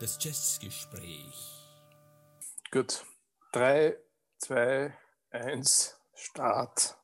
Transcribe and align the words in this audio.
Das 0.00 0.18
Jazzgespräch. 0.20 1.68
Gut. 2.70 3.04
3, 3.52 3.96
2, 4.38 4.96
1, 5.30 5.96
Start. 6.14 6.96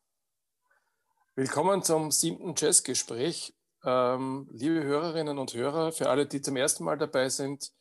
Willkommen 1.35 1.83
zum 1.83 2.11
siebten 2.11 2.55
Jazzgespräch. 2.57 3.55
Ähm, 3.85 4.49
liebe 4.53 4.83
Hörerinnen 4.83 5.39
und 5.39 5.53
Hörer, 5.55 5.93
für 5.93 6.09
alle, 6.09 6.27
die 6.27 6.41
zum 6.41 6.57
ersten 6.57 6.85
Mal 6.85 6.97
dabei 6.97 7.29
sind, 7.29 7.73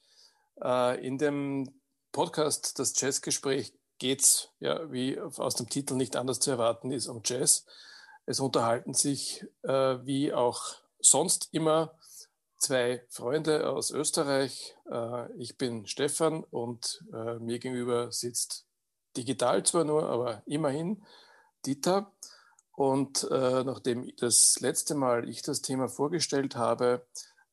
äh, 0.61 1.05
in 1.05 1.17
dem 1.17 1.79
Podcast 2.11 2.79
Das 2.79 2.99
Jazzgespräch 2.99 3.73
geht 3.97 4.21
es, 4.21 4.49
ja, 4.59 4.91
wie 4.91 5.19
aus 5.19 5.55
dem 5.55 5.69
Titel 5.69 5.95
nicht 5.95 6.15
anders 6.15 6.39
zu 6.39 6.51
erwarten 6.51 6.91
ist, 6.91 7.07
um 7.07 7.21
Jazz. 7.23 7.65
Es 8.25 8.39
unterhalten 8.39 8.93
sich, 8.93 9.45
äh, 9.63 9.97
wie 10.03 10.33
auch 10.33 10.63
sonst 10.99 11.49
immer, 11.51 11.93
zwei 12.57 13.03
Freunde 13.09 13.69
aus 13.69 13.91
Österreich. 13.91 14.75
Äh, 14.91 15.31
ich 15.37 15.57
bin 15.57 15.85
Stefan 15.85 16.43
und 16.43 17.03
äh, 17.13 17.35
mir 17.35 17.59
gegenüber 17.59 18.11
sitzt 18.11 18.65
digital 19.15 19.63
zwar 19.63 19.83
nur, 19.83 20.09
aber 20.09 20.41
immerhin 20.45 21.03
Dieter. 21.65 22.11
Und 22.71 23.27
äh, 23.31 23.63
nachdem 23.63 24.11
das 24.17 24.59
letzte 24.59 24.95
Mal 24.95 25.29
ich 25.29 25.41
das 25.41 25.61
Thema 25.61 25.87
vorgestellt 25.87 26.55
habe, 26.55 27.05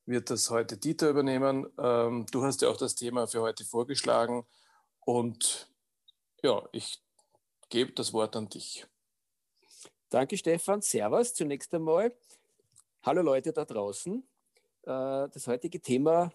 wird 0.07 0.31
das 0.31 0.51
heute 0.51 0.77
Dieter 0.77 1.11
übernehmen. 1.11 1.67
Ähm, 1.79 2.27
du 2.31 2.43
hast 2.43 2.63
ja 2.63 2.69
auch 2.69 2.77
das 2.77 2.97
Thema 2.97 3.27
für 3.27 3.41
heute 3.43 3.65
vorgeschlagen. 3.65 4.45
Und 5.01 5.69
ja, 6.43 6.69
ich 6.73 7.01
gebe 7.69 7.93
das 7.93 8.13
Wort 8.13 8.35
an 8.35 8.49
dich. 8.49 8.87
Danke, 10.13 10.37
Stefan. 10.37 10.83
Servus 10.83 11.33
zunächst 11.33 11.73
einmal. 11.73 12.15
Hallo 13.03 13.23
Leute 13.23 13.51
da 13.51 13.65
draußen. 13.65 14.23
Äh, 14.83 14.85
das 14.87 15.47
heutige 15.47 15.81
Thema, 15.81 16.31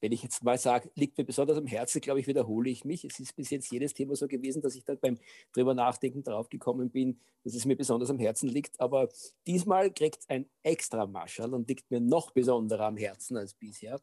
wenn 0.00 0.12
ich 0.12 0.22
jetzt 0.22 0.42
mal 0.42 0.56
sage, 0.56 0.90
liegt 0.94 1.18
mir 1.18 1.24
besonders 1.24 1.58
am 1.58 1.66
Herzen, 1.66 2.00
glaube 2.00 2.20
ich, 2.20 2.26
wiederhole 2.26 2.70
ich 2.70 2.86
mich. 2.86 3.04
Es 3.04 3.20
ist 3.20 3.36
bis 3.36 3.50
jetzt 3.50 3.70
jedes 3.70 3.92
Thema 3.92 4.16
so 4.16 4.26
gewesen, 4.26 4.62
dass 4.62 4.76
ich 4.76 4.84
dann 4.86 4.98
beim 4.98 5.18
drüber 5.52 5.74
nachdenken 5.74 6.22
draufgekommen 6.22 6.88
bin, 6.88 7.20
dass 7.44 7.54
es 7.54 7.66
mir 7.66 7.76
besonders 7.76 8.08
am 8.08 8.18
Herzen 8.18 8.48
liegt. 8.48 8.80
Aber 8.80 9.10
diesmal 9.46 9.92
kriegt 9.92 10.24
ein 10.30 10.48
extra 10.62 11.06
Marschall 11.06 11.52
und 11.52 11.68
liegt 11.68 11.90
mir 11.90 12.00
noch 12.00 12.30
besonderer 12.30 12.86
am 12.86 12.96
Herzen 12.96 13.36
als 13.36 13.52
bisher. 13.52 14.00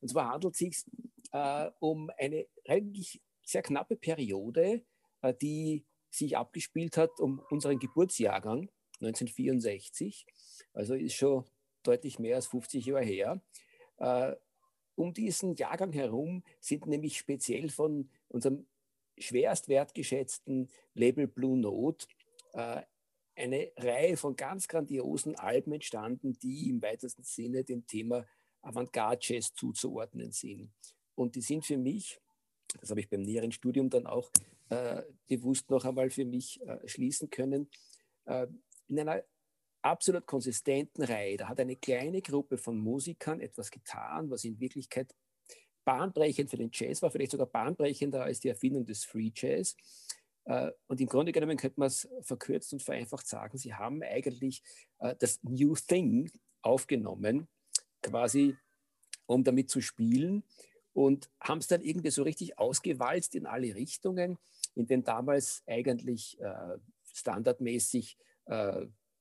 Und 0.00 0.08
zwar 0.08 0.30
handelt 0.30 0.54
es 0.54 0.60
sich 0.60 0.84
äh, 1.32 1.70
um 1.78 2.10
eine 2.16 2.46
eigentlich 2.66 3.20
sehr 3.44 3.60
knappe 3.60 3.96
Periode, 3.96 4.80
äh, 5.20 5.34
die 5.34 5.84
sich 6.14 6.36
abgespielt 6.36 6.96
hat 6.96 7.20
um 7.20 7.40
unseren 7.50 7.78
Geburtsjahrgang 7.78 8.70
1964. 9.00 10.26
Also 10.72 10.94
ist 10.94 11.14
schon 11.14 11.44
deutlich 11.82 12.18
mehr 12.18 12.36
als 12.36 12.46
50 12.46 12.86
Jahre 12.86 13.04
her. 13.04 13.40
Äh, 13.98 14.34
um 14.96 15.12
diesen 15.12 15.54
Jahrgang 15.56 15.92
herum 15.92 16.44
sind 16.60 16.86
nämlich 16.86 17.18
speziell 17.18 17.68
von 17.68 18.08
unserem 18.28 18.66
schwerst 19.18 19.68
wertgeschätzten 19.68 20.68
Label 20.94 21.26
Blue 21.26 21.58
Note 21.58 22.06
äh, 22.52 22.82
eine 23.36 23.72
Reihe 23.76 24.16
von 24.16 24.36
ganz 24.36 24.68
grandiosen 24.68 25.34
Alben 25.36 25.72
entstanden, 25.72 26.38
die 26.38 26.68
im 26.68 26.80
weitesten 26.82 27.24
Sinne 27.24 27.64
dem 27.64 27.86
Thema 27.86 28.26
Avantgarde-Jazz 28.62 29.54
zuzuordnen 29.54 30.30
sind. 30.30 30.70
Und 31.16 31.34
die 31.34 31.40
sind 31.40 31.64
für 31.64 31.76
mich, 31.76 32.20
das 32.80 32.90
habe 32.90 33.00
ich 33.00 33.08
beim 33.08 33.22
näheren 33.22 33.52
Studium 33.52 33.90
dann 33.90 34.06
auch 34.06 34.30
äh, 34.70 35.02
bewusst 35.26 35.68
noch 35.70 35.84
einmal 35.84 36.10
für 36.10 36.24
mich 36.24 36.60
äh, 36.62 36.88
schließen 36.88 37.28
können, 37.30 37.68
äh, 38.24 38.46
in 38.88 38.98
einer 38.98 39.22
absolut 39.82 40.26
konsistenten 40.26 41.02
Reihe. 41.02 41.36
Da 41.36 41.48
hat 41.48 41.60
eine 41.60 41.76
kleine 41.76 42.22
Gruppe 42.22 42.56
von 42.56 42.78
Musikern 42.78 43.40
etwas 43.40 43.70
getan, 43.70 44.30
was 44.30 44.44
in 44.44 44.58
Wirklichkeit 44.58 45.14
bahnbrechend 45.84 46.48
für 46.48 46.56
den 46.56 46.70
Jazz 46.72 47.02
war, 47.02 47.10
vielleicht 47.10 47.32
sogar 47.32 47.46
bahnbrechender 47.46 48.22
als 48.22 48.40
die 48.40 48.48
Erfindung 48.48 48.86
des 48.86 49.04
Free 49.04 49.30
Jazz. 49.34 49.76
Und 50.86 51.00
im 51.00 51.06
Grunde 51.06 51.32
genommen 51.32 51.58
könnte 51.58 51.78
man 51.78 51.88
es 51.88 52.08
verkürzt 52.22 52.72
und 52.72 52.82
vereinfacht 52.82 53.26
sagen, 53.26 53.58
sie 53.58 53.74
haben 53.74 54.02
eigentlich 54.02 54.62
das 55.18 55.42
New 55.42 55.74
Thing 55.74 56.30
aufgenommen, 56.62 57.48
quasi 58.00 58.56
um 59.26 59.44
damit 59.44 59.68
zu 59.68 59.82
spielen 59.82 60.44
und 60.94 61.30
haben 61.40 61.58
es 61.58 61.66
dann 61.66 61.82
irgendwie 61.82 62.10
so 62.10 62.22
richtig 62.22 62.58
ausgewalzt 62.58 63.34
in 63.34 63.46
alle 63.46 63.74
Richtungen, 63.74 64.38
in 64.74 64.86
den 64.86 65.04
damals 65.04 65.62
eigentlich 65.66 66.40
äh, 66.40 66.78
standardmäßig 67.12 68.16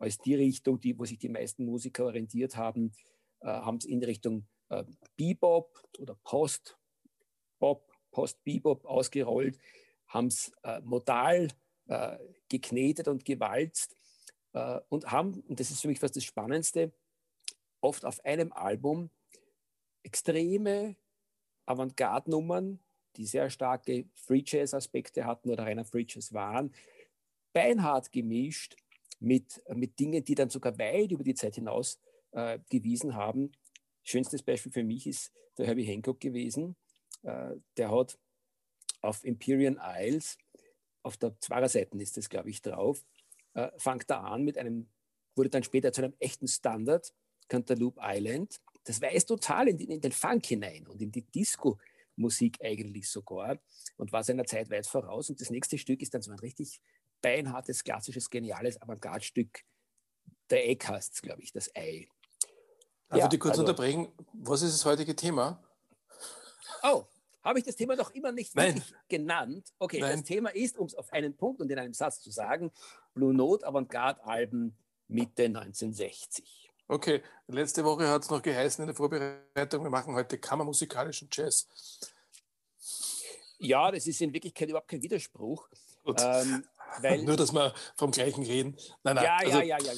als 0.04 0.18
die 0.20 0.36
Richtung, 0.36 0.80
die, 0.82 1.00
wo 1.00 1.06
sich 1.06 1.18
die 1.18 1.30
meisten 1.30 1.66
Musiker 1.66 2.06
orientiert 2.06 2.58
haben, 2.58 2.92
äh, 3.40 3.48
haben 3.48 3.78
es 3.78 3.86
in 3.86 4.04
Richtung 4.04 4.46
äh, 4.70 4.84
Bebop 5.16 5.82
oder 5.98 6.16
Post-Bop, 6.24 7.90
Post-Bebop 8.12 8.86
ausgerollt, 8.86 9.58
haben 10.08 10.28
es 10.28 10.52
äh, 10.64 10.82
modal 10.82 11.48
äh, 11.88 12.18
geknetet 12.50 13.08
und 13.08 13.24
gewalzt 13.24 13.96
äh, 14.52 14.80
und 14.90 15.10
haben, 15.10 15.40
und 15.48 15.60
das 15.60 15.72
ist 15.72 15.82
für 15.82 15.88
mich 15.88 16.00
fast 16.00 16.16
das 16.16 16.26
Spannendste, 16.26 16.92
oft 17.80 18.06
auf 18.06 18.24
einem 18.26 18.52
Album 18.52 19.10
extreme 20.04 20.98
Avantgarde-Nummern, 21.66 22.80
die 23.16 23.26
sehr 23.26 23.50
starke 23.50 24.06
Free 24.16 24.44
Jazz-Aspekte 24.46 25.26
hatten 25.26 25.50
oder 25.50 25.64
reiner 25.64 25.86
Free 25.86 26.06
Jazz 26.08 26.34
waren, 26.34 26.74
beinhart 27.54 28.12
gemischt 28.12 28.76
mit, 29.20 29.64
mit 29.74 30.00
Dingen, 30.00 30.24
die 30.24 30.36
dann 30.36 30.50
sogar 30.50 30.78
weit 30.78 31.12
über 31.12 31.24
die 31.24 31.36
Zeit 31.36 31.56
hinaus 31.56 32.00
äh, 32.32 32.60
gewiesen 32.70 33.16
haben. 33.16 33.52
Schönstes 34.04 34.44
Beispiel 34.44 34.72
für 34.72 34.84
mich 34.84 35.08
ist 35.08 35.32
der 35.58 35.68
Herbie 35.68 35.86
Hancock 35.86 36.20
gewesen. 36.20 36.76
Äh, 37.22 37.56
der 37.78 37.92
hat 37.92 38.18
auf 39.02 39.24
Empyrean 39.24 39.80
Isles, 39.82 40.38
auf 41.04 41.18
der 41.18 41.38
Zwarer-Seiten 41.40 42.00
ist 42.00 42.18
das, 42.18 42.30
glaube 42.30 42.50
ich, 42.50 42.62
drauf, 42.62 43.06
äh, 43.54 43.70
fängt 43.78 44.10
da 44.10 44.22
an 44.22 44.44
mit 44.44 44.58
einem, 44.58 44.90
wurde 45.36 45.50
dann 45.50 45.64
später 45.64 45.92
zu 45.92 46.04
einem 46.04 46.16
echten 46.20 46.48
Standard, 46.48 47.14
Cantaloupe 47.50 48.00
Island. 48.02 48.62
Das 48.84 49.02
weist 49.02 49.28
total 49.28 49.70
in, 49.70 49.80
in 49.80 50.02
den 50.02 50.12
Funk 50.12 50.46
hinein 50.46 50.88
und 50.88 51.02
in 51.02 51.12
die 51.12 51.24
Disco. 51.24 51.80
Musik 52.16 52.60
eigentlich 52.64 53.10
sogar 53.10 53.58
und 53.98 54.12
war 54.12 54.24
seiner 54.24 54.46
Zeit 54.46 54.70
weit 54.70 54.86
voraus. 54.86 55.30
Und 55.30 55.42
das 55.42 55.50
nächste 55.50 55.78
Stück 55.78 56.02
ist 56.02 56.14
dann 56.14 56.22
so 56.22 56.32
ein 56.32 56.40
richtig 56.40 56.80
beinhartes, 57.22 57.84
klassisches, 57.84 58.30
geniales 58.30 58.82
Avantgarde-Stück 58.82 59.64
der 60.50 60.70
Eckhasts, 60.70 61.22
glaube 61.22 61.42
ich, 61.42 61.52
das 61.52 61.76
Ei. 61.76 62.08
Darf 63.10 63.20
ja, 63.20 63.26
ich 63.26 63.30
dich 63.30 63.40
kurz 63.40 63.54
also, 63.54 63.64
unterbrechen? 63.64 64.10
Was 64.34 64.62
ist 64.62 64.74
das 64.74 64.86
heutige 64.86 65.16
Thema? 65.16 65.64
Oh, 66.84 67.06
habe 67.44 67.60
ich 67.60 67.66
das 67.66 67.76
Thema 67.76 67.96
noch 67.96 68.12
immer 68.12 68.32
nicht 68.32 68.54
genannt? 69.08 69.74
Okay, 69.80 70.00
Nein. 70.00 70.20
das 70.20 70.24
Thema 70.24 70.50
ist, 70.50 70.78
um 70.78 70.88
es 70.88 70.96
auf 70.96 71.12
einen 71.12 71.36
Punkt 71.36 71.62
und 71.62 71.72
in 71.72 71.80
einem 71.80 71.94
Satz 71.94 72.22
zu 72.22 72.32
sagen, 72.32 72.72
Blue 73.14 73.34
Note 73.34 73.66
Avantgarde-Alben 73.66 74.76
Mitte 75.08 75.46
1960. 75.46 76.63
Okay, 76.88 77.24
letzte 77.48 77.84
Woche 77.84 78.08
hat 78.10 78.24
es 78.24 78.30
noch 78.30 78.42
geheißen 78.42 78.84
in 78.84 78.88
der 78.88 78.96
Vorbereitung, 78.96 79.84
wir 79.84 79.90
machen 79.90 80.16
heute 80.16 80.38
kammermusikalischen 80.38 81.30
Jazz. 81.32 81.68
Ja, 83.60 83.90
das 83.92 84.08
ist 84.08 84.22
in 84.22 84.34
Wirklichkeit 84.34 84.70
überhaupt 84.70 84.90
kein 84.90 85.02
Widerspruch. 85.02 85.68
Ähm, 86.06 86.66
Nur, 87.24 87.38
dass 87.38 87.54
wir 87.54 87.74
vom 87.96 88.12
gleichen 88.12 88.44
reden. 88.44 88.78
Nein, 89.04 89.16
nein, 89.16 89.24
ja, 89.24 89.38
also, 89.38 89.60
ja, 89.60 89.64
ja, 89.64 89.78
ja, 89.80 89.94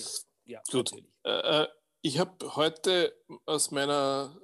ja. 0.45 0.62
gut. 0.72 0.91
Äh, 1.24 1.63
äh, 1.63 1.68
ich 2.01 2.19
habe 2.19 2.56
heute 2.56 3.16
aus 3.45 3.72
meiner 3.72 4.40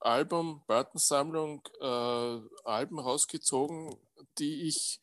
Album, 0.00 0.62
Barton-Sammlung 0.66 1.62
äh, 1.80 2.40
Alben 2.64 2.98
rausgezogen, 2.98 3.96
die 4.38 4.68
ich 4.68 5.00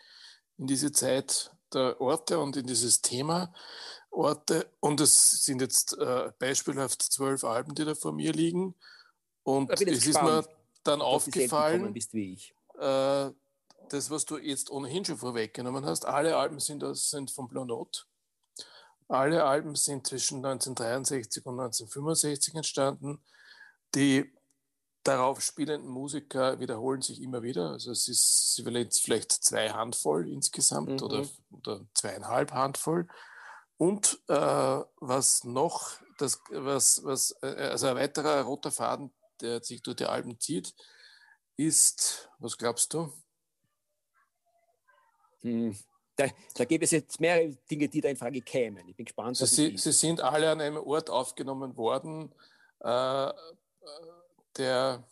in 0.58 0.68
diese 0.68 0.92
Zeit 0.92 1.52
der 1.74 2.00
Orte 2.00 2.40
und 2.40 2.56
in 2.56 2.68
dieses 2.68 3.02
Thema 3.02 3.54
Orte, 4.14 4.70
und 4.80 5.02
es 5.02 5.44
sind 5.44 5.62
jetzt 5.62 5.98
äh, 5.98 6.32
beispielhaft 6.38 7.02
zwölf 7.02 7.44
Alben, 7.44 7.74
die 7.74 7.84
da 7.84 7.96
vor 7.96 8.12
mir 8.12 8.32
liegen. 8.32 8.76
Und 9.44 9.72
es 9.72 9.80
gespannt, 9.80 10.06
ist 10.08 10.22
mir 10.22 10.56
dann 10.84 11.02
aufgefallen. 11.02 11.96
Äh, 11.96 13.32
das, 13.90 14.10
was 14.10 14.26
du 14.26 14.38
jetzt 14.38 14.70
ohnehin 14.72 15.04
schon 15.04 15.18
vorweggenommen 15.18 15.86
hast, 15.86 16.06
alle 16.06 16.38
Alben 16.38 16.60
sind, 16.60 16.84
sind 16.96 17.32
von 17.32 17.48
Blue 17.48 17.66
Note. 17.66 18.02
Alle 19.08 19.44
Alben 19.44 19.76
sind 19.76 20.08
zwischen 20.08 20.38
1963 20.38 21.46
und 21.46 21.60
1965 21.60 22.56
entstanden. 22.56 23.22
Die 23.96 24.32
darauf 25.04 25.42
spielenden 25.42 25.90
Musiker 25.90 26.60
wiederholen 26.60 27.02
sich 27.02 27.22
immer 27.22 27.44
wieder. 27.44 27.72
Also 27.72 27.92
es 27.92 28.08
ist 28.08 28.62
vielleicht 29.04 29.32
zwei 29.32 29.70
Handvoll 29.70 30.30
insgesamt 30.30 31.02
mhm. 31.02 31.06
oder, 31.06 31.28
oder 31.52 31.82
zweieinhalb 31.94 32.54
Handvoll. 32.54 33.08
Und 33.78 34.20
äh, 34.28 34.34
was 34.36 35.44
noch, 35.44 36.00
das, 36.18 36.40
was, 36.50 37.04
was, 37.04 37.36
äh, 37.42 37.48
also 37.48 37.88
ein 37.88 37.96
weiterer 37.96 38.42
roter 38.44 38.72
Faden, 38.72 39.12
der 39.42 39.64
sich 39.64 39.82
durch 39.82 39.98
die 39.98 40.06
Alben 40.06 40.40
zieht, 40.40 40.74
ist, 41.58 42.30
was 42.40 42.58
glaubst 42.58 42.94
du? 42.94 43.12
Hm, 45.42 45.78
da, 46.16 46.28
da 46.56 46.66
gäbe 46.66 46.86
es 46.86 46.92
jetzt 46.92 47.20
mehrere 47.20 47.56
Dinge, 47.70 47.90
die 47.90 48.02
da 48.02 48.10
in 48.10 48.18
Frage 48.18 48.42
kämen. 48.42 48.88
Ich 48.88 48.96
bin 48.96 49.06
gespannt. 49.06 49.38
Sie, 49.38 49.78
sie 49.78 49.92
sind 49.92 50.22
alle 50.22 50.52
an 50.52 50.62
einem 50.62 50.78
Ort 50.78 51.10
aufgenommen 51.10 51.76
worden, 51.76 52.34
äh, 52.80 53.32
der 54.58 55.04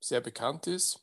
sehr 0.00 0.20
bekannt 0.20 0.66
ist. 0.66 1.00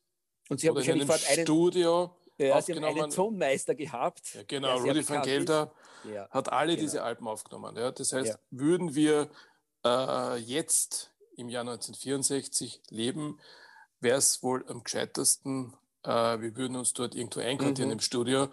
Und 0.49 0.59
Sie 0.59 0.67
haben 0.67 0.75
wahrscheinlich 0.75 1.03
in 1.03 1.11
einem 1.11 1.45
Studio 1.45 2.15
ja, 2.47 2.55
aufgenommen. 2.55 2.83
Sie 2.83 2.89
haben 2.89 3.03
einen 3.03 3.13
Tonmeister 3.13 3.75
gehabt. 3.75 4.33
Ja, 4.35 4.43
genau, 4.47 4.77
Rudi 4.77 5.07
van 5.07 5.21
Gelder 5.21 5.71
ja, 6.11 6.29
hat 6.29 6.51
alle 6.51 6.73
genau. 6.73 6.81
diese 6.81 7.03
Alben 7.03 7.27
aufgenommen. 7.27 7.75
Ja. 7.75 7.91
Das 7.91 8.13
heißt, 8.13 8.29
ja. 8.29 8.39
würden 8.51 8.95
wir 8.95 9.29
äh, 9.85 10.35
jetzt 10.37 11.11
im 11.35 11.49
Jahr 11.49 11.61
1964 11.61 12.81
leben, 12.89 13.39
wäre 13.99 14.17
es 14.17 14.43
wohl 14.43 14.65
am 14.67 14.83
gescheitesten, 14.83 15.73
äh, 16.03 16.09
wir 16.09 16.55
würden 16.55 16.75
uns 16.75 16.93
dort 16.93 17.15
irgendwo 17.15 17.39
einquartieren 17.39 17.89
mhm. 17.89 17.93
im 17.93 17.99
Studio, 17.99 18.47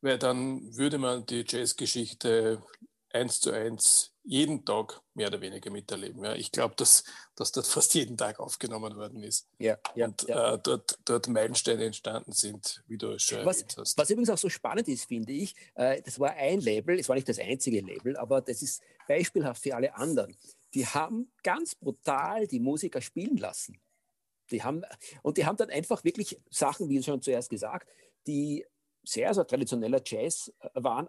weil 0.00 0.18
dann 0.18 0.76
würde 0.76 0.98
man 0.98 1.26
die 1.26 1.44
Jazzgeschichte 1.46 2.62
eins 3.10 3.40
zu 3.40 3.50
eins 3.50 4.12
jeden 4.28 4.62
Tag 4.62 5.00
mehr 5.14 5.28
oder 5.28 5.40
weniger 5.40 5.70
miterleben. 5.70 6.22
Ja, 6.22 6.34
ich 6.34 6.52
glaube, 6.52 6.74
dass, 6.76 7.02
dass 7.34 7.50
dort 7.50 7.66
fast 7.66 7.94
jeden 7.94 8.16
Tag 8.16 8.38
aufgenommen 8.38 8.94
worden 8.96 9.22
ist. 9.22 9.48
Ja, 9.58 9.78
ja, 9.94 10.06
und 10.06 10.22
ja. 10.28 10.54
Äh, 10.54 10.58
dort, 10.62 10.98
dort 11.06 11.28
Meilensteine 11.28 11.86
entstanden 11.86 12.32
sind, 12.32 12.84
wie 12.86 12.98
du 12.98 13.12
es 13.12 13.22
schon 13.22 13.44
was, 13.46 13.64
hast. 13.76 13.96
Was 13.96 14.10
übrigens 14.10 14.28
auch 14.28 14.38
so 14.38 14.50
spannend 14.50 14.86
ist, 14.88 15.06
finde 15.06 15.32
ich, 15.32 15.54
äh, 15.74 16.02
das 16.02 16.20
war 16.20 16.32
ein 16.34 16.60
Label, 16.60 16.98
es 16.98 17.08
war 17.08 17.16
nicht 17.16 17.28
das 17.28 17.38
einzige 17.38 17.80
Label, 17.80 18.18
aber 18.18 18.42
das 18.42 18.60
ist 18.60 18.82
beispielhaft 19.06 19.62
für 19.62 19.74
alle 19.74 19.94
anderen. 19.94 20.36
Die 20.74 20.86
haben 20.86 21.32
ganz 21.42 21.74
brutal 21.74 22.46
die 22.46 22.60
Musiker 22.60 23.00
spielen 23.00 23.38
lassen. 23.38 23.80
Die 24.50 24.62
haben, 24.62 24.82
und 25.22 25.38
die 25.38 25.46
haben 25.46 25.56
dann 25.56 25.70
einfach 25.70 26.04
wirklich 26.04 26.38
Sachen, 26.50 26.90
wie 26.90 27.02
schon 27.02 27.22
zuerst 27.22 27.48
gesagt, 27.48 27.88
die 28.26 28.66
sehr, 29.04 29.32
sehr 29.32 29.46
traditioneller 29.46 30.02
Jazz 30.04 30.52
äh, 30.60 30.68
waren, 30.74 31.08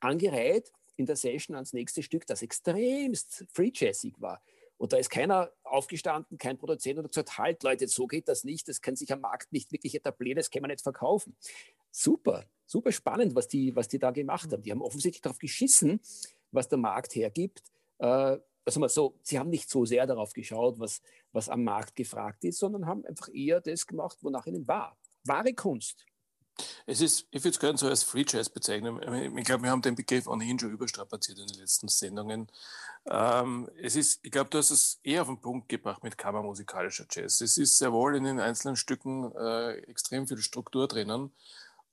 angereiht 0.00 0.72
in 0.96 1.06
der 1.06 1.16
Session 1.16 1.54
ans 1.54 1.72
nächste 1.72 2.02
Stück, 2.02 2.26
das 2.26 2.42
extremst 2.42 3.46
free 3.52 3.70
jazzig 3.72 4.14
war. 4.20 4.42
Und 4.78 4.92
da 4.92 4.98
ist 4.98 5.10
keiner 5.10 5.50
aufgestanden, 5.62 6.36
kein 6.38 6.58
Produzent 6.58 6.98
und 6.98 7.04
hat 7.04 7.12
gesagt, 7.12 7.38
halt 7.38 7.62
Leute, 7.62 7.88
so 7.88 8.06
geht 8.06 8.28
das 8.28 8.44
nicht, 8.44 8.68
das 8.68 8.82
kann 8.82 8.96
sich 8.96 9.10
am 9.12 9.20
Markt 9.20 9.52
nicht 9.52 9.72
wirklich 9.72 9.94
etablieren, 9.94 10.36
das 10.36 10.50
kann 10.50 10.62
man 10.62 10.70
nicht 10.70 10.82
verkaufen. 10.82 11.34
Super, 11.90 12.44
super 12.66 12.92
spannend, 12.92 13.34
was 13.34 13.48
die, 13.48 13.74
was 13.74 13.88
die 13.88 13.98
da 13.98 14.10
gemacht 14.10 14.52
haben. 14.52 14.62
Die 14.62 14.70
haben 14.70 14.82
offensichtlich 14.82 15.22
darauf 15.22 15.38
geschissen, 15.38 16.00
was 16.52 16.68
der 16.68 16.78
Markt 16.78 17.14
hergibt. 17.14 17.62
Äh, 17.98 18.38
also 18.66 18.80
mal 18.80 18.88
so, 18.88 19.14
sie 19.22 19.38
haben 19.38 19.48
nicht 19.48 19.70
so 19.70 19.84
sehr 19.84 20.06
darauf 20.06 20.32
geschaut, 20.32 20.78
was, 20.78 21.00
was 21.32 21.48
am 21.48 21.64
Markt 21.64 21.94
gefragt 21.96 22.44
ist, 22.44 22.58
sondern 22.58 22.86
haben 22.86 23.04
einfach 23.06 23.28
eher 23.32 23.60
das 23.60 23.86
gemacht, 23.86 24.18
wonach 24.22 24.46
ihnen 24.46 24.66
war. 24.66 24.98
Wahre 25.24 25.54
Kunst. 25.54 26.04
Es 26.86 27.00
ist, 27.00 27.26
ich 27.30 27.42
würde 27.42 27.50
es 27.50 27.60
gerne 27.60 27.78
so 27.78 27.88
als 27.88 28.02
Free 28.02 28.24
Jazz 28.26 28.48
bezeichnen. 28.48 29.36
Ich 29.36 29.44
glaube, 29.44 29.64
wir 29.64 29.70
haben 29.70 29.82
den 29.82 29.94
Begriff 29.94 30.26
ohnehin 30.26 30.58
schon 30.58 30.72
überstrapaziert 30.72 31.38
in 31.38 31.46
den 31.46 31.58
letzten 31.58 31.88
Sendungen. 31.88 32.48
Ähm, 33.08 33.68
es 33.80 33.96
ist, 33.96 34.20
ich 34.22 34.30
glaube, 34.30 34.50
du 34.50 34.58
hast 34.58 34.70
es 34.70 34.98
eher 35.02 35.22
auf 35.22 35.28
den 35.28 35.40
Punkt 35.40 35.68
gebracht 35.68 36.02
mit 36.02 36.18
kammermusikalischer 36.18 37.06
Jazz. 37.10 37.40
Es 37.40 37.58
ist 37.58 37.78
sehr 37.78 37.92
wohl 37.92 38.16
in 38.16 38.24
den 38.24 38.40
einzelnen 38.40 38.76
Stücken 38.76 39.32
äh, 39.36 39.74
extrem 39.82 40.26
viel 40.26 40.38
Struktur 40.38 40.88
drinnen. 40.88 41.32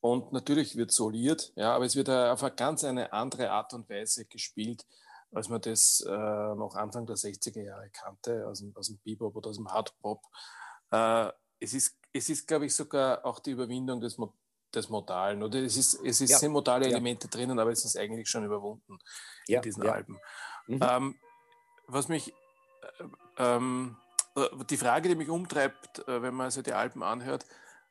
Und 0.02 0.34
natürlich 0.34 0.76
wird 0.76 0.92
soliert, 0.92 1.54
ja, 1.56 1.74
aber 1.74 1.86
es 1.86 1.96
wird 1.96 2.10
auf 2.10 2.44
eine 2.44 2.56
ganz 2.56 2.84
eine 2.84 3.14
andere 3.14 3.52
Art 3.52 3.74
und 3.74 3.90
Weise 3.90 4.26
gespielt, 4.26 4.86
als 5.32 5.48
man 5.48 5.62
das 5.62 6.02
äh, 6.06 6.12
noch 6.12 6.76
Anfang 6.76 7.06
der 7.06 7.16
60er 7.16 7.62
Jahre 7.62 7.90
kannte, 7.90 8.46
aus 8.48 8.60
dem, 8.60 8.76
aus 8.76 8.88
dem 8.88 8.98
Bebop 8.98 9.36
oder 9.36 9.52
aus 9.52 9.56
dem 9.56 9.72
Hardpop. 9.72 10.22
Äh, 10.92 11.30
es 11.60 11.74
ist, 11.74 11.98
es 12.12 12.30
ist, 12.30 12.48
glaube 12.48 12.66
ich, 12.66 12.76
sogar 12.76 13.26
auch 13.26 13.40
die 13.40 13.52
Überwindung 13.52 14.02
des, 14.02 14.18
des 14.74 14.90
Modalen. 14.90 15.44
Oder 15.44 15.60
es 15.60 15.78
ist, 15.78 15.96
es 16.04 16.22
ist 16.22 16.32
ja. 16.32 16.38
sind 16.38 16.52
modale 16.52 16.86
Elemente 16.86 17.28
ja. 17.28 17.32
drinnen, 17.32 17.60
aber 17.60 17.72
es 17.72 17.86
ist 17.86 17.98
eigentlich 17.98 18.30
schon 18.30 18.46
überwunden 18.46 19.00
ja. 19.48 19.58
in 19.58 19.64
diesen 19.64 19.88
Alben. 19.88 20.20
Mhm. 20.68 20.80
Ähm, 20.82 21.20
was 21.88 22.08
mich, 22.08 22.30
äh, 22.30 23.04
ähm, 23.38 23.98
äh, 24.36 24.48
die 24.70 24.78
Frage, 24.78 25.10
die 25.10 25.16
mich 25.16 25.30
umtreibt, 25.30 26.00
äh, 26.08 26.22
wenn 26.22 26.34
man 26.34 26.46
also 26.46 26.62
die 26.62 26.74
Alben 26.74 27.04
anhört, 27.04 27.46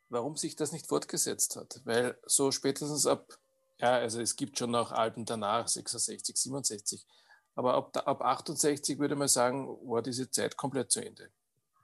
warum 0.08 0.36
sich 0.36 0.56
das 0.56 0.72
nicht 0.72 0.86
fortgesetzt 0.86 1.56
hat. 1.56 1.80
Weil 1.84 2.18
so 2.26 2.50
spätestens 2.50 3.06
ab, 3.06 3.26
ja, 3.78 3.92
also 3.92 4.20
es 4.20 4.36
gibt 4.36 4.58
schon 4.58 4.70
noch 4.70 4.92
Alben 4.92 5.24
danach, 5.24 5.68
66, 5.68 6.36
67, 6.36 7.06
aber 7.54 7.74
ab, 7.74 7.96
ab 8.06 8.22
68 8.22 8.98
würde 8.98 9.16
man 9.16 9.28
sagen, 9.28 9.68
war 9.88 10.02
diese 10.02 10.30
Zeit 10.30 10.56
komplett 10.56 10.90
zu 10.90 11.04
Ende. 11.04 11.30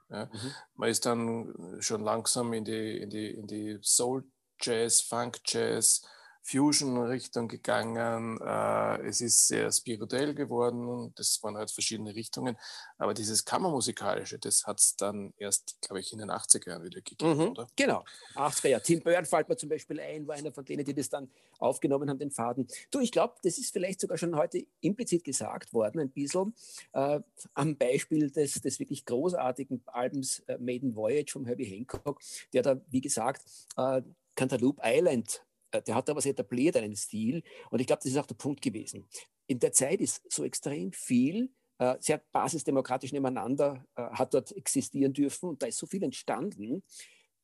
Ja. 0.09 0.25
Mhm. 0.25 0.53
Man 0.75 0.89
ist 0.89 1.05
dann 1.05 1.77
schon 1.79 2.01
langsam 2.01 2.51
in 2.53 2.65
die, 2.65 2.97
in 2.97 3.09
die, 3.09 3.31
in 3.31 3.47
die 3.47 3.79
Soul 3.81 4.23
Jazz, 4.61 5.01
Funk 5.01 5.39
Jazz, 5.45 6.01
Fusion-Richtung 6.41 7.47
gegangen. 7.47 8.39
Äh, 8.41 9.07
es 9.07 9.21
ist 9.21 9.47
sehr 9.47 9.71
spirituell 9.71 10.33
geworden. 10.33 11.13
Das 11.15 11.41
waren 11.43 11.57
halt 11.57 11.69
verschiedene 11.69 12.15
Richtungen. 12.15 12.57
Aber 12.97 13.13
dieses 13.13 13.45
Kammermusikalische, 13.45 14.39
das 14.39 14.65
hat 14.65 14.79
es 14.79 14.95
dann 14.95 15.33
erst, 15.37 15.79
glaube 15.81 15.99
ich, 15.99 16.11
in 16.11 16.19
den 16.19 16.31
80er 16.31 16.69
Jahren 16.69 16.83
wieder 16.83 17.01
gegeben, 17.01 17.37
mhm, 17.37 17.49
oder? 17.49 17.67
Genau, 17.75 18.03
80er 18.35 18.67
Jahre. 18.69 18.83
Tim 18.83 19.01
Byrne 19.01 19.25
fällt 19.25 19.49
mir 19.49 19.57
zum 19.57 19.69
Beispiel 19.69 19.99
ein, 19.99 20.27
war 20.27 20.35
einer 20.35 20.51
von 20.51 20.65
denen, 20.65 20.85
die 20.85 20.93
das 20.93 21.09
dann 21.09 21.29
aufgenommen 21.59 22.09
haben, 22.09 22.19
den 22.19 22.31
Faden. 22.31 22.67
Du, 22.89 22.99
ich 22.99 23.11
glaube, 23.11 23.35
das 23.43 23.57
ist 23.57 23.71
vielleicht 23.71 23.99
sogar 23.99 24.17
schon 24.17 24.35
heute 24.35 24.65
implizit 24.81 25.23
gesagt 25.23 25.73
worden, 25.73 25.99
ein 25.99 26.09
bisschen, 26.09 26.55
äh, 26.93 27.19
am 27.53 27.77
Beispiel 27.77 28.31
des, 28.31 28.53
des 28.53 28.79
wirklich 28.79 29.05
großartigen 29.05 29.83
Albums 29.87 30.39
äh, 30.47 30.57
Maiden 30.57 30.95
Voyage 30.95 31.31
von 31.33 31.45
Herbie 31.45 31.65
Hancock, 31.65 32.19
der 32.53 32.63
da, 32.63 32.81
wie 32.89 33.01
gesagt, 33.01 33.43
äh, 33.77 34.01
Cantaloupe 34.35 34.81
Island, 34.83 35.45
äh, 35.71 35.81
der 35.81 35.95
hat 35.95 36.09
da 36.09 36.15
was 36.15 36.25
etabliert, 36.25 36.77
einen 36.77 36.95
Stil. 36.95 37.43
Und 37.69 37.79
ich 37.79 37.87
glaube, 37.87 38.01
das 38.03 38.11
ist 38.11 38.17
auch 38.17 38.25
der 38.25 38.35
Punkt 38.35 38.61
gewesen. 38.61 39.07
In 39.47 39.59
der 39.59 39.73
Zeit 39.73 40.01
ist 40.01 40.21
so 40.31 40.43
extrem 40.43 40.91
viel 40.91 41.49
äh, 41.79 41.95
sehr 41.99 42.21
basisdemokratisch 42.31 43.13
nebeneinander 43.13 43.85
äh, 43.95 44.01
hat 44.01 44.33
dort 44.33 44.51
existieren 44.51 45.13
dürfen 45.13 45.49
und 45.49 45.61
da 45.61 45.67
ist 45.67 45.77
so 45.77 45.87
viel 45.87 46.03
entstanden, 46.03 46.83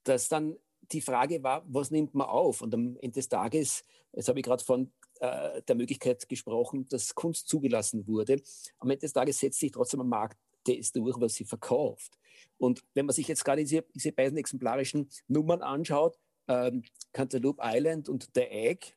dass 0.04 0.28
dann 0.28 0.58
die 0.92 1.02
Frage 1.02 1.42
war, 1.42 1.64
was 1.68 1.90
nimmt 1.90 2.14
man 2.14 2.28
auf? 2.28 2.62
Und 2.62 2.74
am 2.74 2.98
Ende 2.98 3.16
des 3.16 3.30
Tages, 3.30 3.84
jetzt 4.14 4.28
habe 4.28 4.40
ich 4.40 4.46
gerade 4.46 4.64
von 4.64 4.92
äh, 5.20 5.62
der 5.64 5.76
Möglichkeit 5.76 6.28
gesprochen, 6.28 6.86
dass 6.90 7.16
Kunst 7.16 7.48
zugelassen 7.48 8.06
wurde. 8.08 8.42
Am 8.80 8.90
Ende 8.90 9.02
des 9.02 9.14
Tages 9.14 9.40
setzt 9.40 9.60
sich 9.60 9.72
trotzdem 9.72 10.02
am 10.02 10.10
Markt 10.10 10.38
das 10.66 10.92
durch, 10.92 11.20
was 11.20 11.36
sie 11.36 11.46
verkauft. 11.46 12.20
Und 12.58 12.84
wenn 12.94 13.06
man 13.06 13.16
sich 13.16 13.28
jetzt 13.28 13.46
gerade 13.46 13.64
diese, 13.64 13.86
diese 13.94 14.12
beiden 14.12 14.38
exemplarischen 14.38 15.10
Nummern 15.28 15.62
anschaut, 15.62 16.18
ähm, 16.48 16.84
Cantaloupe 17.14 17.62
Island 17.64 18.10
und 18.10 18.30
The 18.34 18.42
Egg. 18.42 18.94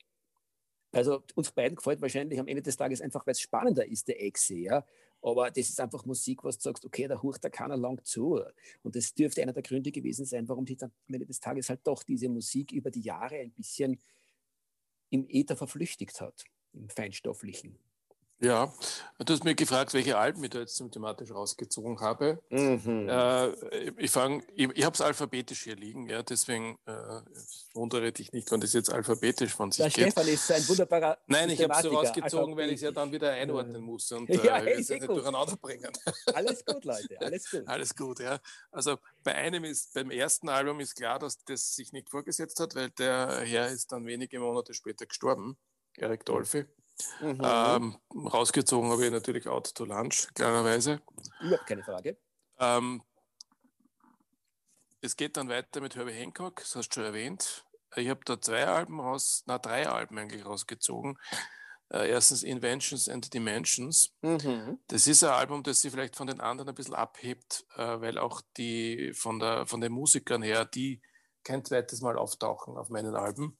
Also 0.92 1.22
uns 1.34 1.52
beiden 1.52 1.76
gefällt 1.76 2.00
wahrscheinlich 2.00 2.40
am 2.40 2.48
Ende 2.48 2.62
des 2.62 2.76
Tages 2.76 3.00
einfach, 3.00 3.26
weil 3.26 3.32
es 3.32 3.40
spannender 3.40 3.86
ist, 3.86 4.08
der 4.08 4.22
Egg 4.22 4.38
sehr. 4.38 4.86
Aber 5.20 5.50
das 5.50 5.68
ist 5.68 5.80
einfach 5.80 6.04
Musik, 6.04 6.44
was 6.44 6.58
du 6.58 6.62
sagst, 6.62 6.84
okay, 6.84 7.08
da 7.08 7.20
hurcht 7.20 7.44
da 7.44 7.50
keiner 7.50 7.76
lang 7.76 8.02
zu. 8.04 8.40
Und 8.82 8.94
das 8.94 9.12
dürfte 9.14 9.42
einer 9.42 9.52
der 9.52 9.62
Gründe 9.62 9.90
gewesen 9.90 10.24
sein, 10.24 10.48
warum 10.48 10.66
sich 10.66 10.78
dann 10.78 10.92
am 11.08 11.14
Ende 11.14 11.26
des 11.26 11.40
Tages 11.40 11.68
halt 11.68 11.80
doch 11.84 12.02
diese 12.04 12.28
Musik 12.28 12.72
über 12.72 12.90
die 12.90 13.00
Jahre 13.00 13.36
ein 13.36 13.52
bisschen 13.52 14.00
im 15.10 15.26
Äther 15.28 15.56
verflüchtigt 15.56 16.20
hat, 16.20 16.44
im 16.72 16.88
Feinstofflichen. 16.88 17.78
Ja, 18.40 18.72
du 19.18 19.32
hast 19.32 19.42
mir 19.42 19.56
gefragt, 19.56 19.94
welche 19.94 20.16
Alben 20.16 20.44
ich 20.44 20.50
da 20.50 20.60
jetzt 20.60 20.80
thematisch 20.92 21.32
rausgezogen 21.32 21.98
habe. 21.98 22.40
Mhm. 22.50 23.08
Äh, 23.08 23.48
ich 23.96 24.12
fange, 24.12 24.44
ich, 24.54 24.68
ich 24.74 24.84
habe 24.84 24.94
es 24.94 25.00
alphabetisch 25.00 25.64
hier 25.64 25.74
liegen, 25.74 26.08
ja, 26.08 26.22
deswegen 26.22 26.78
äh, 26.86 27.20
wundere 27.74 28.12
dich 28.12 28.32
nicht, 28.32 28.48
wenn 28.52 28.60
das 28.60 28.74
jetzt 28.74 28.92
alphabetisch 28.92 29.52
von 29.52 29.72
sich 29.72 29.78
Der 29.78 29.90
geht. 29.90 30.12
Stefan 30.12 30.28
ist 30.28 30.52
ein 30.52 30.68
wunderbarer 30.68 31.18
Nein, 31.26 31.50
ich 31.50 31.60
habe 31.64 31.74
es 31.74 31.82
so 31.82 31.90
rausgezogen, 31.90 32.56
weil 32.56 32.68
ich 32.68 32.76
es 32.76 32.82
ja 32.82 32.92
dann 32.92 33.10
wieder 33.10 33.32
einordnen 33.32 33.82
muss 33.82 34.12
und 34.12 34.28
ja, 34.44 34.58
äh, 34.58 34.74
es 34.74 34.88
nicht 34.88 35.08
durcheinander 35.08 35.56
bringen. 35.56 35.90
Alles 36.32 36.64
gut, 36.64 36.84
Leute, 36.84 37.20
alles 37.20 37.50
gut. 37.50 37.66
alles 37.66 37.96
gut, 37.96 38.20
ja. 38.20 38.38
Also 38.70 38.98
bei 39.24 39.34
einem 39.34 39.64
ist, 39.64 39.94
beim 39.94 40.12
ersten 40.12 40.48
Album 40.48 40.78
ist 40.78 40.94
klar, 40.94 41.18
dass 41.18 41.42
das 41.44 41.74
sich 41.74 41.92
nicht 41.92 42.08
vorgesetzt 42.08 42.60
hat, 42.60 42.76
weil 42.76 42.90
der 42.90 43.40
Herr 43.44 43.68
ist 43.68 43.90
dann 43.90 44.06
wenige 44.06 44.38
Monate 44.38 44.74
später 44.74 45.06
gestorben, 45.06 45.56
Eric 45.96 46.24
Dolphy. 46.24 46.66
Mhm. 47.20 47.40
Ähm, 47.42 47.98
rausgezogen 48.14 48.90
habe 48.90 49.06
ich 49.06 49.12
natürlich 49.12 49.46
Out 49.48 49.74
to 49.74 49.84
Lunch, 49.84 50.28
klarerweise. 50.34 51.00
Überhaupt 51.40 51.66
keine 51.66 51.82
Frage. 51.82 52.18
Ähm, 52.58 53.02
es 55.00 55.16
geht 55.16 55.36
dann 55.36 55.48
weiter 55.48 55.80
mit 55.80 55.94
Herbie 55.94 56.12
Hancock, 56.12 56.56
das 56.56 56.74
hast 56.74 56.88
du 56.90 56.94
schon 56.94 57.04
erwähnt. 57.04 57.64
Ich 57.96 58.08
habe 58.08 58.20
da 58.24 58.40
zwei 58.40 58.66
Alben 58.66 59.00
raus, 59.00 59.44
na 59.46 59.58
drei 59.58 59.88
Alben 59.88 60.18
eigentlich 60.18 60.44
rausgezogen. 60.44 61.18
Äh, 61.90 62.10
erstens 62.10 62.42
Inventions 62.42 63.08
and 63.08 63.32
Dimensions. 63.32 64.12
Mhm. 64.20 64.78
Das 64.88 65.06
ist 65.06 65.24
ein 65.24 65.30
Album, 65.30 65.62
das 65.62 65.80
sich 65.80 65.90
vielleicht 65.90 66.16
von 66.16 66.26
den 66.26 66.40
anderen 66.40 66.68
ein 66.68 66.74
bisschen 66.74 66.94
abhebt, 66.94 67.64
äh, 67.76 68.00
weil 68.00 68.18
auch 68.18 68.42
die 68.58 69.12
von, 69.14 69.38
der, 69.38 69.66
von 69.66 69.80
den 69.80 69.92
Musikern 69.92 70.42
her, 70.42 70.66
die 70.66 71.00
kein 71.44 71.64
zweites 71.64 72.02
Mal 72.02 72.18
auftauchen 72.18 72.76
auf 72.76 72.90
meinen 72.90 73.14
Alben. 73.14 73.56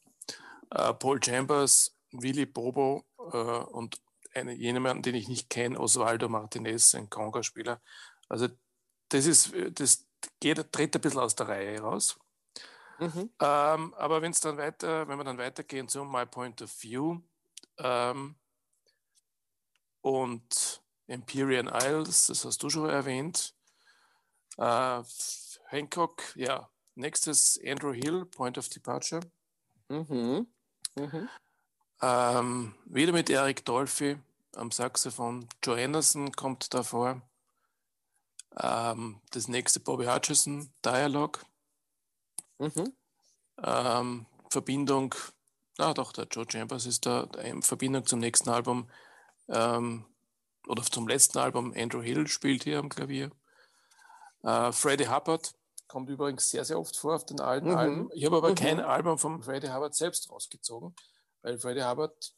Äh, 0.71 0.93
Paul 0.93 1.23
Chambers, 1.23 1.97
Willy 2.13 2.45
Bobo 2.45 3.08
und 3.19 4.01
eine, 4.35 4.53
jemanden, 4.53 5.03
den 5.03 5.15
ich 5.15 5.29
nicht 5.29 5.51
kenne, 5.51 5.79
Osvaldo 5.79 6.29
Martinez, 6.29 6.95
ein 6.95 7.11
Conga-Spieler. 7.11 7.81
Also 8.29 8.49
das 9.09 9.27
ist, 9.27 9.53
das 9.73 10.07
geht, 10.41 10.73
tritt 10.73 10.95
ein 10.95 11.01
bisschen 11.01 11.21
aus 11.21 11.35
der 11.35 11.49
Reihe 11.49 11.81
raus. 11.81 12.19
Mhm. 12.99 13.31
Ähm, 13.41 13.95
aber 13.95 14.23
wenn 14.23 14.33
es 14.33 14.41
dann 14.41 14.57
weiter, 14.57 15.07
wenn 15.09 15.19
wir 15.19 15.25
dann 15.25 15.39
weitergehen 15.39 15.89
zu 15.89 16.05
My 16.05 16.27
Point 16.27 16.63
of 16.63 16.83
View 16.83 17.21
ähm, 17.79 18.37
und 20.01 20.83
Empyrean 21.07 21.69
Isles, 21.69 22.27
das 22.27 22.45
hast 22.45 22.63
du 22.63 22.69
schon 22.69 22.89
erwähnt. 22.89 23.55
Äh, 24.57 25.03
Hancock, 25.67 26.23
ja. 26.35 26.69
Nächstes 26.95 27.61
Andrew 27.65 27.93
Hill, 27.93 28.25
Point 28.27 28.59
of 28.59 28.69
Departure. 28.69 29.21
Mhm. 29.89 30.49
Mhm. 30.97 31.29
Ähm, 32.01 32.75
wieder 32.85 33.13
mit 33.13 33.29
Eric 33.31 33.65
Dolphy 33.65 34.19
am 34.55 34.71
Saxophon. 34.71 35.49
Joe 35.63 35.83
Anderson 35.83 36.33
kommt 36.33 36.73
davor. 36.75 37.23
Ähm, 38.61 39.21
das 39.31 39.49
nächste 39.49 39.81
Bobby 39.81 40.07
Hutchison, 40.07 40.73
Dialogue. 40.85 41.41
Mhm. 42.59 42.93
Ähm, 43.63 44.27
Verbindung, 44.51 45.15
ah 45.79 45.95
doch, 45.95 46.13
der 46.13 46.27
Joe 46.27 46.47
Chambers 46.49 46.87
ist 46.87 47.07
da, 47.07 47.25
in 47.43 47.63
Verbindung 47.63 48.07
zum 48.07 48.21
nächsten 48.21 48.49
Album 48.49 48.89
ähm, 49.49 50.05
oder 50.67 50.83
zum 50.83 51.09
letzten 51.09 51.39
Album. 51.39 51.73
Andrew 51.77 52.03
Hill 52.03 52.27
spielt 52.29 52.65
hier 52.65 52.79
am 52.79 52.89
Klavier. 52.89 53.31
Äh, 54.43 54.73
Freddie 54.73 55.09
Hubbard 55.09 55.55
kommt 55.89 56.09
übrigens 56.11 56.51
sehr, 56.51 56.65
sehr 56.65 56.79
oft 56.79 56.97
vor 56.97 57.17
auf 57.17 57.27
den 57.27 57.41
alten 57.41 57.71
mhm. 57.71 57.77
Alben. 57.77 58.11
Ich 58.13 58.25
habe 58.25 58.37
aber 58.37 58.51
mhm. 58.51 58.57
kein 58.57 58.81
Album 58.81 59.19
von 59.19 59.43
Freddie 59.43 59.73
Hubbard 59.73 59.95
selbst 59.95 60.31
rausgezogen, 60.31 60.95
weil 61.49 61.59
Freddie 61.59 61.85
Hubbard, 61.85 62.33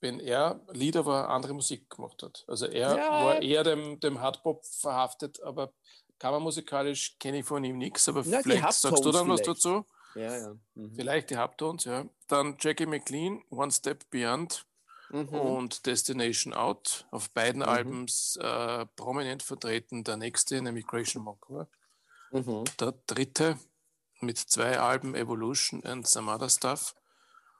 wenn 0.00 0.20
er 0.20 0.60
Lieder 0.72 1.06
war, 1.06 1.30
andere 1.30 1.54
Musik 1.54 1.88
gemacht 1.88 2.22
hat. 2.22 2.44
Also 2.46 2.66
er 2.66 2.96
ja. 2.96 3.24
war 3.24 3.42
eher 3.42 3.64
dem, 3.64 3.98
dem 4.00 4.20
Hardpop 4.20 4.64
verhaftet, 4.66 5.42
aber 5.42 5.72
kammermusikalisch 6.18 7.18
kenne 7.18 7.38
ich 7.38 7.46
von 7.46 7.64
ihm 7.64 7.78
nichts. 7.78 8.08
Aber 8.08 8.22
ja, 8.22 8.42
vielleicht 8.42 8.72
sagst 8.72 9.04
du 9.04 9.10
dann 9.10 9.24
vielleicht. 9.24 9.48
was 9.48 9.56
dazu. 9.56 9.86
Ja, 10.14 10.36
ja. 10.36 10.56
Mhm. 10.74 10.94
Vielleicht 10.94 11.30
die 11.30 11.36
Haupttones, 11.36 11.84
ja. 11.84 12.04
Dann 12.28 12.56
Jackie 12.60 12.86
McLean, 12.86 13.42
One 13.48 13.70
Step 13.70 14.10
Beyond 14.10 14.66
mhm. 15.10 15.28
und 15.28 15.86
Destination 15.86 16.52
Out. 16.52 17.06
Auf 17.10 17.30
beiden 17.30 17.62
mhm. 17.62 17.68
Alben 17.68 18.06
äh, 18.38 18.86
prominent 18.96 19.42
vertreten. 19.42 20.04
Der 20.04 20.18
nächste, 20.18 20.60
nämlich 20.60 20.86
Creation 20.86 21.22
Moncour. 21.22 21.68
Mhm. 22.32 22.64
Der 22.78 22.92
dritte 23.06 23.58
mit 24.20 24.36
zwei 24.36 24.78
Alben 24.78 25.14
Evolution 25.14 25.82
and 25.84 26.06
Some 26.06 26.30
Other 26.30 26.50
Stuff. 26.50 26.94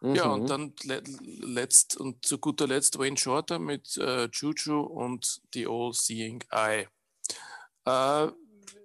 Mhm. 0.00 0.14
Ja, 0.14 0.33
und 0.33 0.49
dann 0.49 0.75
letzt 0.83 1.97
und 1.97 2.25
zu 2.25 2.38
guter 2.38 2.66
Letzt 2.66 2.99
Wayne 2.99 3.19
Shorter 3.19 3.59
mit 3.59 3.97
äh, 3.99 4.28
Juju 4.33 4.80
und 4.80 5.42
The 5.52 5.66
All 5.66 5.92
Seeing 5.92 6.42
Eye. 6.50 6.88
Äh, 7.85 8.33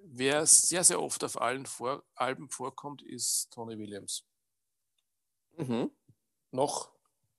wer 0.04 0.46
sehr, 0.46 0.84
sehr 0.84 1.02
oft 1.02 1.24
auf 1.24 1.40
allen 1.40 1.66
Vor 1.66 2.04
Alben 2.16 2.50
vorkommt, 2.50 3.02
ist 3.02 3.52
Tony 3.52 3.78
Williams. 3.78 4.26
Mhm. 5.58 5.90
Noch 6.52 6.92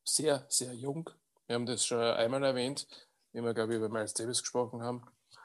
sehr, 0.04 0.46
sehr 0.48 0.72
jung. 0.74 1.10
Wir 1.46 1.54
haben 1.54 1.66
das 1.66 1.84
schon 1.84 2.00
einmal 2.00 2.42
erwähnt, 2.44 2.86
wie 3.32 3.42
wir, 3.42 3.54
glaube 3.54 3.74
ich, 3.74 3.78
über 3.78 3.90
Miles 3.90 4.14
Davis 4.14 4.40
gesprochen 4.40 4.82
haben. 4.82 5.02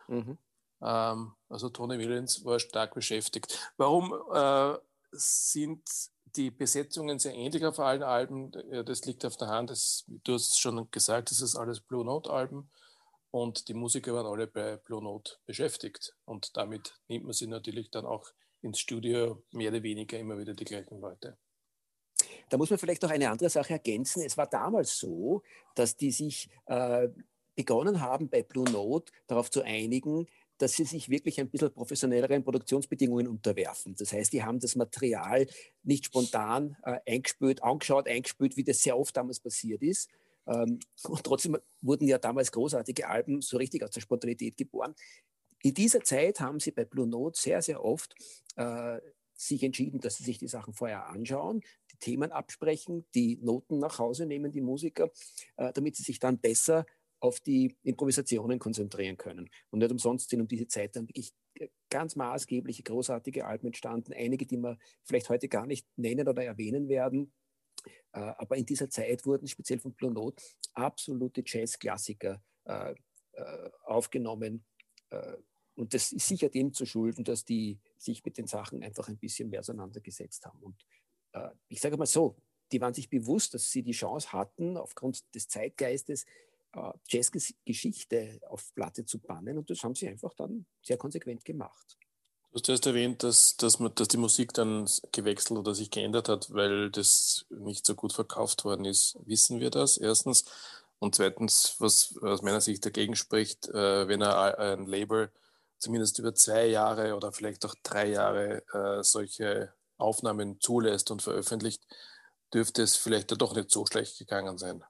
Mhm. 0.08 0.38
Ähm, 0.82 1.34
also 1.50 1.70
Tony 1.70 2.00
Williams 2.00 2.46
war 2.46 2.60
stark 2.60 2.94
beschäftigt. 2.94 3.72
Warum 3.78 4.14
äh, 4.34 4.78
sind 5.12 5.84
die 6.36 6.52
Besetzungen 6.52 7.20
sehr 7.20 7.34
ähnlich 7.34 7.66
auf 7.66 7.80
allen 7.80 8.04
Alben? 8.04 8.52
Das 8.86 9.06
liegt 9.06 9.26
auf 9.26 9.38
der 9.38 9.48
Hand. 9.48 9.70
Das, 9.70 10.06
du 10.08 10.34
hast 10.34 10.50
es 10.50 10.58
schon 10.58 10.90
gesagt, 10.92 11.32
das 11.32 11.42
ist 11.42 11.56
alles 11.56 11.82
Blue 11.82 12.06
Note-Alben. 12.06 12.70
Und 13.32 13.70
die 13.70 13.74
Musiker 13.74 14.14
waren 14.14 14.26
alle 14.26 14.48
bei 14.48 14.78
Blue 14.78 15.04
Note 15.04 15.38
beschäftigt. 15.46 16.16
Und 16.26 16.56
damit 16.58 17.00
nimmt 17.08 17.26
man 17.26 17.34
sie 17.34 17.48
natürlich 17.48 17.90
dann 17.90 18.06
auch 18.06 18.28
ins 18.62 18.80
Studio 18.80 19.44
mehr 19.52 19.72
oder 19.72 19.84
weniger 19.84 20.20
immer 20.20 20.38
wieder 20.38 20.54
die 20.54 20.66
gleichen 20.66 21.00
Leute. 21.00 21.38
Da 22.50 22.58
muss 22.58 22.70
man 22.70 22.80
vielleicht 22.80 23.02
noch 23.02 23.10
eine 23.10 23.30
andere 23.30 23.50
Sache 23.50 23.74
ergänzen. 23.74 24.22
Es 24.24 24.38
war 24.38 24.48
damals 24.48 25.00
so, 25.00 25.42
dass 25.76 25.96
die 25.96 26.12
sich 26.12 26.50
äh, 26.66 27.08
begonnen 27.56 28.02
haben, 28.02 28.30
bei 28.30 28.44
Blue 28.44 28.70
Note 28.70 29.12
darauf 29.28 29.50
zu 29.50 29.62
einigen, 29.62 30.28
dass 30.62 30.74
sie 30.74 30.86
sich 30.86 31.10
wirklich 31.10 31.40
ein 31.40 31.50
bisschen 31.50 31.74
professionelleren 31.74 32.44
Produktionsbedingungen 32.44 33.28
unterwerfen. 33.28 33.96
Das 33.98 34.14
heißt, 34.14 34.32
die 34.32 34.44
haben 34.44 34.60
das 34.60 34.76
Material 34.76 35.48
nicht 35.82 36.06
spontan 36.06 36.78
äh, 36.84 37.00
eingespült, 37.08 37.64
angeschaut, 37.64 38.08
eingespült, 38.08 38.56
wie 38.58 38.64
das 38.64 38.82
sehr 38.82 38.98
oft 38.98 39.18
damals 39.18 39.40
passiert 39.40 39.82
ist. 39.82 40.10
Ähm, 40.46 40.80
und 41.04 41.24
trotzdem 41.24 41.58
wurden 41.82 42.08
ja 42.08 42.20
damals 42.20 42.52
großartige 42.52 43.08
Alben 43.08 43.42
so 43.42 43.58
richtig 43.58 43.84
aus 43.84 43.90
der 43.90 44.02
Spontanität 44.02 44.56
geboren. 44.56 44.94
In 45.64 45.74
dieser 45.74 46.04
Zeit 46.04 46.40
haben 46.40 46.60
sie 46.60 46.72
bei 46.72 46.86
Blue 46.86 47.08
Note 47.08 47.40
sehr, 47.40 47.62
sehr 47.64 47.84
oft 47.84 48.14
äh, 48.56 49.00
sich 49.34 49.64
entschieden, 49.64 50.00
dass 50.00 50.18
sie 50.18 50.24
sich 50.24 50.38
die 50.38 50.48
Sachen 50.48 50.74
vorher 50.74 51.08
anschauen, 51.08 51.62
die 51.92 51.98
Themen 51.98 52.32
absprechen, 52.32 53.06
die 53.16 53.38
Noten 53.42 53.80
nach 53.80 53.98
Hause 53.98 54.28
nehmen, 54.28 54.52
die 54.52 54.62
Musiker, 54.62 55.10
äh, 55.58 55.74
damit 55.74 55.96
sie 55.96 56.04
sich 56.04 56.20
dann 56.20 56.38
besser 56.38 56.86
auf 57.22 57.40
die 57.40 57.78
Improvisationen 57.84 58.60
konzentrieren 58.60 59.16
können. 59.16 59.50
Und 59.70 59.80
nicht 59.80 59.92
umsonst 59.92 60.30
sind 60.30 60.42
um 60.42 60.48
diese 60.48 60.68
Zeit 60.68 60.96
dann 60.96 61.08
wirklich 61.08 61.32
ganz 61.90 62.16
maßgebliche, 62.16 62.84
großartige 62.84 63.46
Alben 63.46 63.68
entstanden. 63.68 64.14
Einige, 64.14 64.46
die 64.46 64.58
wir 64.58 64.78
vielleicht 65.04 65.30
heute 65.30 65.48
gar 65.48 65.68
nicht 65.68 65.88
nennen 65.96 66.28
oder 66.28 66.44
erwähnen 66.44 66.90
werden. 66.90 67.32
Äh, 68.14 68.20
aber 68.20 68.58
in 68.58 68.66
dieser 68.66 68.90
Zeit 68.90 69.26
wurden 69.26 69.48
speziell 69.48 69.80
von 69.80 69.94
Blue 69.94 70.12
Note 70.12 70.44
absolute 70.74 71.44
Jazzklassiker 71.46 72.44
äh, 72.66 72.96
äh, 73.34 73.70
aufgenommen. 73.86 74.66
Und 75.76 75.94
das 75.94 76.14
ist 76.14 76.26
sicher 76.26 76.48
dem 76.48 76.72
zu 76.72 76.86
schulden, 76.86 77.26
dass 77.26 77.44
die 77.44 77.80
sich 77.98 78.24
mit 78.24 78.38
den 78.38 78.48
Sachen 78.48 78.82
einfach 78.82 79.10
ein 79.10 79.18
bisschen 79.18 79.50
mehr 79.50 79.60
auseinandergesetzt 79.60 80.46
haben. 80.46 80.64
Und 80.64 80.86
ich 81.68 81.82
sage 81.82 81.98
mal 81.98 82.06
so, 82.06 82.38
die 82.72 82.80
waren 82.80 82.94
sich 82.94 83.10
bewusst, 83.10 83.54
dass 83.54 83.70
sie 83.70 83.84
die 83.84 83.92
Chance 83.92 84.32
hatten, 84.32 84.78
aufgrund 84.78 85.36
des 85.36 85.50
Zeitgeistes 85.50 86.26
Jazzgeschichte 87.08 88.40
auf 88.48 88.74
Platte 88.74 89.06
zu 89.06 89.20
bannen 89.20 89.58
und 89.58 89.70
das 89.70 89.84
haben 89.84 89.96
sie 89.96 90.08
einfach 90.08 90.34
dann 90.34 90.66
sehr 90.82 90.98
konsequent 90.98 91.44
gemacht. 91.44 91.98
Du 92.52 92.60
hast 92.60 92.68
erst 92.68 92.86
erwähnt, 92.86 93.24
dass, 93.24 93.56
dass, 93.56 93.80
man, 93.80 93.96
dass 93.96 94.10
die 94.10 94.18
Musik 94.18 94.54
dann 94.54 94.90
gewechselt 95.14 95.58
oder 95.58 95.74
sich 95.74 95.90
geändert 95.90 96.28
hat, 96.28 96.54
weil 96.54 96.92
das 96.92 97.46
nicht 97.50 97.86
so 97.86 97.96
gut 97.96 98.12
verkauft 98.12 98.66
worden 98.66 98.84
ist. 98.84 99.18
Wissen 99.26 99.62
wir 99.62 99.70
das 99.70 99.98
erstens? 99.98 100.44
Und 101.00 101.16
zweitens, 101.16 101.76
was 101.80 102.16
aus 102.22 102.42
meiner 102.42 102.60
Sicht 102.60 102.86
dagegen 102.86 103.16
spricht, 103.16 103.70
äh, 103.70 104.08
wenn 104.08 104.22
ein 104.22 104.86
Label 104.86 105.32
zumindest 105.78 106.20
über 106.20 106.36
zwei 106.36 106.68
Jahre 106.68 107.16
oder 107.16 107.32
vielleicht 107.32 107.66
auch 107.66 107.74
drei 107.84 108.10
Jahre 108.10 108.64
äh, 108.74 109.02
solche 109.02 109.74
Aufnahmen 109.98 110.60
zulässt 110.60 111.10
und 111.10 111.22
veröffentlicht, 111.22 111.82
dürfte 112.54 112.84
es 112.84 112.98
vielleicht 112.98 113.32
doch 113.42 113.56
nicht 113.56 113.72
so 113.72 113.86
schlecht 113.86 114.20
gegangen 114.20 114.58
sein. 114.58 114.84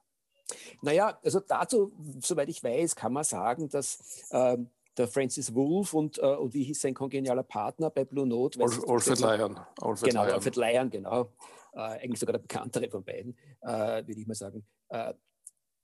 Naja, 0.82 1.18
also 1.22 1.40
dazu, 1.40 1.92
soweit 2.20 2.48
ich 2.48 2.62
weiß, 2.62 2.96
kann 2.96 3.12
man 3.12 3.24
sagen, 3.24 3.68
dass 3.68 4.24
äh, 4.30 4.58
der 4.96 5.08
Francis 5.08 5.54
Wolf 5.54 5.94
und, 5.94 6.18
äh, 6.18 6.22
und 6.22 6.54
wie 6.54 6.64
hieß 6.64 6.80
sein 6.80 6.94
kongenialer 6.94 7.42
Partner 7.42 7.90
bei 7.90 8.04
Blue 8.04 8.26
Note? 8.26 8.60
Alfred 8.60 9.20
Lyon. 9.20 9.58
Alfred 9.80 10.10
genau, 10.10 10.24
Lyon. 10.24 10.34
Alfred 10.34 10.56
Lyon, 10.56 10.90
genau. 10.90 11.32
Äh, 11.74 11.78
eigentlich 11.80 12.20
sogar 12.20 12.32
der 12.32 12.40
bekanntere 12.40 12.88
von 12.90 13.02
beiden, 13.02 13.36
äh, 13.62 14.06
würde 14.06 14.20
ich 14.20 14.26
mal 14.26 14.34
sagen. 14.34 14.64
Äh, 14.88 15.14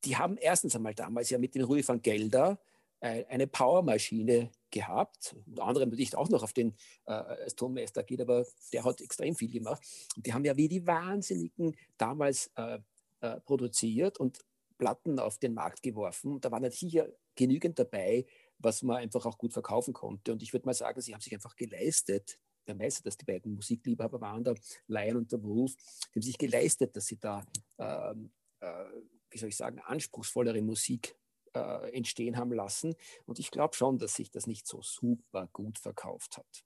die 0.04 0.16
haben 0.16 0.36
erstens 0.36 0.76
einmal 0.76 0.94
damals 0.94 1.30
ja 1.30 1.38
mit 1.38 1.54
dem 1.54 1.64
Rui 1.64 1.86
van 1.86 2.00
Gelder 2.00 2.58
eine 3.00 3.46
Powermaschine 3.46 4.50
gehabt, 4.72 5.36
unter 5.46 5.62
anderem 5.62 5.90
natürlich 5.90 6.16
auch 6.16 6.28
noch 6.30 6.42
auf 6.42 6.52
den 6.52 6.74
äh, 7.06 7.12
als 7.12 7.54
Tonmeister 7.54 8.02
geht, 8.02 8.20
aber 8.20 8.44
der 8.72 8.84
hat 8.84 9.00
extrem 9.00 9.36
viel 9.36 9.52
gemacht. 9.52 9.82
Und 10.16 10.26
die 10.26 10.34
haben 10.34 10.44
ja 10.44 10.56
wie 10.56 10.68
die 10.68 10.84
Wahnsinnigen 10.84 11.76
damals 11.96 12.50
äh, 12.56 12.80
äh, 13.20 13.40
produziert 13.40 14.18
und 14.18 14.40
Platten 14.78 15.18
auf 15.18 15.38
den 15.38 15.54
Markt 15.54 15.82
geworfen. 15.82 16.40
Da 16.40 16.50
war 16.50 16.60
natürlich 16.60 16.92
hier 16.92 17.16
genügend 17.34 17.78
dabei, 17.78 18.24
was 18.58 18.82
man 18.82 18.96
einfach 18.96 19.26
auch 19.26 19.36
gut 19.36 19.52
verkaufen 19.52 19.92
konnte. 19.92 20.32
Und 20.32 20.42
ich 20.42 20.52
würde 20.52 20.66
mal 20.66 20.74
sagen, 20.74 21.00
sie 21.00 21.12
haben 21.12 21.20
sich 21.20 21.34
einfach 21.34 21.56
geleistet, 21.56 22.38
wer 22.64 22.78
weiß, 22.78 23.02
dass 23.02 23.16
die 23.16 23.24
beiden 23.24 23.54
Musikliebhaber 23.54 24.20
waren, 24.20 24.44
der 24.44 24.54
Lion 24.86 25.16
und 25.16 25.32
der 25.32 25.42
Wolf, 25.42 25.74
die 25.74 26.18
haben 26.18 26.22
sich 26.22 26.38
geleistet, 26.38 26.96
dass 26.96 27.06
sie 27.06 27.18
da, 27.18 27.44
ähm, 27.78 28.30
äh, 28.60 28.84
wie 29.30 29.38
soll 29.38 29.48
ich 29.48 29.56
sagen, 29.56 29.80
anspruchsvollere 29.80 30.62
Musik 30.62 31.16
äh, 31.54 31.96
entstehen 31.96 32.36
haben 32.36 32.52
lassen. 32.52 32.94
Und 33.26 33.38
ich 33.38 33.50
glaube 33.50 33.74
schon, 33.74 33.98
dass 33.98 34.14
sich 34.14 34.30
das 34.30 34.46
nicht 34.46 34.66
so 34.66 34.82
super 34.82 35.48
gut 35.52 35.78
verkauft 35.78 36.36
hat. 36.36 36.64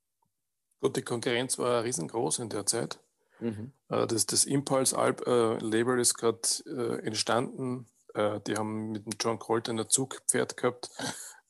Gut, 0.80 0.96
die 0.96 1.02
Konkurrenz 1.02 1.58
war 1.58 1.84
riesengroß 1.84 2.40
in 2.40 2.48
der 2.48 2.66
Zeit. 2.66 3.00
Mhm. 3.40 3.72
Äh, 3.88 4.06
das, 4.06 4.26
das 4.26 4.44
Impulse-Label 4.44 6.00
ist 6.00 6.14
gerade 6.14 6.40
äh, 6.66 7.06
entstanden 7.06 7.86
äh, 8.14 8.40
die 8.46 8.56
haben 8.56 8.92
mit 8.92 9.04
John 9.20 9.38
Colton 9.38 9.78
ein 9.78 9.88
Zugpferd 9.88 10.56
gehabt. 10.56 10.90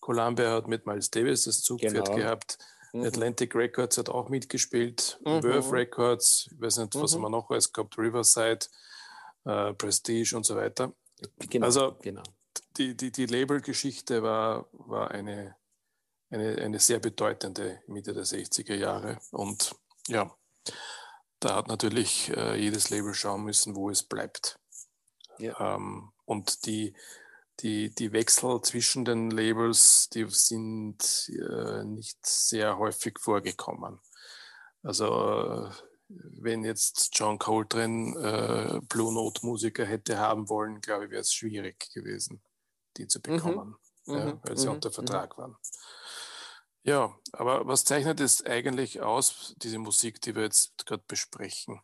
Columbia 0.01 0.51
hat 0.51 0.69
mit 0.69 0.87
Miles 0.87 1.11
Davis 1.11 1.45
das 1.45 1.63
Zugpferd 1.63 2.07
genau. 2.07 2.17
gehabt. 2.17 2.59
Mhm. 2.93 3.05
Atlantic 3.05 3.55
Records 3.55 3.99
hat 3.99 4.09
auch 4.09 4.29
mitgespielt. 4.29 5.19
Mhm. 5.25 5.43
Worth 5.43 5.73
Records, 5.73 6.49
ich 6.53 6.61
weiß 6.61 6.79
nicht, 6.79 6.95
was 6.95 7.13
mhm. 7.13 7.17
haben 7.17 7.23
wir 7.23 7.31
noch 7.31 7.51
alles 7.51 7.73
gehabt, 7.73 7.97
Riverside, 7.99 8.67
äh, 9.45 9.73
Prestige 9.75 10.37
und 10.37 10.45
so 10.45 10.57
weiter. 10.57 10.93
Genau, 11.39 11.67
also 11.67 11.97
genau. 12.03 12.23
die, 12.77 12.97
die, 12.97 13.13
die 13.13 13.27
Labelgeschichte 13.27 14.23
war, 14.23 14.67
war 14.73 15.11
eine, 15.13 15.57
eine, 16.31 16.57
eine 16.59 16.79
sehr 16.81 16.99
bedeutende 16.99 17.81
Mitte 17.87 18.13
der 18.13 18.25
60er 18.25 18.75
Jahre. 18.75 19.19
Und 19.31 19.75
ja, 20.09 20.35
da 21.41 21.57
hat 21.57 21.69
natürlich 21.69 22.31
äh, 22.37 22.57
jedes 22.57 22.91
Label 22.91 23.15
schauen 23.15 23.45
müssen, 23.45 23.75
wo 23.75 23.89
es 23.91 24.03
bleibt. 24.03 24.59
Ja. 25.39 25.77
Ähm, 25.77 26.12
und 26.25 26.67
die, 26.67 26.95
die, 27.61 27.95
die 27.95 28.13
Wechsel 28.13 28.61
zwischen 28.63 29.05
den 29.05 29.31
Labels, 29.31 30.09
die 30.09 30.27
sind 30.29 31.31
äh, 31.31 31.85
nicht 31.85 32.25
sehr 32.27 32.79
häufig 32.79 33.19
vorgekommen. 33.19 34.01
Also 34.83 35.07
äh, 35.07 35.71
wenn 36.09 36.65
jetzt 36.65 37.11
John 37.13 37.39
Coltrane 37.39 38.17
äh, 38.19 38.81
Blue 38.87 39.13
Note 39.13 39.45
Musiker 39.47 39.85
hätte 39.85 40.19
haben 40.19 40.49
wollen, 40.49 40.81
glaube 40.81 41.07
ich, 41.07 41.11
wäre 41.11 41.21
es 41.21 41.33
schwierig 41.33 41.91
gewesen, 41.93 42.43
die 42.97 43.07
zu 43.07 43.19
mhm. 43.19 43.23
bekommen, 43.23 43.77
mhm. 44.07 44.15
ja, 44.15 44.41
weil 44.43 44.57
sie 44.57 44.67
mhm. 44.67 44.75
unter 44.75 44.91
mhm. 44.91 44.95
Vertrag 44.95 45.39
waren. 45.39 45.57
Ja, 46.85 47.17
aber 47.33 47.67
was 47.67 47.85
zeichnet 47.85 48.19
es 48.19 48.45
eigentlich 48.45 49.01
aus, 49.01 49.55
diese 49.59 49.79
Musik, 49.79 50.21
die 50.21 50.35
wir 50.35 50.43
jetzt 50.43 50.85
gerade 50.85 51.05
besprechen? 51.07 51.81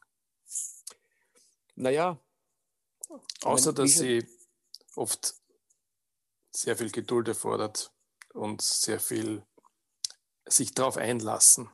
Naja. 1.77 2.19
Außer, 3.43 3.73
dass 3.73 3.95
sie 3.95 4.27
oft 4.97 5.35
sehr 6.51 6.77
viel 6.77 6.91
Geduld 6.91 7.29
erfordert 7.29 7.93
und 8.35 8.63
sehr 8.63 9.01
viel 9.01 9.43
sich 10.47 10.75
darauf 10.75 10.97
einlassen. 10.97 11.71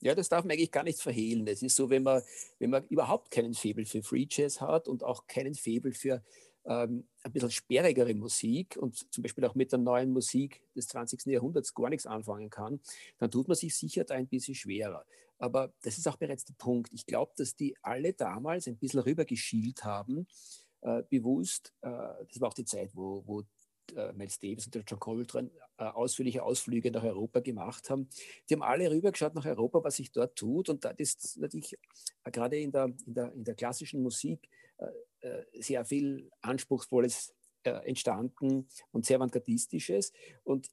Ja, 0.00 0.14
das 0.14 0.28
darf 0.28 0.44
man 0.44 0.52
eigentlich 0.52 0.70
gar 0.70 0.84
nicht 0.84 1.00
verhehlen. 1.00 1.46
Es 1.48 1.62
ist 1.62 1.74
so, 1.74 1.90
wenn 1.90 2.04
man, 2.04 2.22
wenn 2.58 2.70
man 2.70 2.84
überhaupt 2.86 3.30
keinen 3.30 3.54
Febel 3.54 3.84
für 3.84 4.02
Free 4.02 4.26
Jazz 4.30 4.60
hat 4.60 4.86
und 4.86 5.02
auch 5.02 5.26
keinen 5.26 5.54
Febel 5.54 5.92
für 5.92 6.22
ähm, 6.64 7.08
ein 7.22 7.32
bisschen 7.32 7.50
sperrigere 7.50 8.14
Musik 8.14 8.76
und 8.76 9.12
zum 9.12 9.22
Beispiel 9.22 9.44
auch 9.44 9.54
mit 9.54 9.72
der 9.72 9.80
neuen 9.80 10.12
Musik 10.12 10.62
des 10.76 10.86
20. 10.88 11.26
Jahrhunderts 11.26 11.74
gar 11.74 11.88
nichts 11.88 12.06
anfangen 12.06 12.50
kann, 12.50 12.80
dann 13.18 13.30
tut 13.30 13.48
man 13.48 13.56
sich 13.56 13.74
sicher 13.74 14.04
da 14.04 14.14
ein 14.14 14.28
bisschen 14.28 14.54
schwerer. 14.54 15.04
Aber 15.38 15.72
das 15.82 15.98
ist 15.98 16.06
auch 16.06 16.16
bereits 16.16 16.44
der 16.44 16.54
Punkt. 16.54 16.92
Ich 16.92 17.06
glaube, 17.06 17.32
dass 17.36 17.56
die 17.56 17.76
alle 17.82 18.12
damals 18.12 18.66
ein 18.66 18.76
bisschen 18.76 19.00
rübergeschielt 19.00 19.84
haben, 19.84 20.26
äh, 20.82 21.02
bewusst. 21.08 21.74
Äh, 21.82 21.90
das 21.90 22.40
war 22.40 22.48
auch 22.48 22.54
die 22.54 22.64
Zeit, 22.64 22.90
wo, 22.94 23.22
wo 23.26 23.42
äh, 23.96 24.12
Miles 24.12 24.38
Davis 24.38 24.66
und 24.66 24.84
John 24.86 25.00
Coltrane 25.00 25.50
äh, 25.78 25.84
ausführliche 25.84 26.42
Ausflüge 26.42 26.90
nach 26.90 27.04
Europa 27.04 27.40
gemacht 27.40 27.88
haben. 27.90 28.08
Die 28.48 28.54
haben 28.54 28.62
alle 28.62 28.90
rübergeschaut 28.90 29.34
nach 29.34 29.46
Europa, 29.46 29.82
was 29.82 29.96
sich 29.96 30.12
dort 30.12 30.36
tut. 30.36 30.68
Und 30.68 30.84
da 30.84 30.90
ist 30.90 31.38
natürlich 31.38 31.78
äh, 32.24 32.30
gerade 32.30 32.58
in 32.58 32.70
der, 32.70 32.92
in 33.06 33.14
der, 33.14 33.32
in 33.32 33.44
der 33.44 33.54
klassischen 33.54 34.02
Musik 34.02 34.48
sehr 35.52 35.84
viel 35.84 36.30
Anspruchsvolles 36.42 37.34
entstanden 37.64 38.68
und 38.92 39.04
sehr 39.04 39.16
avantgardistisches. 39.16 40.12
Und 40.44 40.70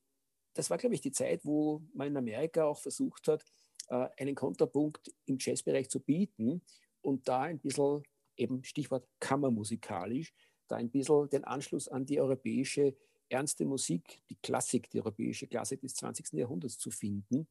das 0.53 0.69
war, 0.69 0.77
glaube 0.77 0.93
ich, 0.93 1.01
die 1.01 1.11
Zeit, 1.11 1.43
wo 1.43 1.81
man 1.95 2.09
in 2.09 2.17
Amerika 2.17 2.65
auch 2.65 2.77
versucht 2.77 3.27
hat, 3.27 3.43
einen 3.87 4.35
Kontrapunkt 4.35 5.11
im 5.25 5.37
Jazzbereich 5.39 5.89
zu 5.89 5.99
bieten 5.99 6.61
und 7.01 7.27
da 7.27 7.41
ein 7.41 7.57
bisschen, 7.57 8.03
eben 8.37 8.63
Stichwort 8.63 9.07
kammermusikalisch, 9.19 10.33
da 10.67 10.75
ein 10.77 10.89
bisschen 10.89 11.29
den 11.29 11.43
Anschluss 11.43 11.87
an 11.87 12.05
die 12.05 12.19
europäische 12.19 12.95
ernste 13.29 13.65
Musik, 13.65 14.21
die 14.29 14.35
Klassik, 14.35 14.89
die 14.89 14.99
europäische 14.99 15.47
Klassik 15.47 15.81
des 15.81 15.95
20. 15.95 16.33
Jahrhunderts 16.33 16.77
zu 16.77 16.91
finden, 16.91 17.47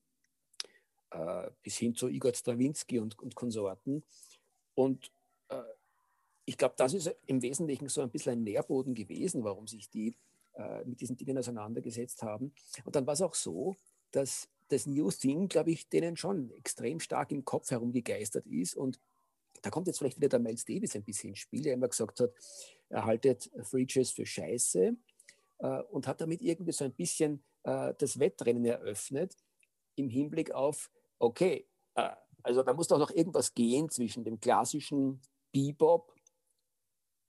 äh, 1.11 1.51
bis 1.63 1.79
hin 1.79 1.95
zu 1.95 2.09
Igor 2.09 2.35
Strawinski 2.35 2.99
und, 2.99 3.19
und 3.19 3.35
Konsorten. 3.35 4.05
Und 4.75 5.13
äh, 5.49 5.63
ich 6.45 6.57
glaube, 6.57 6.75
das 6.77 6.95
ist 6.95 7.15
im 7.27 7.43
Wesentlichen 7.43 7.89
so 7.89 8.03
ein 8.03 8.11
bisschen 8.11 8.33
ein 8.33 8.43
Nährboden 8.43 8.95
gewesen, 8.95 9.45
warum 9.45 9.67
sich 9.67 9.89
die 9.89 10.17
äh, 10.55 10.85
mit 10.85 11.01
diesen 11.01 11.17
Dingen 11.17 11.39
auseinandergesetzt 11.39 12.23
haben. 12.23 12.53
Und 12.85 12.95
dann 12.95 13.07
war 13.07 13.15
es 13.15 13.23
auch 13.23 13.35
so, 13.35 13.77
dass 14.11 14.49
das 14.69 14.87
New 14.87 15.11
Thing, 15.11 15.49
glaube 15.49 15.71
ich, 15.71 15.89
denen 15.89 16.17
schon 16.17 16.51
extrem 16.53 17.01
stark 17.01 17.33
im 17.33 17.45
Kopf 17.45 17.71
herumgegeistert 17.71 18.47
ist 18.47 18.77
und 18.77 19.01
da 19.63 19.71
kommt 19.71 19.87
jetzt 19.87 19.99
vielleicht 19.99 20.19
wieder 20.19 20.29
der 20.29 20.41
Miles 20.41 20.65
Davis 20.65 20.95
ein 20.95 21.05
bisschen 21.05 21.31
ins 21.31 21.39
Spiel, 21.39 21.63
der 21.63 21.75
immer 21.75 21.89
gesagt 21.89 22.21
hat, 22.21 22.33
er 22.89 23.05
haltet 23.05 23.51
Free 23.63 23.87
Jazz 23.89 24.11
für 24.11 24.27
scheiße 24.27 24.97
äh, 25.59 25.83
und 25.91 26.07
hat 26.07 26.21
damit 26.21 26.43
irgendwie 26.43 26.73
so 26.73 26.85
ein 26.85 26.93
bisschen 26.93 27.43
äh, 27.63 27.95
das 27.99 28.19
Wettrennen 28.19 28.65
eröffnet 28.65 29.37
im 29.97 30.09
Hinblick 30.09 30.53
auf, 30.53 30.91
okay, 31.19 31.67
äh, 31.95 32.11
also 32.43 32.63
da 32.63 32.75
muss 32.75 32.89
doch 32.89 32.99
noch 32.99 33.11
irgendwas 33.11 33.55
gehen 33.55 33.89
zwischen 33.89 34.25
dem 34.25 34.39
klassischen 34.39 35.21
Bebop 35.53 36.15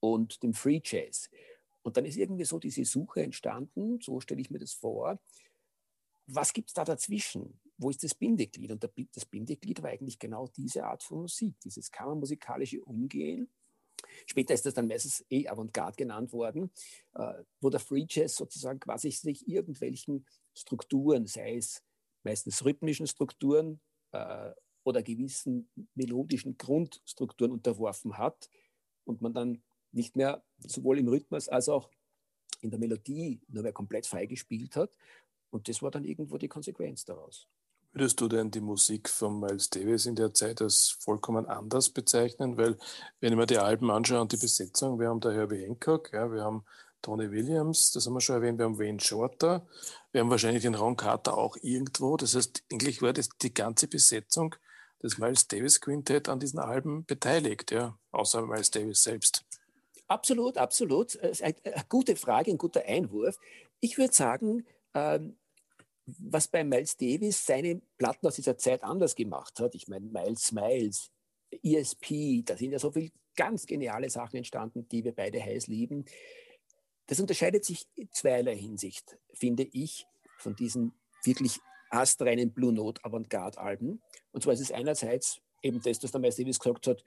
und 0.02 0.44
dem 0.44 0.54
Free 0.54 0.82
Jazz. 0.84 1.30
Und 1.84 1.98
dann 1.98 2.06
ist 2.06 2.18
irgendwie 2.18 2.46
so 2.46 2.60
diese 2.60 2.84
Suche 2.84 3.22
entstanden, 3.22 4.00
so 4.02 4.20
stelle 4.20 4.42
ich 4.42 4.50
mir 4.50 4.60
das 4.60 4.74
vor. 4.74 5.20
Was 6.28 6.52
gibt 6.52 6.70
es 6.70 6.74
da 6.74 6.84
dazwischen? 6.84 7.60
Wo 7.78 7.90
ist 7.90 8.04
das 8.04 8.14
Bindeglied? 8.14 8.72
Und 8.72 8.90
das 9.14 9.26
Bindeglied 9.26 9.82
war 9.82 9.90
eigentlich 9.90 10.20
genau 10.20 10.48
diese 10.48 10.86
Art 10.86 11.04
von 11.04 11.22
Musik, 11.22 11.60
dieses 11.62 11.92
kammermusikalische 11.92 12.84
Umgehen. 12.84 13.50
Später 14.26 14.54
ist 14.54 14.66
das 14.66 14.74
dann 14.74 14.88
meistens 14.88 15.26
eh 15.30 15.48
Avantgarde 15.48 15.96
genannt 15.98 16.32
worden, 16.34 16.72
äh, 17.16 17.44
wo 17.60 17.70
der 17.70 17.80
Free 17.80 18.06
Jazz 18.08 18.36
sozusagen 18.36 18.80
quasi 18.80 19.12
sich 19.12 19.48
irgendwelchen 19.48 20.26
Strukturen, 20.54 21.28
sei 21.28 21.58
es 21.58 21.84
meistens 22.24 22.64
rhythmischen 22.64 23.08
Strukturen 23.08 23.82
äh, 24.12 24.52
oder 24.84 25.02
gewissen 25.02 25.70
melodischen 25.96 26.58
Grundstrukturen 26.58 27.52
unterworfen 27.52 28.18
hat 28.18 28.50
und 29.04 29.22
man 29.22 29.34
dann 29.34 29.64
nicht 29.92 30.16
mehr 30.16 30.44
sowohl 30.60 31.00
im 31.00 31.08
Rhythmus 31.08 31.48
als 31.48 31.70
auch 31.70 31.90
in 32.62 32.70
der 32.70 32.80
Melodie 32.80 33.42
nur 33.48 33.64
mehr 33.64 33.74
komplett 33.74 34.06
frei 34.06 34.26
gespielt 34.26 34.76
hat. 34.76 34.96
Und 35.52 35.68
das 35.68 35.82
war 35.82 35.92
dann 35.92 36.04
irgendwo 36.04 36.38
die 36.38 36.48
Konsequenz 36.48 37.06
daraus. 37.06 37.48
Würdest 37.96 38.20
du 38.20 38.28
denn 38.28 38.52
die 38.52 38.60
Musik 38.60 39.08
von 39.08 39.40
Miles 39.40 39.70
Davis 39.70 40.06
in 40.06 40.16
der 40.16 40.34
Zeit 40.34 40.62
als 40.62 40.98
vollkommen 41.00 41.46
anders 41.46 41.90
bezeichnen? 41.90 42.58
Weil, 42.58 42.78
wenn 43.22 43.32
ich 43.32 43.38
mir 43.38 43.46
die 43.46 43.58
Alben 43.58 43.90
anschaue 43.90 44.20
und 44.20 44.34
die 44.34 44.38
Besetzung, 44.38 45.00
wir 45.00 45.08
haben 45.08 45.22
da 45.22 45.32
Herbie 45.32 45.64
Hancock, 45.64 46.12
ja, 46.12 46.30
wir 46.30 46.44
haben 46.44 46.66
Tony 47.02 47.32
Williams, 47.32 47.94
das 47.94 48.06
haben 48.06 48.16
wir 48.16 48.20
schon 48.20 48.36
erwähnt, 48.36 48.60
wir 48.60 48.66
haben 48.66 48.78
Wayne 48.78 49.00
Shorter, 49.00 49.66
wir 50.12 50.20
haben 50.20 50.30
wahrscheinlich 50.30 50.64
den 50.64 50.76
Ron 50.76 50.98
Carter 50.98 51.38
auch 51.38 51.56
irgendwo. 51.62 52.18
Das 52.18 52.36
heißt, 52.36 52.64
eigentlich 52.70 53.02
war 53.02 53.14
das 53.14 53.30
die 53.42 53.54
ganze 53.54 53.88
Besetzung 53.88 54.56
des 55.02 55.18
Miles 55.18 55.48
Davis 55.48 55.80
Quintett 55.80 56.28
an 56.28 56.42
diesen 56.42 56.60
Alben 56.60 57.06
beteiligt, 57.06 57.72
ja, 57.72 57.98
außer 58.12 58.46
Miles 58.46 58.72
Davis 58.72 59.04
selbst. 59.04 59.46
Absolut, 60.10 60.58
absolut. 60.58 61.18
Eine 61.24 61.56
gute 61.88 62.18
Frage, 62.18 62.52
ein 62.52 62.58
guter 62.58 62.84
Einwurf. 62.86 63.40
Ich 63.80 63.98
würde 63.98 64.14
sagen, 64.14 64.66
ähm, 64.94 65.38
was 66.06 66.48
bei 66.48 66.64
Miles 66.64 66.98
Davis 66.98 67.46
seine 67.46 67.82
Platten 67.98 68.28
aus 68.28 68.36
dieser 68.36 68.58
Zeit 68.58 68.84
anders 68.84 69.16
gemacht 69.16 69.60
hat. 69.60 69.76
Ich 69.76 69.88
meine, 69.88 70.06
Miles 70.06 70.46
Smiles, 70.46 71.12
ESP, 71.64 72.44
da 72.46 72.56
sind 72.58 72.72
ja 72.72 72.80
so 72.80 72.92
viele 72.92 73.12
ganz 73.36 73.66
geniale 73.66 74.10
Sachen 74.10 74.38
entstanden, 74.38 74.88
die 74.90 75.04
wir 75.04 75.14
beide 75.14 75.42
heiß 75.42 75.68
lieben. 75.68 76.06
Das 77.08 77.20
unterscheidet 77.20 77.66
sich 77.66 77.86
in 77.96 78.10
zweierlei 78.12 78.56
Hinsicht, 78.56 79.18
finde 79.34 79.64
ich, 79.64 80.08
von 80.38 80.56
diesen 80.56 80.94
wirklich 81.24 81.60
astreinen 81.90 82.52
Blue 82.52 82.74
Note 82.74 83.04
Avantgarde-Alben. 83.04 84.02
Und 84.32 84.44
zwar 84.44 84.54
ist 84.54 84.62
es 84.62 84.72
einerseits 84.72 85.42
eben 85.62 85.82
das, 85.82 86.04
was 86.04 86.12
der 86.12 86.22
Miles 86.22 86.36
Davis 86.36 86.60
gesagt 86.60 86.88
hat, 86.88 87.04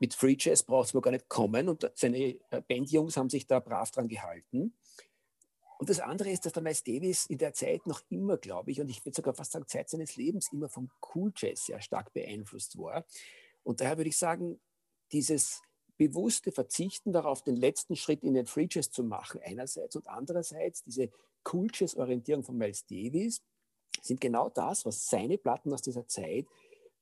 mit 0.00 0.14
Free 0.14 0.36
Jazz 0.38 0.62
braucht 0.62 0.88
es 0.88 0.94
wohl 0.94 1.00
gar 1.00 1.10
nicht 1.10 1.28
kommen 1.28 1.68
und 1.68 1.90
seine 1.94 2.38
äh, 2.50 2.62
Bandjungs 2.68 3.16
haben 3.16 3.30
sich 3.30 3.46
da 3.46 3.58
brav 3.58 3.90
dran 3.90 4.06
gehalten. 4.06 4.74
Und 5.78 5.88
das 5.88 6.00
andere 6.00 6.30
ist, 6.30 6.44
dass 6.44 6.52
der 6.52 6.62
Miles 6.62 6.82
Davis 6.82 7.26
in 7.26 7.38
der 7.38 7.54
Zeit 7.54 7.86
noch 7.86 8.02
immer, 8.08 8.36
glaube 8.36 8.72
ich, 8.72 8.80
und 8.80 8.88
ich 8.88 9.04
würde 9.04 9.14
sogar 9.14 9.34
fast 9.34 9.52
sagen, 9.52 9.66
Zeit 9.68 9.88
seines 9.88 10.16
Lebens 10.16 10.52
immer 10.52 10.68
vom 10.68 10.90
Cool 11.14 11.32
Jazz 11.36 11.66
sehr 11.66 11.80
stark 11.80 12.12
beeinflusst 12.12 12.76
war. 12.78 13.06
Und 13.62 13.80
daher 13.80 13.96
würde 13.96 14.10
ich 14.10 14.18
sagen, 14.18 14.60
dieses 15.12 15.62
bewusste 15.96 16.50
Verzichten 16.52 17.12
darauf, 17.12 17.42
den 17.42 17.56
letzten 17.56 17.94
Schritt 17.94 18.24
in 18.24 18.34
den 18.34 18.46
Free 18.46 18.66
Jazz 18.68 18.90
zu 18.90 19.04
machen, 19.04 19.40
einerseits 19.44 19.94
und 19.94 20.08
andererseits 20.08 20.82
diese 20.82 21.10
Cool 21.50 21.68
Jazz-Orientierung 21.72 22.42
von 22.42 22.56
Miles 22.56 22.84
Davis, 22.86 23.40
sind 24.02 24.20
genau 24.20 24.48
das, 24.48 24.84
was 24.84 25.06
seine 25.06 25.38
Platten 25.38 25.72
aus 25.72 25.82
dieser 25.82 26.06
Zeit 26.06 26.46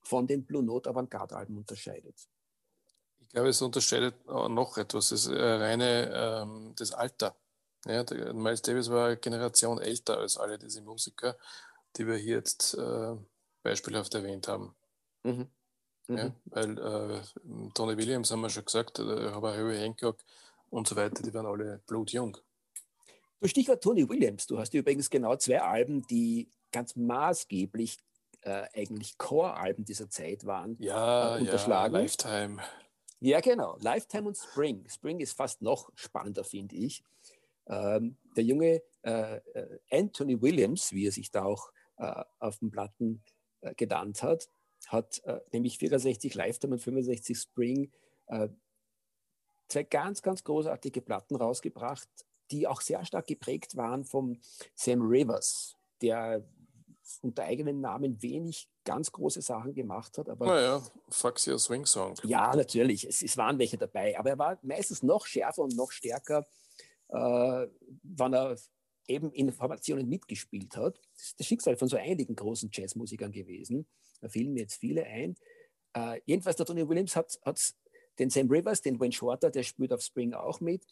von 0.02 0.26
den 0.26 0.44
Blue 0.44 0.62
Note 0.62 0.88
Avantgarde-Alben 0.90 1.56
unterscheidet. 1.56 2.28
Ich 3.20 3.28
glaube, 3.30 3.48
es 3.48 3.60
unterscheidet 3.60 4.14
noch 4.26 4.78
etwas, 4.78 5.10
das 5.10 5.28
reine 5.28 6.10
ähm, 6.14 6.74
das 6.76 6.92
Alter. 6.92 7.36
Ja, 7.86 8.04
Miles 8.32 8.62
Davis 8.62 8.90
war 8.90 9.06
eine 9.06 9.16
Generation 9.16 9.80
älter 9.80 10.18
als 10.18 10.36
alle 10.36 10.58
diese 10.58 10.82
Musiker, 10.82 11.36
die 11.96 12.06
wir 12.06 12.16
hier 12.16 12.36
jetzt 12.36 12.74
äh, 12.74 13.16
beispielhaft 13.62 14.14
erwähnt 14.14 14.48
haben. 14.48 14.74
Mhm. 15.22 15.48
Mhm. 16.08 16.16
Ja, 16.16 16.32
weil 16.46 16.78
äh, 16.78 17.20
Tony 17.74 17.96
Williams 17.96 18.30
haben 18.30 18.40
wir 18.40 18.50
schon 18.50 18.64
gesagt, 18.64 18.98
äh, 18.98 19.28
aber 19.28 19.56
Harry 19.56 19.76
Hancock 19.76 20.18
und 20.70 20.86
so 20.88 20.96
weiter, 20.96 21.22
die 21.22 21.32
waren 21.34 21.46
alle 21.46 21.80
blutjung. 21.86 22.36
Du 23.40 23.48
Stichwort 23.48 23.82
Tony 23.82 24.08
Williams, 24.08 24.46
du 24.46 24.58
hast 24.58 24.72
übrigens 24.74 25.10
genau 25.10 25.36
zwei 25.36 25.60
Alben, 25.60 26.06
die 26.06 26.48
ganz 26.72 26.96
maßgeblich 26.96 27.98
äh, 28.42 28.66
eigentlich 28.74 29.18
Core-Alben 29.18 29.84
dieser 29.84 30.08
Zeit 30.08 30.46
waren, 30.46 30.76
ja, 30.78 31.36
äh, 31.36 31.40
unterschlagen. 31.40 31.94
Ja, 31.94 32.00
Lifetime. 32.00 32.62
Ja, 33.20 33.40
genau. 33.40 33.76
Lifetime 33.80 34.28
und 34.28 34.36
Spring. 34.36 34.86
Spring 34.88 35.20
ist 35.20 35.36
fast 35.36 35.62
noch 35.62 35.90
spannender, 35.94 36.44
finde 36.44 36.76
ich. 36.76 37.02
Ähm, 37.68 38.16
der 38.36 38.44
junge 38.44 38.82
äh, 39.02 39.36
äh, 39.36 39.78
Anthony 39.90 40.40
Williams, 40.40 40.92
wie 40.92 41.06
er 41.06 41.12
sich 41.12 41.30
da 41.30 41.44
auch 41.44 41.70
äh, 41.98 42.24
auf 42.38 42.58
den 42.58 42.70
Platten 42.70 43.22
äh, 43.60 43.74
genannt 43.74 44.22
hat, 44.22 44.48
hat 44.86 45.22
äh, 45.24 45.40
nämlich 45.52 45.78
64 45.78 46.34
Lifetime 46.34 46.74
und 46.74 46.80
65 46.80 47.36
Spring 47.36 47.90
äh, 48.26 48.48
zwei 49.68 49.82
ganz, 49.82 50.22
ganz 50.22 50.44
großartige 50.44 51.00
Platten 51.02 51.36
rausgebracht, 51.36 52.08
die 52.50 52.66
auch 52.66 52.80
sehr 52.80 53.04
stark 53.04 53.26
geprägt 53.26 53.76
waren 53.76 54.04
vom 54.04 54.40
Sam 54.74 55.02
Rivers, 55.02 55.76
der 56.02 56.44
unter 57.22 57.44
eigenem 57.44 57.80
Namen 57.80 58.20
wenig 58.22 58.68
ganz 58.84 59.12
große 59.12 59.40
Sachen 59.42 59.74
gemacht 59.74 60.18
hat. 60.18 60.28
Aber 60.28 60.46
naja, 60.46 60.82
Foxy 61.08 61.56
Swing 61.58 61.86
Song. 61.86 62.14
Ja, 62.24 62.54
natürlich, 62.54 63.06
es, 63.06 63.22
es, 63.22 63.36
waren 63.36 63.58
welche 63.58 63.78
dabei, 63.78 64.18
aber 64.18 64.30
er 64.30 64.38
war 64.38 64.58
meistens 64.62 65.02
noch 65.02 65.26
schärfer 65.26 65.62
und 65.62 65.76
noch 65.76 65.92
stärker, 65.92 66.46
äh, 67.08 67.66
wann 68.02 68.34
er 68.34 68.56
eben 69.08 69.32
in 69.32 69.52
Formationen 69.52 70.08
mitgespielt 70.08 70.76
hat. 70.76 71.00
Das 71.14 71.26
ist 71.26 71.40
das 71.40 71.46
Schicksal 71.46 71.76
von 71.76 71.88
so 71.88 71.96
einigen 71.96 72.34
großen 72.34 72.70
Jazzmusikern 72.72 73.32
gewesen. 73.32 73.86
Da 74.20 74.28
fielen 74.28 74.52
mir 74.52 74.60
jetzt 74.60 74.76
viele 74.80 75.04
ein. 75.04 75.36
Äh, 75.94 76.20
jedenfalls 76.26 76.56
der 76.56 76.66
Tony 76.66 76.88
Williams 76.88 77.14
hat, 77.16 77.38
hat 77.44 77.60
den 78.18 78.30
Sam 78.30 78.50
Rivers, 78.50 78.82
den 78.82 78.98
Wayne 78.98 79.12
Shorter, 79.12 79.50
der 79.50 79.62
spielt 79.62 79.92
auf 79.92 80.02
Spring 80.02 80.34
auch 80.34 80.60
mit, 80.60 80.84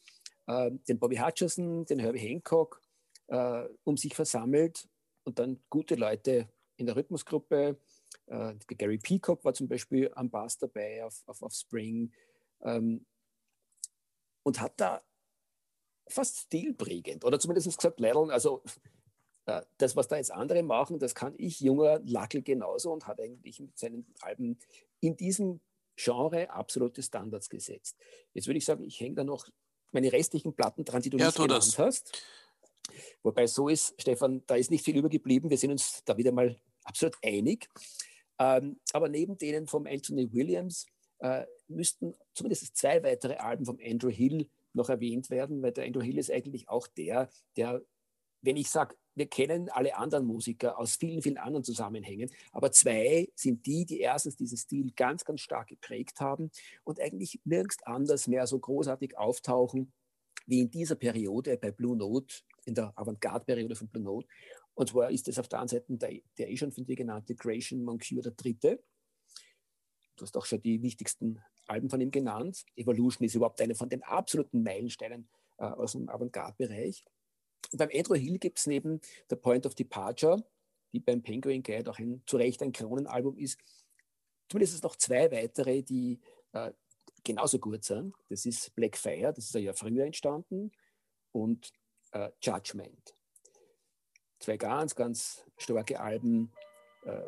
äh, 0.47 0.71
den 0.89 0.99
Bobby 0.99 1.17
Hutcherson, 1.17 1.85
den 1.87 1.99
Herbie 1.99 2.21
Hancock 2.21 2.81
äh, 3.29 3.65
um 3.85 3.97
sich 3.97 4.15
versammelt 4.15 4.89
und 5.25 5.39
dann 5.39 5.63
gute 5.71 5.95
Leute 5.95 6.49
in 6.77 6.87
der 6.87 6.97
Rhythmusgruppe. 6.97 7.79
Äh, 8.27 8.55
Gary 8.69 8.99
Peacock 8.99 9.45
war 9.45 9.55
zum 9.55 9.69
Beispiel 9.69 10.11
am 10.15 10.31
Bass 10.31 10.59
dabei 10.59 11.05
auf, 11.05 11.23
auf, 11.27 11.43
auf 11.43 11.53
Spring 11.55 12.13
ähm, 12.63 13.05
und 14.43 14.61
hat 14.61 14.79
da 14.79 15.03
fast 16.07 16.39
stilprägend 16.39 17.25
oder 17.25 17.39
zumindest 17.39 17.77
gesagt, 17.77 18.01
Leidl, 18.01 18.31
also 18.31 18.63
äh, 19.47 19.63
das, 19.79 19.97
was 19.97 20.09
da 20.09 20.17
jetzt 20.17 20.33
andere 20.33 20.63
machen, 20.63 20.99
das 20.99 21.15
kann 21.15 21.35
ich, 21.37 21.61
junger 21.61 22.01
Lackel, 22.05 22.43
genauso 22.43 22.93
und 22.93 23.07
hat 23.07 23.21
eigentlich 23.21 23.61
mit 23.61 23.77
seinen 23.79 24.07
Alben 24.21 24.59
in 25.01 25.17
diesem 25.17 25.61
Genre 25.97 26.51
absolute 26.51 27.03
Standards 27.03 27.49
gesetzt. 27.49 27.97
Jetzt 28.33 28.47
würde 28.47 28.59
ich 28.59 28.65
sagen, 28.65 28.85
ich 28.85 28.99
hänge 29.01 29.15
da 29.15 29.25
noch 29.25 29.49
meine 29.93 30.13
restlichen 30.13 30.55
Platten 30.55 30.85
dran, 30.85 31.03
die 31.03 31.11
du 31.11 31.19
ja, 31.19 31.27
nicht 31.27 31.37
genannt 31.37 31.79
hast. 31.79 32.23
Wobei 33.23 33.47
so 33.47 33.69
ist, 33.69 33.95
Stefan, 33.99 34.43
da 34.47 34.57
ist 34.57 34.71
nicht 34.71 34.85
viel 34.85 34.97
übergeblieben. 34.97 35.51
Wir 35.51 35.59
sind 35.59 35.71
uns 35.71 36.03
da 36.05 36.17
wieder 36.17 36.33
mal 36.33 36.57
absolut 36.83 37.17
einig. 37.23 37.69
Ähm, 38.39 38.81
aber 38.93 39.09
neben 39.09 39.39
denen 39.39 39.67
vom 39.67 39.87
Anthony 39.87 40.33
Williams 40.33 40.87
äh, 41.21 41.45
müssten 41.69 42.15
zumindest 42.35 42.77
zwei 42.77 43.03
weitere 43.03 43.37
Alben 43.37 43.65
vom 43.65 43.79
Andrew 43.83 44.11
Hill 44.11 44.49
noch 44.75 44.89
erwähnt 44.89 45.31
werden, 45.31 45.63
weil 45.63 45.73
der 45.73 45.85
Andrew 45.85 46.03
Hill 46.03 46.19
ist 46.19 46.31
eigentlich 46.31 46.69
auch 46.69 46.87
der, 46.87 47.29
der, 47.57 47.83
wenn 48.43 48.57
ich 48.57 48.71
sage, 48.71 48.97
wir 49.15 49.27
kennen 49.27 49.69
alle 49.71 49.97
anderen 49.97 50.27
Musiker 50.27 50.79
aus 50.79 50.97
vielen, 50.97 51.23
vielen 51.23 51.39
anderen 51.39 51.65
Zusammenhängen, 51.65 52.31
aber 52.53 52.73
zwei 52.73 53.29
sind 53.35 53.65
die, 53.67 53.87
die 53.87 54.01
erstens 54.01 54.37
diesen 54.37 54.59
Stil 54.59 54.93
ganz, 54.97 55.25
ganz 55.25 55.41
stark 55.41 55.69
geprägt 55.69 56.21
haben 56.21 56.51
und 56.83 57.01
eigentlich 57.01 57.41
nirgends 57.45 57.83
anders 57.85 58.27
mehr 58.27 58.47
so 58.47 58.59
großartig 58.59 59.17
auftauchen 59.17 59.93
wie 60.47 60.61
in 60.61 60.71
dieser 60.71 60.97
Periode 60.97 61.57
bei 61.57 61.71
Blue 61.71 61.97
Note, 61.97 62.43
in 62.67 62.75
der 62.75 62.93
Avantgarde-Periode 62.97 63.77
von 63.77 63.89
Blue 63.89 64.03
Note. 64.03 64.29
Und 64.75 64.91
zwar 64.91 65.11
ist 65.11 65.29
es 65.29 65.39
auf 65.39 65.49
der 65.49 65.61
einen 65.61 65.69
Seite 65.69 65.87
der, 65.89 66.21
der 66.37 66.51
eh 66.51 66.57
schon 66.57 66.73
von 66.73 66.85
dir 66.85 66.97
genannte 66.97 67.35
Creation 67.35 67.83
Moncure 67.83 68.23
der 68.23 68.33
dritte. 68.33 68.83
Du 70.17 70.23
hast 70.23 70.37
auch 70.37 70.45
schon 70.45 70.61
die 70.61 70.83
wichtigsten 70.83 71.41
Alben 71.67 71.91
von 71.91 72.01
ihm 72.01 72.11
genannt. 72.11 72.65
Evolution 72.77 73.27
ist 73.27 73.35
überhaupt 73.35 73.61
eine 73.61 73.75
von 73.75 73.89
den 73.89 74.03
absoluten 74.03 74.63
Meilensteinen 74.63 75.29
äh, 75.59 75.65
aus 75.65 75.93
dem 75.93 76.09
Avantgarde-Bereich. 76.09 77.05
beim 77.73 77.91
Andrew 77.93 78.15
Hill 78.15 78.39
gibt 78.39 78.59
es 78.59 78.67
neben 78.67 79.01
The 79.31 79.37
Point 79.37 79.67
of 79.67 79.75
Departure, 79.75 80.45
die 80.93 81.01
beim 81.01 81.23
Penguin 81.23 81.63
Guide 81.63 81.91
auch 81.91 81.99
ein, 81.99 82.23
zu 82.27 82.37
Recht 82.37 82.63
ein 82.63 82.73
Kronenalbum 82.73 83.37
ist, 83.39 83.59
zumindest 84.49 84.83
noch 84.83 84.97
zwei 84.97 85.31
weitere, 85.31 85.83
die 85.83 86.21
äh, 86.53 86.73
genauso 87.25 87.59
gut 87.59 87.85
sind. 87.85 88.15
Das 88.29 88.47
ist 88.47 88.75
Black 88.75 88.97
Fire, 88.97 89.33
das 89.33 89.47
ist 89.47 89.55
Jahr 89.55 89.75
früher 89.75 90.05
entstanden, 90.05 90.71
und 91.33 91.73
äh, 92.13 92.31
Judgment. 92.41 93.15
Zwei 94.39 94.57
ganz, 94.57 94.95
ganz 94.95 95.45
starke 95.57 95.99
Alben. 95.99 96.53
Äh, 97.05 97.23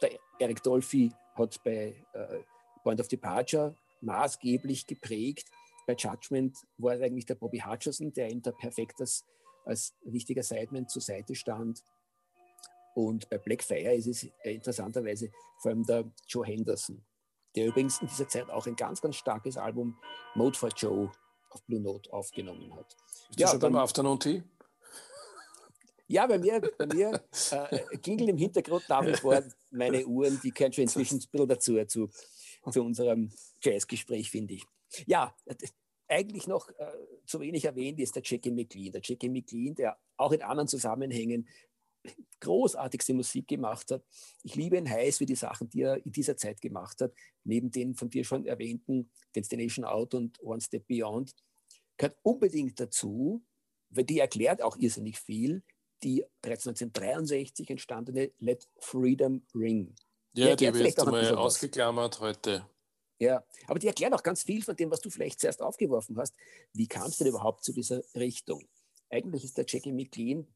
der 0.00 0.18
Eric 0.38 0.62
Dolphy 0.62 1.12
hat 1.34 1.62
bei 1.64 2.04
äh, 2.12 2.42
Point 2.88 3.02
of 3.02 3.08
Departure 3.08 3.74
maßgeblich 4.00 4.86
geprägt. 4.86 5.50
Bei 5.86 5.94
Judgment 5.94 6.56
war 6.78 6.94
es 6.94 7.02
eigentlich 7.02 7.26
der 7.26 7.34
Bobby 7.34 7.58
Hutcherson, 7.58 8.14
der 8.14 8.30
ihm 8.30 8.40
da 8.40 8.50
perfekt 8.50 8.98
als, 9.00 9.26
als 9.66 9.94
wichtiger 10.04 10.42
Sideman 10.42 10.88
zur 10.88 11.02
Seite 11.02 11.34
stand. 11.34 11.84
Und 12.94 13.28
bei 13.28 13.36
Black 13.36 13.62
Fire 13.62 13.92
ist 13.92 14.06
es 14.06 14.26
interessanterweise 14.42 15.30
vor 15.58 15.70
allem 15.70 15.84
der 15.84 16.10
Joe 16.28 16.46
Henderson, 16.46 17.04
der 17.54 17.66
übrigens 17.66 18.00
in 18.00 18.08
dieser 18.08 18.26
Zeit 18.26 18.48
auch 18.48 18.66
ein 18.66 18.74
ganz, 18.74 19.02
ganz 19.02 19.16
starkes 19.16 19.58
Album 19.58 19.94
Mode 20.34 20.56
for 20.56 20.70
Joe 20.70 21.12
auf 21.50 21.62
Blue 21.64 21.80
Note 21.80 22.10
aufgenommen 22.10 22.74
hat. 22.74 22.96
Ist 23.28 23.38
ja, 23.38 23.48
schon 23.48 23.60
beim 23.60 23.76
Afternoon 23.76 24.18
Tea? 24.18 24.42
Ja, 26.06 26.26
bei 26.26 26.38
mir, 26.38 26.58
bei 26.78 26.86
mir 26.86 27.22
äh, 27.50 27.98
klingeln 27.98 28.30
im 28.30 28.38
Hintergrund 28.38 28.88
nach 28.88 29.04
wie 29.04 29.12
vor 29.12 29.42
meine 29.70 30.06
Uhren, 30.06 30.40
die 30.42 30.50
können 30.52 30.72
schon 30.72 30.84
inzwischen 30.84 31.18
ein 31.18 31.28
bisschen 31.30 31.48
dazu, 31.48 31.84
zu, 31.84 32.08
zu 32.70 32.82
unserem 32.82 33.30
Jazzgespräch, 33.62 34.30
finde 34.30 34.54
ich. 34.54 34.64
Ja, 35.06 35.34
eigentlich 36.08 36.46
noch 36.46 36.68
äh, 36.70 36.92
zu 37.26 37.40
wenig 37.40 37.64
erwähnt 37.64 38.00
ist 38.00 38.16
der 38.16 38.22
Jackie 38.24 38.50
McLean. 38.50 38.92
Der 38.92 39.02
Jackie 39.04 39.28
McLean, 39.28 39.74
der 39.74 39.98
auch 40.16 40.32
in 40.32 40.42
anderen 40.42 40.68
Zusammenhängen 40.68 41.48
großartigste 42.40 43.14
Musik 43.14 43.48
gemacht 43.48 43.90
hat. 43.90 44.04
Ich 44.42 44.54
liebe 44.54 44.76
ihn 44.76 44.88
heiß 44.88 45.18
für 45.18 45.26
die 45.26 45.34
Sachen, 45.34 45.68
die 45.68 45.82
er 45.82 46.04
in 46.04 46.12
dieser 46.12 46.36
Zeit 46.36 46.60
gemacht 46.60 47.00
hat. 47.00 47.12
Neben 47.44 47.70
den 47.70 47.94
von 47.94 48.08
dir 48.08 48.24
schon 48.24 48.46
erwähnten 48.46 49.10
Destination 49.34 49.84
Out 49.84 50.14
und 50.14 50.40
One 50.42 50.60
Step 50.60 50.86
Beyond 50.86 51.34
gehört 51.96 52.16
unbedingt 52.22 52.78
dazu, 52.78 53.44
weil 53.90 54.04
die 54.04 54.20
erklärt 54.20 54.62
auch 54.62 54.76
irrsinnig 54.76 55.18
viel, 55.18 55.62
die 56.02 56.24
bereits 56.40 56.66
1963 56.66 57.70
entstandene 57.70 58.32
Let 58.38 58.68
Freedom 58.78 59.44
Ring. 59.54 59.94
Ja, 60.38 60.54
die, 60.54 60.66
die 60.66 60.74
wird 60.74 60.98
einmal 61.00 61.34
ausgeklammert 61.34 62.20
heute. 62.20 62.64
Ja, 63.18 63.42
aber 63.66 63.80
die 63.80 63.88
erklären 63.88 64.14
auch 64.14 64.22
ganz 64.22 64.44
viel 64.44 64.62
von 64.62 64.76
dem, 64.76 64.90
was 64.90 65.00
du 65.00 65.10
vielleicht 65.10 65.40
zuerst 65.40 65.60
aufgeworfen 65.60 66.16
hast. 66.16 66.34
Wie 66.72 66.86
kam 66.86 67.08
es 67.08 67.16
denn 67.16 67.26
überhaupt 67.26 67.64
zu 67.64 67.72
dieser 67.72 68.02
Richtung? 68.14 68.62
Eigentlich 69.10 69.42
ist 69.42 69.58
der 69.58 69.64
Jackie 69.66 69.92
McLean 69.92 70.46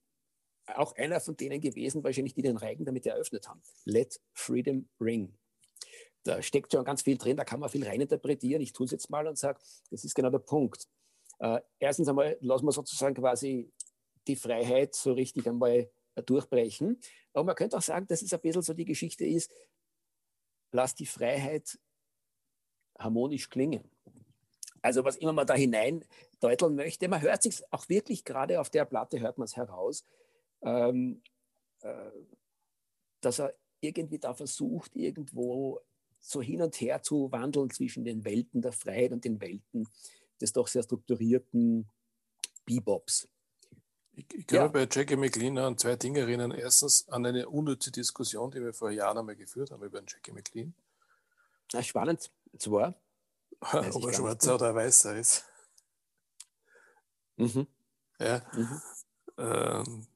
auch 0.67 0.95
einer 0.95 1.21
von 1.21 1.37
denen 1.37 1.61
gewesen, 1.61 2.05
wahrscheinlich, 2.05 2.35
die 2.35 2.43
den 2.43 2.57
Reigen 2.57 2.85
damit 2.85 3.05
eröffnet 3.05 3.49
haben. 3.49 3.61
Let 3.85 4.21
Freedom 4.33 4.89
Ring. 5.01 5.37
Da 6.23 6.41
steckt 6.41 6.71
schon 6.71 6.85
ganz 6.85 7.03
viel 7.03 7.19
drin, 7.19 7.37
da 7.37 7.45
kann 7.45 7.59
man 7.59 7.69
viel 7.69 7.85
reininterpretieren. 7.85 8.63
Ich 8.63 8.73
tue 8.73 8.87
es 8.87 8.93
jetzt 8.93 9.11
mal 9.11 9.27
und 9.27 9.37
sage, 9.37 9.59
das 9.91 10.05
ist 10.05 10.15
genau 10.15 10.31
der 10.31 10.39
Punkt. 10.39 10.87
Äh, 11.41 11.61
erstens 11.81 12.09
einmal 12.09 12.39
lassen 12.41 12.67
wir 12.67 12.73
sozusagen 12.73 13.17
quasi 13.17 13.73
die 14.29 14.37
Freiheit 14.37 14.95
so 14.95 15.13
richtig 15.13 15.49
einmal 15.49 15.91
durchbrechen. 16.27 17.01
Aber 17.33 17.45
man 17.45 17.57
könnte 17.57 17.77
auch 17.77 17.83
sagen, 17.83 18.07
dass 18.07 18.23
es 18.23 18.33
ein 18.33 18.41
bisschen 18.41 18.63
so 18.63 18.75
die 18.75 18.85
Geschichte 18.85 19.25
ist, 19.25 19.51
lass 20.73 20.95
die 20.95 21.07
Freiheit 21.07 21.79
harmonisch 22.99 23.49
klingen. 23.49 23.91
Also 24.81 25.05
was 25.05 25.17
immer 25.17 25.33
man 25.33 25.47
da 25.47 25.55
hinein 25.55 26.05
deuteln 26.41 26.75
möchte, 26.75 27.09
man 27.09 27.23
hört 27.23 27.43
sich 27.43 27.63
auch 27.71 27.89
wirklich 27.89 28.25
gerade 28.25 28.61
auf 28.61 28.69
der 28.69 28.85
Platte, 28.85 29.21
hört 29.21 29.39
man 29.39 29.45
es 29.45 29.57
heraus, 29.57 30.05
ähm, 30.63 31.23
äh, 31.81 32.11
dass 33.21 33.39
er 33.39 33.55
irgendwie 33.81 34.19
da 34.19 34.35
versucht, 34.35 34.97
irgendwo 34.97 35.81
so 36.19 36.41
hin 36.43 36.63
und 36.63 36.81
her 36.81 37.03
zu 37.03 37.31
wandeln 37.31 37.71
zwischen 37.71 38.05
den 38.05 38.25
Welten 38.25 38.63
der 38.63 38.73
Freiheit 38.73 39.13
und 39.13 39.25
den 39.25 39.41
Welten 39.41 39.89
des 40.41 40.53
doch 40.53 40.67
sehr 40.67 40.83
strukturierten 40.83 41.89
Bebops. 42.65 43.29
Ich, 44.15 44.27
ich 44.35 44.47
kann 44.47 44.57
ja. 44.57 44.69
bei 44.69 44.87
Jackie 44.91 45.17
McLean 45.17 45.59
an 45.59 45.79
zwei 45.79 45.97
Dinge 45.97 46.21
erinnern. 46.21 46.51
Erstens 46.51 47.09
an 47.09 47.25
eine 47.25 47.49
unnütze 47.49 47.91
Diskussion, 47.91 48.51
die 48.51 48.61
wir 48.61 48.75
vor 48.75 48.91
Jahren 48.91 49.19
einmal 49.19 49.37
geführt 49.37 49.71
haben 49.71 49.83
über 49.83 50.03
Jackie 50.07 50.33
McLean. 50.33 50.75
Ja, 51.73 51.83
spannend. 51.83 52.31
Zwar. 52.59 52.95
Ob 53.61 54.05
er 54.07 54.13
schwarzer 54.13 54.57
oder 54.57 54.75
weißer 54.75 55.17
ist. 55.17 55.45
Mhm. 57.37 57.67
Ja. 58.19 58.43
Mhm. 58.53 58.83
Ähm, 59.39 60.07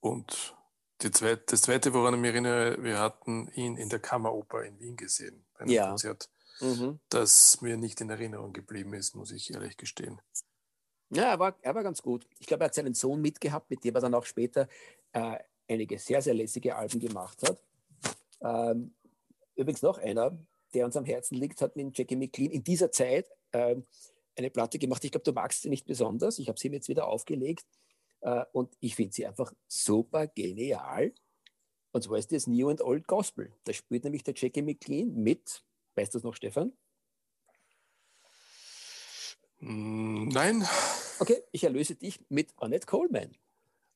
und 0.00 0.56
zweite, 0.98 1.42
das 1.46 1.62
zweite, 1.62 1.92
woran 1.94 2.14
ich 2.14 2.20
mich 2.20 2.30
erinnere, 2.30 2.82
wir 2.82 2.98
hatten 2.98 3.48
ihn 3.52 3.76
in 3.76 3.88
der 3.88 4.00
Kammeroper 4.00 4.64
in 4.64 4.78
Wien 4.80 4.96
gesehen, 4.96 5.44
bei 5.54 5.60
einem 5.60 5.70
ja. 5.70 5.88
Konzert, 5.88 6.28
mhm. 6.60 7.00
das 7.08 7.60
mir 7.60 7.76
nicht 7.76 8.00
in 8.00 8.10
Erinnerung 8.10 8.52
geblieben 8.52 8.94
ist, 8.94 9.14
muss 9.14 9.30
ich 9.30 9.52
ehrlich 9.52 9.76
gestehen. 9.76 10.20
Ja, 11.10 11.30
er 11.30 11.38
war, 11.38 11.56
er 11.62 11.74
war 11.74 11.82
ganz 11.82 12.02
gut. 12.02 12.26
Ich 12.38 12.46
glaube, 12.46 12.64
er 12.64 12.66
hat 12.66 12.74
seinen 12.74 12.94
Sohn 12.94 13.20
mitgehabt, 13.20 13.70
mit 13.70 13.84
dem 13.84 13.94
er 13.94 14.00
dann 14.00 14.14
auch 14.14 14.24
später 14.24 14.68
äh, 15.12 15.38
einige 15.68 15.98
sehr, 15.98 16.20
sehr 16.20 16.34
lässige 16.34 16.76
Alben 16.76 17.00
gemacht 17.00 17.42
hat. 17.42 17.60
Ähm, 18.40 18.94
übrigens 19.54 19.82
noch 19.82 19.98
einer, 19.98 20.36
der 20.74 20.84
uns 20.84 20.96
am 20.96 21.04
Herzen 21.04 21.36
liegt, 21.36 21.60
hat 21.62 21.76
mit 21.76 21.96
Jackie 21.96 22.16
McLean 22.16 22.50
in 22.50 22.64
dieser 22.64 22.90
Zeit 22.90 23.26
äh, 23.52 23.76
eine 24.36 24.50
Platte 24.50 24.78
gemacht. 24.78 25.04
Ich 25.04 25.12
glaube, 25.12 25.24
du 25.24 25.32
magst 25.32 25.62
sie 25.62 25.68
nicht 25.68 25.86
besonders. 25.86 26.38
Ich 26.38 26.48
habe 26.48 26.58
sie 26.58 26.68
mir 26.68 26.76
jetzt 26.76 26.88
wieder 26.88 27.06
aufgelegt 27.06 27.66
äh, 28.20 28.44
und 28.52 28.76
ich 28.80 28.94
finde 28.96 29.14
sie 29.14 29.26
einfach 29.26 29.52
super 29.68 30.26
genial. 30.26 31.12
Und 31.92 32.02
zwar 32.02 32.18
ist 32.18 32.32
das 32.32 32.46
New 32.46 32.68
and 32.68 32.82
Old 32.82 33.06
Gospel. 33.06 33.52
Da 33.64 33.72
spielt 33.72 34.04
nämlich 34.04 34.24
der 34.24 34.34
Jackie 34.36 34.62
McLean 34.62 35.14
mit, 35.14 35.64
weißt 35.94 36.12
du 36.12 36.18
das 36.18 36.24
noch, 36.24 36.34
Stefan? 36.34 36.72
Mm, 39.66 40.28
Nein. 40.28 40.64
Okay, 41.18 41.42
ich 41.50 41.64
erlöse 41.64 41.94
dich 41.94 42.20
mit 42.28 42.52
Annette 42.58 42.86
Coleman. 42.86 43.34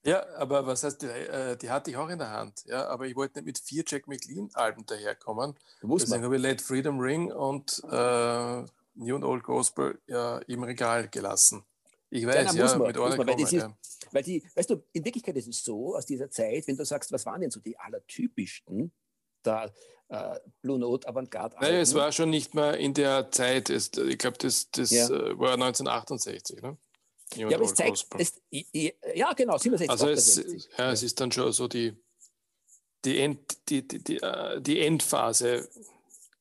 Ja, 0.04 0.24
aber 0.36 0.66
was 0.66 0.82
heißt, 0.82 1.02
die, 1.02 1.06
äh, 1.06 1.56
die 1.58 1.70
hatte 1.70 1.90
ich 1.90 1.96
auch 1.96 2.08
in 2.08 2.18
der 2.18 2.30
Hand. 2.30 2.64
Ja, 2.66 2.86
aber 2.88 3.06
ich 3.06 3.14
wollte 3.14 3.38
nicht 3.38 3.46
mit 3.46 3.58
vier 3.58 3.84
Jack 3.86 4.08
McLean-Alben 4.08 4.86
daherkommen. 4.86 5.54
Muss 5.82 6.04
Deswegen 6.06 6.24
habe 6.24 6.36
ich 6.36 6.42
Let 6.42 6.62
Freedom 6.62 6.98
Ring 6.98 7.30
und 7.30 7.82
äh, 7.84 8.62
New 8.94 9.14
and 9.14 9.24
Old 9.24 9.42
Gospel 9.44 10.00
ja, 10.06 10.38
im 10.48 10.62
Regal 10.64 11.08
gelassen. 11.08 11.62
Ich 12.08 12.26
weiß, 12.26 12.54
ja, 12.54 12.64
man, 12.78 12.88
mit 12.88 12.96
man, 12.96 13.10
weil 13.10 13.16
kommen, 13.26 13.38
das 13.38 13.52
ist- 13.52 13.62
ja. 13.62 13.76
Weil 14.12 14.22
die, 14.24 14.42
weißt 14.56 14.70
du, 14.70 14.82
in 14.92 15.04
Wirklichkeit 15.04 15.36
ist 15.36 15.46
es 15.46 15.62
so, 15.62 15.94
aus 15.94 16.06
dieser 16.06 16.30
Zeit, 16.30 16.66
wenn 16.66 16.76
du 16.76 16.84
sagst, 16.84 17.12
was 17.12 17.24
waren 17.26 17.42
denn 17.42 17.50
so 17.50 17.60
die 17.60 17.78
allertypischsten 17.78 18.90
der 19.44 19.72
äh, 20.08 20.38
Blue 20.62 20.78
Note 20.78 21.08
Avantgarde 21.08 21.56
Naja, 21.60 21.80
es 21.80 21.94
war 21.94 22.12
schon 22.12 22.30
nicht 22.30 22.54
mehr 22.54 22.76
in 22.76 22.94
der 22.94 23.30
Zeit. 23.30 23.70
Es, 23.70 23.90
ich 23.96 24.18
glaube, 24.18 24.38
das, 24.38 24.70
das 24.70 24.90
Ja. 24.90 25.06
äh, 25.06 25.38
war 25.38 25.52
1968. 25.54 26.62
Ne? 26.62 26.76
Ja, 27.36 27.46
aber 27.46 27.64
es 27.64 27.74
zeigt, 27.74 28.06
es, 28.18 28.40
ja 28.50 29.32
genau, 29.34 29.56
67, 29.56 29.88
Also 29.88 30.08
es, 30.08 30.38
68. 30.38 30.68
ja, 30.76 30.90
es 30.90 31.02
ist 31.04 31.20
dann 31.20 31.30
schon 31.30 31.52
so 31.52 31.68
die, 31.68 31.96
die, 33.04 33.20
End, 33.20 33.68
die, 33.68 33.86
die, 33.86 34.02
die, 34.02 34.16
äh, 34.16 34.60
die 34.60 34.80
Endphase 34.80 35.68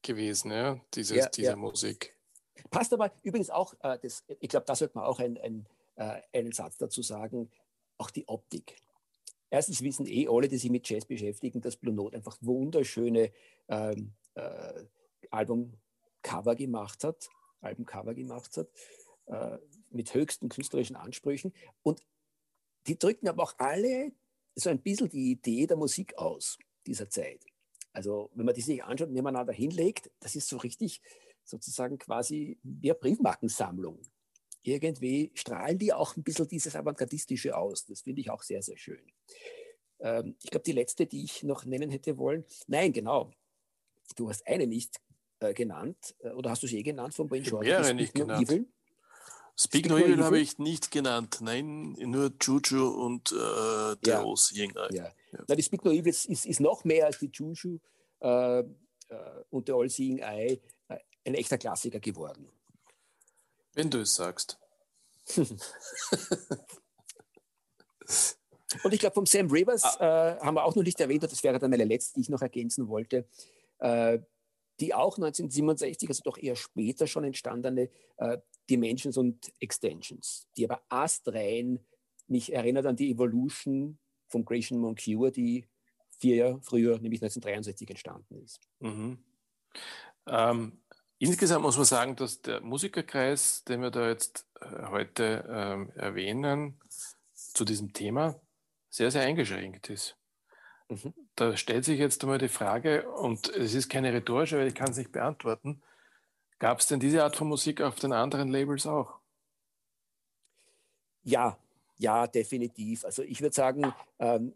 gewesen, 0.01 0.51
ja, 0.51 0.79
dieses, 0.95 1.17
Ja, 1.17 1.29
dieser 1.29 1.51
ja. 1.51 1.55
Musik. 1.55 2.15
Passt 2.71 2.93
aber 2.93 3.11
übrigens 3.23 3.49
auch, 3.49 3.73
äh, 3.81 3.99
das, 4.01 4.23
ich 4.39 4.49
glaube, 4.49 4.65
da 4.65 4.75
sollte 4.75 4.97
man 4.97 5.05
auch 5.05 5.19
ein, 5.19 5.37
ein, 5.37 5.67
äh, 5.95 6.21
einen 6.33 6.51
Satz 6.51 6.77
dazu 6.77 7.01
sagen, 7.01 7.51
auch 7.97 8.09
die 8.09 8.27
Optik. 8.27 8.75
Erstens 9.49 9.81
wissen 9.81 10.05
eh 10.05 10.27
alle, 10.27 10.47
die 10.47 10.57
sich 10.57 10.69
mit 10.69 10.87
Jazz 10.87 11.05
beschäftigen, 11.05 11.61
dass 11.61 11.75
Blue 11.75 11.93
Note 11.93 12.15
einfach 12.17 12.37
wunderschöne 12.41 13.31
ähm, 13.67 14.13
äh, 14.35 14.83
Albumcover 15.31 16.55
gemacht 16.55 17.03
hat, 17.03 17.29
Albumcover 17.61 18.13
gemacht 18.13 18.57
hat, 18.57 18.69
äh, 19.25 19.57
mit 19.89 20.13
höchsten 20.13 20.49
künstlerischen 20.49 20.95
Ansprüchen. 20.95 21.53
Und 21.81 22.01
die 22.87 22.97
drücken 22.97 23.27
aber 23.27 23.43
auch 23.43 23.55
alle 23.57 24.11
so 24.55 24.69
ein 24.69 24.81
bisschen 24.81 25.09
die 25.09 25.31
Idee 25.31 25.67
der 25.67 25.77
Musik 25.77 26.17
aus 26.17 26.57
dieser 26.85 27.09
Zeit. 27.09 27.43
Also 27.91 28.29
wenn 28.35 28.45
man 28.45 28.55
die 28.55 28.61
sich 28.61 28.83
anschaut 28.83 29.09
nebeneinander 29.09 29.53
hinlegt, 29.53 30.11
das 30.19 30.35
ist 30.35 30.47
so 30.47 30.57
richtig 30.57 31.01
sozusagen 31.43 31.97
quasi 31.97 32.59
wie 32.63 32.91
eine 32.91 32.99
Briefmarkensammlung. 32.99 33.99
Irgendwie 34.61 35.31
strahlen 35.33 35.79
die 35.79 35.93
auch 35.93 36.15
ein 36.15 36.23
bisschen 36.23 36.47
dieses 36.47 36.75
Avantgardistische 36.75 37.57
aus. 37.57 37.85
Das 37.85 38.01
finde 38.01 38.21
ich 38.21 38.29
auch 38.29 38.43
sehr, 38.43 38.61
sehr 38.61 38.77
schön. 38.77 39.01
Ähm, 39.99 40.35
ich 40.43 40.49
glaube, 40.49 40.63
die 40.63 40.71
letzte, 40.71 41.05
die 41.05 41.23
ich 41.23 41.43
noch 41.43 41.65
nennen 41.65 41.89
hätte 41.89 42.17
wollen, 42.17 42.45
nein, 42.67 42.93
genau. 42.93 43.31
Du 44.15 44.29
hast 44.29 44.45
eine 44.47 44.65
nicht 44.65 44.99
äh, 45.39 45.53
genannt, 45.53 46.15
äh, 46.19 46.29
oder 46.29 46.51
hast 46.51 46.63
du 46.63 46.67
sie 46.67 46.79
eh 46.79 46.83
genannt 46.83 47.13
von 47.13 47.29
Wayne 47.29 47.45
Shorter? 47.45 47.67
mehrere 47.67 47.93
nicht 47.93 48.09
Speak 48.09 48.19
No 48.21 48.27
genannt. 48.27 48.49
Evil? 48.49 48.65
Speak 49.55 49.85
Speak 49.85 49.89
No 49.89 49.97
Evil 49.97 50.13
Evil? 50.13 50.23
habe 50.23 50.39
ich 50.39 50.57
nicht 50.57 50.89
genannt. 50.91 51.39
Nein, 51.41 51.91
nur 51.99 52.31
Juju 52.41 52.87
und 52.87 53.31
äh, 53.31 53.35
der 53.35 53.97
Ja. 54.05 54.23
All 54.23 54.37
Seeing 54.37 54.71
Eye. 54.75 54.95
Ja. 54.95 55.03
Ja. 55.31 55.43
Na, 55.47 55.55
die 55.55 55.63
Speak 55.63 55.83
No 55.83 55.91
Evil 55.91 56.07
ist, 56.09 56.25
ist, 56.25 56.45
ist 56.45 56.59
noch 56.61 56.83
mehr 56.85 57.05
als 57.05 57.19
die 57.19 57.29
Juju 57.31 57.77
äh, 58.21 58.59
äh, 58.59 58.65
und 59.49 59.67
der 59.67 59.75
All 59.75 59.89
Seeing 59.89 60.19
Eye 60.19 60.61
äh, 60.87 60.97
ein 61.25 61.33
echter 61.35 61.57
Klassiker 61.57 61.99
geworden. 61.99 62.49
Wenn 63.73 63.89
du 63.89 63.99
es 63.99 64.15
sagst. 64.15 64.57
Und 68.83 68.93
ich 68.93 68.99
glaube, 68.99 69.15
vom 69.15 69.25
Sam 69.25 69.47
Rivers 69.47 69.83
Ah. 69.99 70.37
äh, 70.37 70.39
haben 70.39 70.55
wir 70.55 70.63
auch 70.63 70.75
noch 70.75 70.83
nicht 70.83 70.99
erwähnt, 70.99 71.23
und 71.23 71.31
das 71.31 71.43
wäre 71.43 71.59
dann 71.59 71.71
meine 71.71 71.85
letzte, 71.85 72.15
die 72.15 72.21
ich 72.21 72.29
noch 72.29 72.41
ergänzen 72.41 72.87
wollte, 72.87 73.27
äh, 73.79 74.19
die 74.79 74.93
auch 74.93 75.17
1967, 75.17 76.07
also 76.09 76.21
doch 76.23 76.37
eher 76.37 76.55
später 76.55 77.07
schon 77.07 77.23
entstandene 77.23 77.89
äh, 78.17 78.37
Dimensions 78.69 79.17
und 79.17 79.51
Extensions, 79.59 80.47
die 80.55 80.69
aber 80.69 80.81
astrein 80.89 81.79
mich 82.27 82.53
erinnert 82.53 82.85
an 82.85 82.95
die 82.95 83.11
Evolution 83.11 83.97
von 84.27 84.45
Gratian 84.45 84.79
Moncure, 84.79 85.31
die 85.31 85.65
vier 86.19 86.35
Jahre 86.35 86.61
früher, 86.61 86.99
nämlich 86.99 87.21
1963, 87.21 87.89
entstanden 87.89 88.43
ist. 88.43 88.59
Mhm. 88.79 89.23
Ähm, 90.27 90.79
insgesamt 91.17 91.63
muss 91.63 91.77
man 91.77 91.85
sagen, 91.85 92.15
dass 92.15 92.41
der 92.41 92.61
Musikerkreis, 92.61 93.63
den 93.63 93.81
wir 93.81 93.89
da 93.89 94.07
jetzt 94.07 94.45
äh, 94.61 94.85
heute 94.89 95.45
ähm, 95.49 95.91
erwähnen, 95.95 96.79
zu 97.33 97.65
diesem 97.65 97.93
Thema 97.93 98.39
sehr, 98.89 99.11
sehr 99.11 99.21
eingeschränkt 99.21 99.89
ist. 99.89 100.17
Mhm. 100.89 101.13
Da 101.35 101.55
stellt 101.55 101.85
sich 101.85 101.99
jetzt 101.99 102.23
einmal 102.23 102.39
die 102.39 102.49
Frage, 102.49 103.09
und 103.11 103.49
es 103.49 103.73
ist 103.73 103.89
keine 103.89 104.11
rhetorische, 104.11 104.57
weil 104.57 104.67
ich 104.67 104.75
kann 104.75 104.91
es 104.91 104.97
nicht 104.97 105.11
beantworten, 105.11 105.81
gab 106.57 106.79
es 106.79 106.87
denn 106.87 106.99
diese 106.99 107.23
Art 107.23 107.35
von 107.35 107.47
Musik 107.47 107.81
auf 107.81 107.95
den 107.95 108.11
anderen 108.11 108.49
Labels 108.49 108.85
auch? 108.85 109.19
Ja, 111.23 111.57
ja, 111.97 112.27
definitiv. 112.27 113.05
Also 113.05 113.23
ich 113.23 113.41
würde 113.41 113.55
sagen, 113.55 113.93
ähm, 114.19 114.53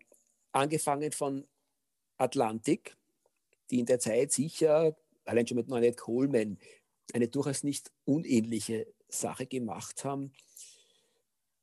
angefangen 0.52 1.12
von 1.12 1.46
Atlantik, 2.18 2.96
die 3.70 3.80
in 3.80 3.86
der 3.86 4.00
Zeit 4.00 4.32
sicher, 4.32 4.96
allein 5.26 5.48
schon 5.48 5.58
mit 5.58 5.68
Noinette 5.68 5.98
Coleman, 5.98 6.58
eine 7.14 7.28
durchaus 7.28 7.64
nicht 7.64 7.92
unähnliche 8.06 8.88
Sache 9.08 9.46
gemacht 9.46 10.04
haben. 10.04 10.34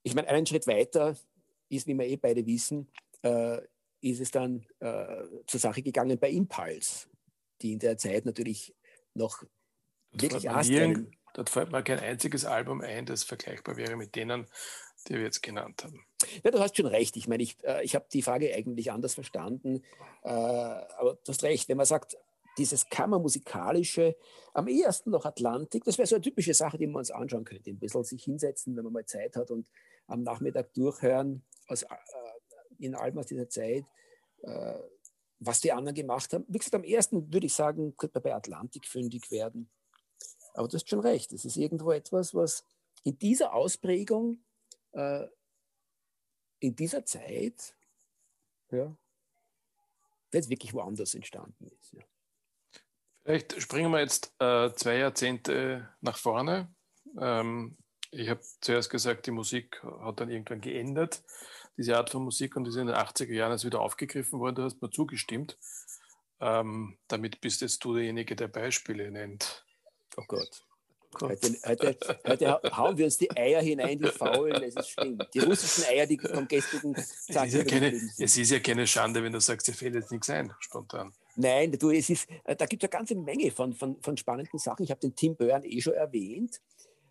Ich 0.03 0.15
meine, 0.15 0.29
einen 0.29 0.47
Schritt 0.47 0.67
weiter 0.67 1.17
ist, 1.71 1.87
wie 1.87 1.99
wir 1.99 2.07
eh 2.07 2.17
beide 2.17 2.45
wissen, 2.45 2.89
äh, 3.23 3.59
ist 4.03 4.21
es 4.21 4.31
dann 4.31 4.67
äh, 4.81 5.25
zur 5.47 5.61
Sache 5.61 5.83
gegangen 5.83 6.19
bei 6.19 6.31
Impulse, 6.31 7.09
die 7.63 7.73
in 7.73 7.79
der 7.79 7.97
Zeit 7.97 8.27
natürlich 8.27 8.75
noch 9.15 9.43
wirklich 10.13 10.43
fällt 10.43 10.45
mir 10.45 10.57
astrein 10.57 11.11
Dort 11.33 11.51
fällt 11.51 11.71
mir 11.71 11.83
kein 11.83 12.01
einziges 12.01 12.45
Album 12.45 12.81
ein, 12.81 13.07
das 13.07 13.25
vergleichbar 13.25 13.77
wäre 13.77 13.97
mit 13.97 14.17
denen, 14.17 14.47
die 15.07 15.15
wir 15.15 15.23
jetzt 15.23 15.43
genannt 15.43 15.85
haben. 15.85 16.05
Ja, 16.45 16.51
du 16.51 16.59
hast 16.59 16.77
schon 16.77 16.87
recht. 16.87 17.17
Ich 17.17 17.29
meine, 17.29 17.43
ich, 17.43 17.57
äh, 17.65 17.85
ich 17.85 17.95
habe 17.95 18.07
die 18.13 18.23
Frage 18.23 18.53
eigentlich 18.55 18.91
anders 18.91 19.15
verstanden. 19.15 19.83
Äh, 20.23 20.29
aber 20.29 21.19
du 21.25 21.29
hast 21.29 21.43
recht, 21.43 21.69
wenn 21.69 21.77
man 21.77 21.87
sagt, 21.87 22.17
dieses 22.59 22.89
Kammermusikalische, 22.89 24.17
am 24.53 24.67
ehesten 24.67 25.11
noch 25.11 25.25
Atlantik, 25.25 25.85
das 25.85 25.99
wäre 25.99 26.07
so 26.07 26.17
eine 26.17 26.23
typische 26.23 26.53
Sache, 26.53 26.79
die 26.79 26.87
man 26.87 26.97
uns 26.97 27.11
anschauen 27.11 27.45
könnte. 27.45 27.71
Ein 27.71 27.79
bisschen 27.79 28.05
sich 28.05 28.25
hinsetzen, 28.25 28.77
wenn 28.77 28.85
man 28.85 28.93
mal 28.93 29.07
Zeit 29.07 29.37
hat 29.37 29.51
und 29.51 29.69
am 30.09 30.25
Nachmittag 30.25 30.75
durchhören, 30.75 31.43
aus, 31.71 31.83
äh, 31.83 31.87
in 32.79 32.95
Alben 32.95 33.19
aus 33.19 33.27
dieser 33.27 33.49
Zeit, 33.49 33.85
äh, 34.43 34.79
was 35.39 35.61
die 35.61 35.73
anderen 35.73 35.95
gemacht 35.95 36.33
haben. 36.33 36.45
Wie 36.49 36.59
gesagt, 36.59 36.75
am 36.75 36.85
ersten 36.85 37.33
würde 37.33 37.47
ich 37.47 37.55
sagen, 37.55 37.97
könnte 37.97 38.17
man 38.17 38.23
bei 38.25 38.35
Atlantik 38.35 38.87
fündig 38.87 39.31
werden. 39.31 39.71
Aber 40.55 40.69
du 40.69 40.75
hast 40.75 40.89
schon 40.89 41.01
recht. 41.01 41.33
Es 41.33 41.45
ist 41.45 41.57
irgendwo 41.57 41.93
etwas, 41.93 42.35
was 42.35 42.65
in 43.05 43.19
dieser 43.19 43.55
Ausprägung 43.55 44.45
äh, 44.93 45.27
in 46.59 46.77
dieser 46.77 47.05
Zeit 47.05 47.75
ja, 48.71 48.95
jetzt 50.33 50.51
wirklich 50.51 50.75
woanders 50.75 51.15
entstanden 51.15 51.69
ist. 51.69 51.93
Ja. 51.93 52.03
Vielleicht 53.23 53.61
springen 53.61 53.91
wir 53.91 54.01
jetzt 54.01 54.35
äh, 54.39 54.73
zwei 54.75 54.97
Jahrzehnte 54.97 55.89
nach 56.01 56.19
vorne. 56.19 56.75
Ähm, 57.19 57.77
ich 58.11 58.29
habe 58.29 58.41
zuerst 58.61 58.91
gesagt, 58.91 59.27
die 59.27 59.31
Musik 59.31 59.83
hat 59.83 60.21
dann 60.21 60.31
irgendwann 60.31 60.61
geändert, 60.61 61.23
diese 61.81 61.97
Art 61.97 62.11
von 62.11 62.23
Musik, 62.23 62.57
und 62.57 62.69
ist 62.69 62.77
in 62.77 62.89
den 62.89 62.97
80er 62.97 63.33
Jahren 63.33 63.53
erst 63.53 63.65
wieder 63.65 63.81
aufgegriffen 63.81 64.39
worden. 64.39 64.57
Du 64.57 64.63
hast 64.65 64.83
mir 64.83 64.91
zugestimmt. 64.91 65.57
Ähm, 66.39 66.99
damit 67.09 67.41
bist 67.41 67.63
jetzt 67.63 67.83
du 67.85 67.95
derjenige, 67.95 68.37
der 68.37 68.49
Beispiele 68.49 69.11
nennt. 69.11 69.65
Oh 70.19 70.25
Gott. 70.29 70.63
Heute, 71.21 71.57
heute, 71.67 71.99
heute 72.27 72.77
hauen 72.77 72.99
wir 72.99 73.07
uns 73.07 73.17
die 73.17 73.31
Eier 73.35 73.63
hinein, 73.63 73.99
die 73.99 74.09
faulen, 74.09 74.63
es 74.63 74.77
ist 74.77 74.91
schlimm. 74.91 75.19
Die 75.35 75.41
russischen 75.41 75.85
Eier, 75.91 76.07
die 76.07 76.19
vom 76.19 76.47
gestrigen 76.47 76.95
Es 76.95 77.27
Tag 77.27 77.49
ist, 77.49 77.55
ja 77.55 77.65
keine, 77.65 77.89
es 77.89 78.37
ist 78.37 78.51
ja 78.51 78.61
keine 78.61 78.87
Schande, 78.87 79.23
wenn 79.25 79.33
du 79.33 79.41
sagst, 79.41 79.67
dir 79.67 79.73
fällt 79.73 79.95
jetzt 79.95 80.13
nichts 80.13 80.31
ein, 80.31 80.53
spontan. 80.61 81.13
Nein, 81.35 81.73
du, 81.73 81.91
es 81.91 82.11
ist, 82.11 82.29
äh, 82.45 82.55
da 82.55 82.67
gibt 82.67 82.85
es 82.85 82.89
eine 82.89 82.97
ganze 82.99 83.17
Menge 83.17 83.51
von, 83.51 83.73
von, 83.73 84.01
von 84.03 84.17
spannenden 84.17 84.59
Sachen. 84.59 84.85
Ich 84.85 84.91
habe 84.91 85.01
den 85.01 85.17
Tim 85.17 85.35
Byrne 85.35 85.67
eh 85.67 85.81
schon 85.81 85.95
erwähnt. 85.95 86.61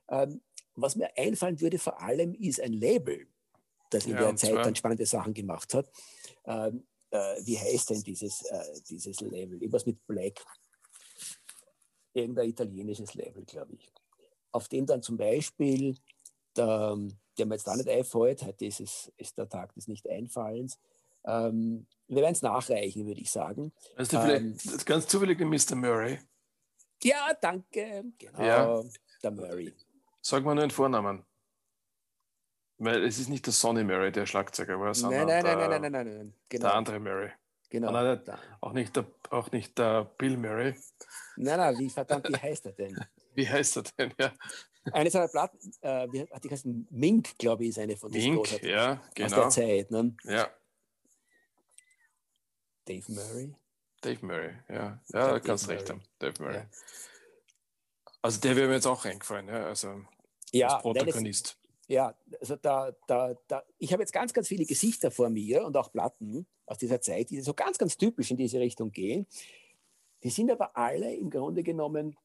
Ähm, 0.10 0.42
was 0.76 0.96
mir 0.96 1.10
einfallen 1.18 1.60
würde 1.60 1.80
vor 1.80 2.02
allem, 2.02 2.34
ist 2.36 2.62
ein 2.62 2.74
Label, 2.74 3.28
das 3.90 4.06
in 4.06 4.14
Ja, 4.14 4.20
der 4.20 4.36
Zeit 4.36 4.54
dann 4.66 4.76
spannende 4.76 5.06
Sachen 5.06 5.34
gemacht 5.34 5.74
hat. 5.74 5.90
Ähm, 6.46 6.86
äh, 7.12 7.36
wie 7.44 7.58
heißt 7.58 7.90
denn 7.90 8.02
dieses, 8.04 8.44
äh, 8.44 8.82
dieses 8.90 9.20
Label? 9.22 9.56
Irgendwas 9.62 9.86
mit 9.86 10.06
Black. 10.06 10.40
Irgendein 12.14 12.50
italienisches 12.50 13.14
Label, 13.14 13.44
glaube 13.46 13.74
ich. 13.76 13.92
Auf 14.52 14.68
dem 14.68 14.86
dann 14.86 15.02
zum 15.02 15.18
Beispiel, 15.18 15.96
der, 16.56 16.98
der 17.38 17.46
mir 17.46 17.56
jetzt 17.56 17.68
da 17.68 17.76
nicht 17.76 17.88
einfällt, 17.90 18.44
heute 18.44 18.66
ist, 18.66 18.80
es, 18.80 19.12
ist 19.18 19.38
der 19.38 19.48
Tag 19.48 19.74
des 19.76 19.88
Nicht-Einfallens, 19.88 20.80
ähm, 21.26 21.86
wir 22.08 22.22
werden 22.24 22.34
es 22.34 22.42
nachreichen, 22.42 23.06
würde 23.06 23.22
ich 23.22 23.30
sagen. 23.30 23.72
Weißt 23.98 24.14
du, 24.14 24.18
Ähm. 24.18 24.58
vielleicht 24.58 24.86
ganz 24.86 25.08
zufällig 25.08 25.40
Mr. 25.40 25.76
Murray. 25.76 26.20
Ja, 27.04 27.34
danke. 27.40 28.06
Genau, 28.18 28.42
Ja. 28.44 28.84
der 29.22 29.32
Murray. 29.32 29.74
Sag 30.22 30.44
mal 30.44 30.56
nur 30.56 30.64
den 30.64 30.72
Vornamen. 30.72 31.24
Weil 32.80 33.04
es 33.04 33.20
ist 33.20 33.28
nicht 33.28 33.46
der 33.46 33.54
Sonny 33.54 33.84
Murray, 33.84 34.12
der 34.12 34.26
Schlagzeuger 34.26 34.80
war, 34.80 34.88
Nein, 34.88 34.94
sondern 34.96 35.28
nein, 35.28 35.44
der, 35.44 35.56
nein, 35.56 35.70
nein, 35.70 35.82
nein, 35.82 35.92
nein, 35.92 35.92
nein, 35.92 36.18
nein. 36.18 36.34
der 36.52 36.60
Genau. 36.60 36.72
andere 36.74 37.00
Murray. 37.00 37.32
genau. 37.70 37.92
Nein, 37.92 38.22
auch, 38.62 38.72
nicht 38.72 38.96
der, 38.96 39.06
auch 39.30 39.52
nicht 39.52 39.78
der 39.78 40.06
Bill 40.18 40.38
Murray. 40.38 40.76
Nein, 41.36 41.58
nein, 41.58 41.78
wie 41.78 41.90
verdammt, 41.90 42.30
wie 42.30 42.38
heißt 42.38 42.66
er 42.66 42.72
denn? 42.72 42.98
Wie 43.36 43.48
heißt 43.48 43.78
er 43.78 43.84
denn? 43.84 44.14
Ja. 44.20 44.34
Eine 44.92 45.10
seiner 45.12 45.28
Platten, 45.28 45.60
äh, 45.82 46.08
wie 46.12 46.22
hat 46.24 46.44
die 46.44 46.50
heißen? 46.50 46.88
Mink, 46.90 47.38
glaube 47.38 47.64
ich, 47.64 47.70
ist 47.70 47.80
eine 47.80 47.96
von 47.96 48.12
diesen 48.12 48.34
Mink, 48.34 48.64
ja, 48.64 49.02
genau. 49.14 49.44
Aus 49.46 49.56
der 49.56 49.66
Zeit, 49.66 49.92
ne? 49.92 50.16
Ja. 50.24 50.50
Dave 52.86 53.06
Murray? 53.12 53.56
Dave 54.02 54.26
Murray, 54.26 54.56
ja. 54.68 55.00
Ja, 55.10 55.32
da 55.32 55.40
kannst 55.40 55.70
recht 55.70 55.90
haben. 55.90 56.02
Dave 56.18 56.42
Murray. 56.42 56.56
Ja. 56.56 56.66
Also 58.22 58.42
der 58.42 58.56
wäre 58.56 58.68
mir 58.68 58.76
jetzt 58.76 58.88
auch 58.88 59.06
eingefallen, 59.06 59.48
ja. 59.48 59.68
Also 59.68 60.02
ja, 60.52 60.68
als 60.70 60.82
Protagonist. 60.82 61.59
Ja, 61.90 62.16
also 62.40 62.56
da, 62.56 62.92
da, 63.08 63.34
da, 63.48 63.64
ich 63.80 63.92
habe 63.92 64.04
jetzt 64.04 64.14
ganz, 64.14 64.32
ganz 64.32 64.48
viele 64.48 64.66
Gesichter 64.66 65.10
vor 65.10 65.30
mir 65.30 65.66
und 65.66 65.76
auch 65.76 65.92
Platten 65.92 66.46
aus 66.68 66.78
dieser 66.78 67.02
Zeit, 67.02 67.32
die 67.32 67.42
so 67.42 67.56
ganz, 67.56 67.80
ganz 67.80 67.98
typisch 67.98 68.30
in 68.30 68.38
diese 68.38 68.60
Richtung 68.60 68.92
gehen. 68.92 69.26
Die 70.22 70.30
sind 70.30 70.52
aber 70.52 70.78
alle 70.78 71.16
im 71.16 71.32
Grunde 71.32 71.64
genommen, 71.64 72.16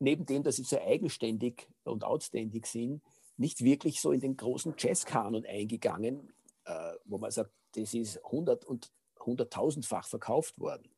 neben 0.00 0.26
dem, 0.26 0.42
dass 0.42 0.56
sie 0.56 0.64
so 0.64 0.80
eigenständig 0.80 1.68
und 1.84 2.02
outständig 2.02 2.66
sind, 2.66 3.02
nicht 3.36 3.62
wirklich 3.62 4.00
so 4.00 4.10
in 4.10 4.20
den 4.20 4.36
großen 4.36 4.74
Jazzkanon 4.76 5.46
eingegangen, 5.46 6.32
äh, 6.64 6.92
wo 7.04 7.18
man 7.18 7.30
sagt, 7.30 7.52
das 7.76 7.94
ist 7.94 8.18
100 8.24 8.64
und 8.64 8.90
100.000-fach 9.18 10.08
verkauft 10.08 10.58
worden. 10.58 10.90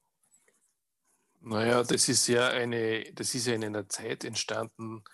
Naja, 1.40 1.82
das 1.82 2.08
ist 2.08 2.26
ja 2.28 2.48
eine, 2.48 3.12
das 3.12 3.34
ist 3.34 3.46
ja 3.46 3.52
in 3.52 3.64
einer 3.64 3.88
Zeit 3.90 4.24
entstanden, 4.24 5.04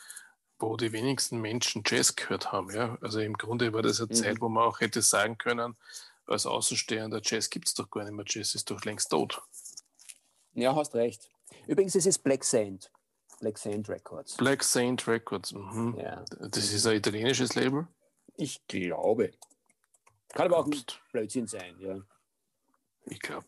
wo 0.64 0.77
die 0.77 0.92
wenigsten 0.92 1.40
Menschen 1.40 1.83
Jazz 1.87 2.16
gehört 2.16 2.53
haben. 2.53 2.70
Ja? 2.74 2.98
Also 3.00 3.20
im 3.20 3.35
Grunde 3.35 3.72
war 3.72 3.83
das 3.83 4.00
eine 4.00 4.09
mhm. 4.09 4.14
Zeit, 4.14 4.40
wo 4.40 4.48
man 4.48 4.64
auch 4.64 4.81
hätte 4.81 5.03
sagen 5.03 5.38
können, 5.38 5.77
als 6.27 6.46
Außenstehender, 6.46 7.20
Jazz 7.22 7.50
gibt 7.50 7.68
es 7.68 7.74
doch 7.74 7.90
gar 7.90 8.05
nicht 8.05 8.14
mehr, 8.14 8.24
Jazz 8.27 8.55
ist 8.55 8.70
doch 8.70 8.83
längst 8.85 9.11
tot. 9.11 9.42
Ja, 10.55 10.74
hast 10.74 10.94
recht. 10.94 11.31
Übrigens 11.66 11.94
ist 11.94 12.07
es 12.07 12.18
Black 12.18 12.44
Sand. 12.44 12.90
Black 13.40 13.59
Sand 13.59 13.88
Records. 13.88 14.37
Black 14.37 14.62
Sand 14.62 15.07
Records. 15.07 15.53
Mhm. 15.53 15.98
Ja. 15.98 16.24
Das 16.38 16.72
ist 16.72 16.87
ein 16.87 16.96
italienisches 16.96 17.55
Label? 17.55 17.87
Ich 18.37 18.66
glaube. 18.66 19.33
Kann 20.29 20.46
aber 20.46 20.59
auch 20.59 20.66
ein 20.66 20.85
Blödsinn 21.12 21.46
sein, 21.46 21.79
ja. 21.79 22.00
Ich 23.07 23.20
glaube, 23.20 23.46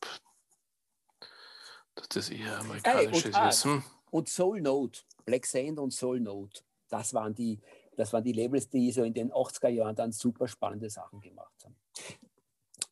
dass 1.95 2.09
das 2.09 2.29
eher 2.29 2.59
amerikanisches 2.59 3.35
hey, 3.35 3.43
und, 3.43 3.49
ist. 3.49 3.65
Hm? 3.65 3.83
Und 4.11 4.29
Soul 4.29 4.61
Note, 4.61 5.01
Black 5.25 5.47
Sand 5.47 5.79
und 5.79 5.93
Soul 5.93 6.21
Note, 6.21 6.61
das 6.89 7.15
waren 7.15 7.35
die, 7.35 7.61
das 7.97 8.13
waren 8.13 8.25
die 8.25 8.33
Labels, 8.33 8.69
die 8.69 8.93
so 8.93 9.03
in 9.03 9.15
den 9.15 9.33
80er 9.33 9.69
Jahren 9.69 9.97
dann 9.97 10.13
super 10.13 10.49
spannende 10.49 10.91
Sachen 10.91 11.21
gemacht 11.21 11.55
haben. 11.65 11.77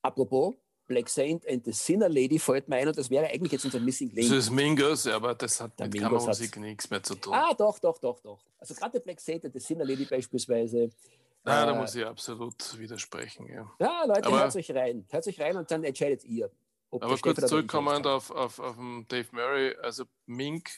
Apropos, 0.02 0.54
Black 0.86 1.08
Saint 1.08 1.46
and 1.48 1.64
the 1.64 1.72
Sinner 1.72 2.08
Lady 2.08 2.38
fällt 2.38 2.68
mir 2.68 2.76
ein 2.76 2.88
und 2.88 2.98
das 2.98 3.08
wäre 3.08 3.26
eigentlich 3.26 3.52
jetzt 3.52 3.64
unser 3.64 3.80
Missing 3.80 4.10
Link. 4.10 4.28
Das 4.28 4.38
ist 4.38 4.50
Mingus, 4.50 5.06
aber 5.06 5.34
das 5.34 5.60
hat 5.60 5.78
der 5.78 5.86
mit 5.86 5.98
Kammermusik 5.98 6.58
nichts 6.58 6.90
mehr 6.90 7.02
zu 7.02 7.14
tun. 7.14 7.32
Ah, 7.32 7.54
doch, 7.54 7.78
doch, 7.78 7.98
doch, 7.98 8.20
doch. 8.20 8.40
Also 8.58 8.74
gerade 8.74 9.00
Black 9.00 9.20
Saint 9.20 9.44
and 9.44 9.54
the 9.54 9.60
Sinner 9.60 9.84
Lady 9.84 10.04
beispielsweise. 10.04 10.90
Ja, 11.46 11.62
äh, 11.62 11.66
da 11.66 11.74
muss 11.74 11.94
ich 11.94 12.04
absolut 12.04 12.78
widersprechen. 12.78 13.46
Ja, 13.46 13.70
ja 13.80 14.04
Leute, 14.04 14.26
aber, 14.26 14.40
hört 14.40 14.56
euch 14.56 14.70
rein. 14.72 15.06
Hört 15.08 15.26
euch 15.26 15.40
rein 15.40 15.56
und 15.56 15.70
dann 15.70 15.84
entscheidet 15.84 16.24
ihr. 16.24 16.50
aber 16.90 17.16
kurz 17.18 17.46
zurückkommend 17.46 18.06
auf, 18.06 18.30
auf, 18.30 18.58
auf 18.58 18.76
Dave 19.08 19.28
Murray, 19.32 19.74
also 19.82 20.04
Mink 20.26 20.70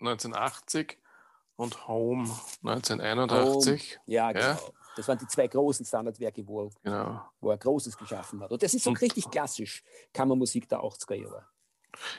1980 0.00 0.98
und 1.60 1.86
Home 1.86 2.22
1981. 2.64 3.98
Home. 3.98 4.02
Ja, 4.06 4.32
genau. 4.32 4.44
Ja. 4.46 4.58
Das 4.96 5.06
waren 5.08 5.18
die 5.18 5.26
zwei 5.28 5.46
großen 5.46 5.84
Standardwerke, 5.84 6.46
wo 6.46 6.64
er, 6.64 6.70
genau. 6.82 7.22
wo 7.40 7.50
er 7.50 7.58
Großes 7.58 7.96
geschaffen 7.96 8.40
hat. 8.40 8.50
Und 8.50 8.62
das 8.62 8.74
ist 8.74 8.84
so 8.84 8.90
und, 8.90 9.00
richtig 9.00 9.30
klassisch 9.30 9.84
Kammermusik 10.12 10.68
der 10.68 10.80
80er 10.80 11.14
Jahre. 11.14 11.46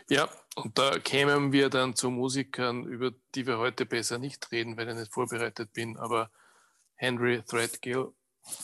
Ja, 0.09 0.29
und 0.55 0.77
da 0.77 0.99
kämen 0.99 1.51
wir 1.51 1.69
dann 1.69 1.95
zu 1.95 2.09
Musikern, 2.09 2.85
über 2.85 3.11
die 3.35 3.47
wir 3.47 3.57
heute 3.57 3.85
besser 3.85 4.19
nicht 4.19 4.51
reden, 4.51 4.77
weil 4.77 4.89
ich 4.89 4.95
nicht 4.95 5.13
vorbereitet 5.13 5.73
bin, 5.73 5.97
aber 5.97 6.29
Henry 6.95 7.41
Threadgill 7.41 8.13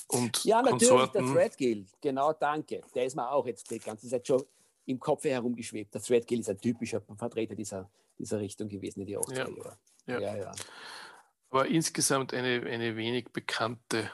und 0.08 0.44
Ja, 0.44 0.62
natürlich, 0.62 0.90
Konsorten. 0.90 1.26
der 1.26 1.34
Threadgill, 1.34 1.86
genau, 2.02 2.34
danke. 2.34 2.82
Der 2.94 3.06
ist 3.06 3.16
mir 3.16 3.30
auch 3.30 3.46
jetzt 3.46 3.70
die 3.72 3.80
ganze 3.80 4.08
Zeit 4.08 4.28
schon 4.28 4.44
im 4.86 5.00
Kopf 5.00 5.24
herumgeschwebt. 5.24 5.94
Der 5.94 6.02
Threadgill 6.02 6.40
ist 6.40 6.50
ein 6.50 6.60
typischer 6.60 7.02
Vertreter 7.02 7.56
dieser, 7.56 7.90
dieser 8.18 8.40
Richtung 8.40 8.68
gewesen 8.68 9.02
in 9.02 9.08
die 9.08 9.18
80er 9.18 9.56
Jahre. 9.58 9.78
Ja. 10.08 10.20
ja, 10.20 10.36
ja. 10.38 10.52
Aber 11.50 11.68
insgesamt 11.68 12.34
eine, 12.34 12.66
eine 12.66 12.96
wenig 12.96 13.30
bekannte 13.32 14.12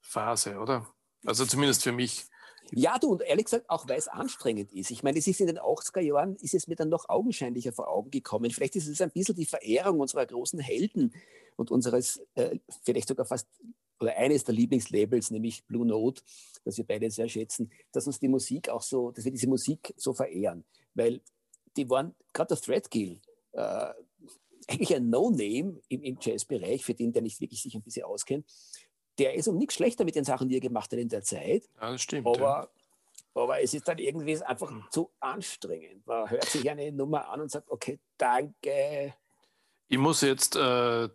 Phase, 0.00 0.58
oder? 0.58 0.86
Also 1.24 1.44
zumindest 1.46 1.82
für 1.82 1.92
mich. 1.92 2.24
Ja, 2.72 2.98
du, 2.98 3.12
und 3.12 3.22
ehrlich 3.22 3.46
gesagt, 3.46 3.68
auch 3.68 3.88
weil 3.88 3.98
es 3.98 4.08
anstrengend 4.08 4.72
ist. 4.72 4.90
Ich 4.90 5.02
meine, 5.02 5.18
es 5.18 5.26
ist 5.26 5.40
in 5.40 5.48
den 5.48 5.58
80er 5.58 6.00
Jahren, 6.00 6.36
ist 6.36 6.54
es 6.54 6.66
mir 6.68 6.76
dann 6.76 6.88
noch 6.88 7.08
augenscheinlicher 7.08 7.72
vor 7.72 7.88
Augen 7.88 8.10
gekommen. 8.10 8.50
Vielleicht 8.50 8.76
ist 8.76 8.86
es 8.86 9.00
ein 9.00 9.10
bisschen 9.10 9.34
die 9.34 9.46
Verehrung 9.46 10.00
unserer 10.00 10.26
großen 10.26 10.60
Helden 10.60 11.14
und 11.56 11.70
unseres, 11.70 12.22
äh, 12.34 12.58
vielleicht 12.82 13.08
sogar 13.08 13.26
fast, 13.26 13.48
oder 13.98 14.16
eines 14.16 14.44
der 14.44 14.54
Lieblingslabels, 14.54 15.30
nämlich 15.30 15.64
Blue 15.66 15.86
Note, 15.86 16.22
das 16.64 16.78
wir 16.78 16.86
beide 16.86 17.10
sehr 17.10 17.28
schätzen, 17.28 17.70
dass 17.92 18.06
uns 18.06 18.18
die 18.18 18.28
Musik 18.28 18.68
auch 18.68 18.82
so, 18.82 19.10
dass 19.10 19.24
wir 19.24 19.32
diese 19.32 19.48
Musik 19.48 19.92
so 19.96 20.14
verehren. 20.14 20.64
Weil 20.94 21.20
die 21.76 21.88
waren, 21.90 22.14
gerade 22.32 22.54
der 22.54 22.62
Threadgill, 22.62 23.20
äh, 23.52 23.92
eigentlich 24.70 24.94
ein 24.94 25.10
No-Name 25.10 25.80
im, 25.88 26.02
im 26.02 26.18
Jazz-Bereich, 26.20 26.84
für 26.84 26.94
den, 26.94 27.12
der 27.12 27.22
nicht 27.22 27.40
wirklich 27.40 27.62
sich 27.62 27.74
ein 27.74 27.82
bisschen 27.82 28.04
auskennt. 28.04 28.46
Der 29.18 29.34
ist 29.34 29.48
um 29.48 29.58
nichts 29.58 29.74
schlechter 29.74 30.04
mit 30.04 30.14
den 30.14 30.24
Sachen, 30.24 30.48
die 30.48 30.56
er 30.56 30.60
gemacht 30.60 30.92
hat 30.92 30.98
in 30.98 31.08
der 31.08 31.22
Zeit. 31.22 31.68
Ja, 31.80 31.92
das 31.92 32.02
stimmt. 32.02 32.26
Aber, 32.26 32.40
ja. 32.40 32.68
aber 33.34 33.60
es 33.60 33.74
ist 33.74 33.86
dann 33.88 33.98
irgendwie 33.98 34.42
einfach 34.42 34.70
hm. 34.70 34.84
zu 34.90 35.10
anstrengend. 35.20 36.06
Man 36.06 36.30
hört 36.30 36.46
sich 36.46 36.68
eine 36.70 36.92
Nummer 36.92 37.28
an 37.28 37.40
und 37.40 37.50
sagt, 37.50 37.68
okay, 37.70 37.98
danke. 38.16 39.14
Ich 39.88 39.98
muss 39.98 40.20
jetzt 40.22 40.56
äh, 40.56 41.08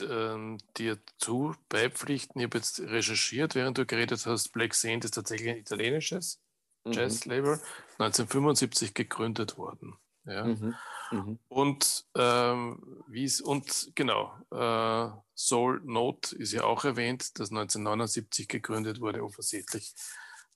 dir 0.00 0.98
zu 1.18 1.54
beipflichten. 1.68 2.40
Ich 2.40 2.46
habe 2.46 2.58
jetzt 2.58 2.80
recherchiert, 2.80 3.54
während 3.54 3.78
du 3.78 3.86
geredet 3.86 4.26
hast. 4.26 4.52
Black 4.52 4.74
Saint 4.74 5.04
ist 5.04 5.14
tatsächlich 5.14 5.50
ein 5.50 5.58
italienisches 5.58 6.40
mhm. 6.84 6.92
Jazz-Label, 6.92 7.60
1975 7.98 8.92
gegründet 8.94 9.56
worden. 9.56 9.96
Ja. 10.24 10.44
Mhm. 10.44 10.74
Mhm. 11.10 11.38
Und 11.48 12.06
ähm, 12.16 13.04
wie 13.08 13.24
es 13.24 13.40
und 13.40 13.92
genau, 13.94 14.32
äh, 14.50 15.10
Soul 15.34 15.80
Note 15.84 16.36
ist 16.36 16.52
ja 16.52 16.64
auch 16.64 16.84
erwähnt, 16.84 17.38
das 17.38 17.50
1979 17.50 18.48
gegründet 18.48 19.00
wurde, 19.00 19.22
offensichtlich 19.22 19.94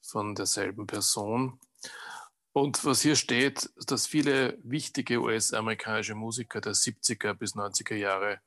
von 0.01 0.35
derselben 0.35 0.87
Person. 0.87 1.59
Und 2.53 2.83
was 2.83 3.01
hier 3.01 3.15
steht, 3.15 3.69
dass 3.87 4.07
viele 4.07 4.57
wichtige 4.63 5.21
US-amerikanische 5.21 6.15
Musiker 6.15 6.59
der 6.59 6.73
70er 6.73 7.33
bis 7.33 7.55
90er 7.55 7.95
Jahre 7.95 8.41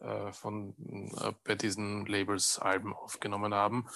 äh, 0.00 0.32
von, 0.32 0.74
äh, 1.20 1.32
bei 1.44 1.54
diesen 1.54 2.06
Labels 2.06 2.58
Alben 2.58 2.94
aufgenommen 2.94 3.52
haben. 3.52 3.86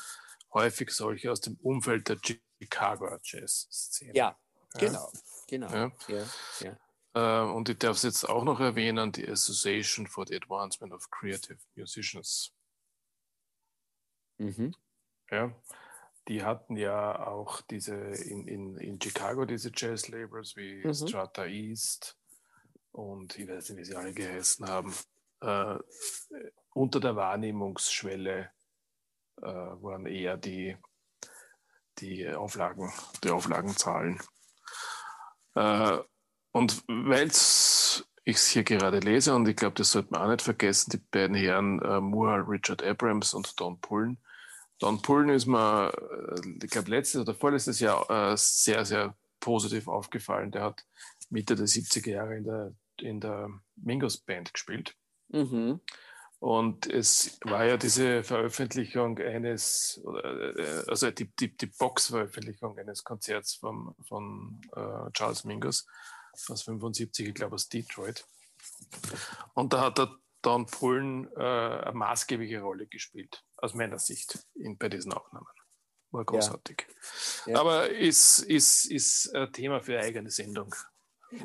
Häufig 0.53 0.91
solche 0.91 1.33
aus 1.33 1.41
dem 1.41 1.57
Umfeld 1.63 2.09
der 2.09 2.19
Chicago 2.23 3.09
Jazz-Szene. 3.23 4.13
Ja, 4.15 4.37
genau. 4.75 5.11
Genau. 5.49 5.71
Ja. 5.73 5.93
Ja, 6.09 6.25
ja. 6.61 6.77
Und 7.21 7.69
ich 7.69 7.79
darf 7.79 7.97
es 7.97 8.03
jetzt 8.03 8.29
auch 8.29 8.45
noch 8.45 8.61
erwähnen, 8.61 9.13
die 9.13 9.29
Association 9.29 10.07
for 10.07 10.27
the 10.27 10.37
Advancement 10.37 10.93
of 10.93 11.11
Creative 11.11 11.59
Musicians. 11.75 12.53
Mhm. 14.39 14.75
Ja, 15.31 15.55
die 16.29 16.45
hatten 16.45 16.77
ja 16.77 17.27
auch 17.27 17.63
diese 17.63 17.95
in, 17.95 18.47
in, 18.47 18.77
in 18.77 19.01
Chicago 19.01 19.45
diese 19.45 19.71
Jazz-Labels 19.75 20.57
wie 20.57 20.87
mhm. 20.87 20.95
Strata 20.95 21.47
East 21.47 22.19
und 22.93 23.39
ich 23.39 23.49
weiß 23.49 23.71
nicht, 23.71 23.79
wie 23.79 23.85
sie 23.85 23.97
alle 23.97 24.13
geheißen 24.13 24.69
haben. 24.69 24.95
Äh, 25.41 25.79
unter 26.75 27.01
der 27.01 27.17
Wahrnehmungsschwelle 27.17 28.51
äh, 29.39 29.43
waren 29.43 30.07
eher 30.07 30.37
die, 30.37 30.77
die 31.99 32.29
Auflagen, 32.29 32.93
die 33.23 33.31
Auflagenzahlen. 33.31 34.21
Äh, 35.55 35.99
und 36.57 36.85
weil 36.89 37.27
ich 37.27 38.05
es 38.25 38.47
hier 38.47 38.65
gerade 38.65 39.01
lese, 39.01 39.35
und 39.35 39.47
ich 39.47 39.57
glaube, 39.57 39.75
das 39.75 39.93
sollte 39.93 40.09
man 40.11 40.23
auch 40.23 40.31
nicht 40.31 40.41
vergessen, 40.41 40.91
die 40.91 40.97
beiden 40.97 41.37
Herren 41.37 41.83
äh, 41.83 42.01
Moore, 42.01 42.49
Richard 42.49 42.83
Abrams 42.83 43.35
und 43.35 43.61
Don 43.61 43.79
Pullen. 43.79 44.17
Don 44.79 45.03
Pullen 45.03 45.29
ist 45.29 45.45
mir, 45.45 45.93
äh, 45.93 46.65
ich 46.65 46.71
glaube, 46.71 46.91
letztes 46.91 47.21
oder 47.21 47.35
vorletztes 47.35 47.79
Jahr 47.81 48.09
äh, 48.09 48.35
sehr, 48.39 48.87
sehr 48.87 49.15
positiv 49.39 49.87
aufgefallen. 49.87 50.51
Der 50.51 50.63
hat 50.63 50.87
Mitte 51.29 51.57
der 51.57 51.67
70er 51.67 52.11
Jahre 52.11 52.37
in 52.39 52.45
der, 52.45 52.73
in 53.03 53.21
der 53.21 53.51
Mingos 53.77 54.17
Band 54.17 54.55
gespielt. 54.55 54.97
Mhm. 55.29 55.81
Und 56.39 56.87
es 56.87 57.39
war 57.45 57.67
ja 57.67 57.77
diese 57.77 58.23
Veröffentlichung 58.23 59.19
eines, 59.19 60.03
äh, 60.25 60.89
also 60.89 61.11
die, 61.11 61.31
die, 61.37 61.55
die 61.55 61.67
Box-Veröffentlichung 61.67 62.79
eines 62.79 63.05
Konzerts 63.05 63.57
von, 63.57 63.95
von 64.09 64.63
äh, 64.75 65.13
Charles 65.13 65.45
Mingus 65.45 65.87
aus 66.51 66.63
75, 66.63 67.29
ich 67.29 67.35
glaube 67.35 67.55
aus 67.55 67.69
Detroit. 67.69 68.27
Und 69.55 69.73
da 69.73 69.83
hat 69.83 69.99
er 69.99 70.17
Don 70.43 70.67
Pullen 70.67 71.29
äh, 71.37 71.41
eine 71.41 71.93
maßgebliche 71.93 72.61
Rolle 72.61 72.87
gespielt, 72.87 73.45
aus 73.57 73.75
meiner 73.75 73.99
Sicht, 73.99 74.47
in, 74.55 74.77
bei 74.77 74.89
diesen 74.89 75.13
Aufnahmen. 75.13 75.47
war 76.11 76.25
großartig. 76.25 76.87
Ja. 77.47 77.53
Ja. 77.53 77.61
Aber 77.61 77.91
ist, 77.91 78.41
ist, 78.41 78.87
ist 78.87 79.35
ein 79.35 79.53
Thema 79.53 79.81
für 79.81 79.99
eine 79.99 80.07
eigene 80.07 80.31
Sendung. 80.31 80.75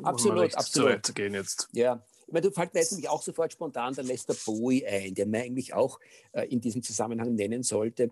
Absolut, 0.02 0.54
absolut. 0.54 1.04
Zu 1.04 1.14
gehen 1.14 1.34
jetzt. 1.34 1.68
Ja, 1.72 2.04
ich 2.26 2.32
meine, 2.32 2.48
du 2.48 2.52
fällt 2.52 2.72
mir 2.72 2.80
jetzt 2.80 2.92
nämlich 2.92 3.08
auch 3.08 3.22
sofort 3.22 3.52
spontan 3.52 3.94
der 3.94 4.04
Lester 4.04 4.34
Bowie 4.34 4.86
ein, 4.86 5.14
der 5.14 5.26
man 5.26 5.40
eigentlich 5.42 5.74
auch 5.74 5.98
äh, 6.32 6.46
in 6.46 6.60
diesem 6.60 6.82
Zusammenhang 6.82 7.34
nennen 7.34 7.62
sollte. 7.62 8.10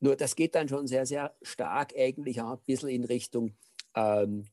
Nur 0.00 0.16
das 0.16 0.34
geht 0.34 0.54
dann 0.54 0.68
schon 0.68 0.86
sehr, 0.86 1.06
sehr 1.06 1.36
stark 1.42 1.94
eigentlich 1.96 2.40
auch 2.40 2.52
ein 2.52 2.64
bisschen 2.64 2.88
in 2.88 3.04
Richtung 3.04 3.54
ähm, 3.94 4.48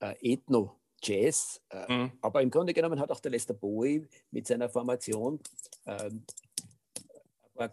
äh, 0.00 0.14
Ethno. 0.22 0.75
Jazz, 1.02 1.60
äh, 1.70 1.92
mhm. 1.92 2.12
aber 2.20 2.42
im 2.42 2.50
Grunde 2.50 2.72
genommen 2.72 2.98
hat 3.00 3.10
auch 3.10 3.20
der 3.20 3.30
Lester 3.30 3.54
Bowie 3.54 4.08
mit 4.30 4.46
seiner 4.46 4.68
Formation 4.68 5.40
ähm, 5.86 6.24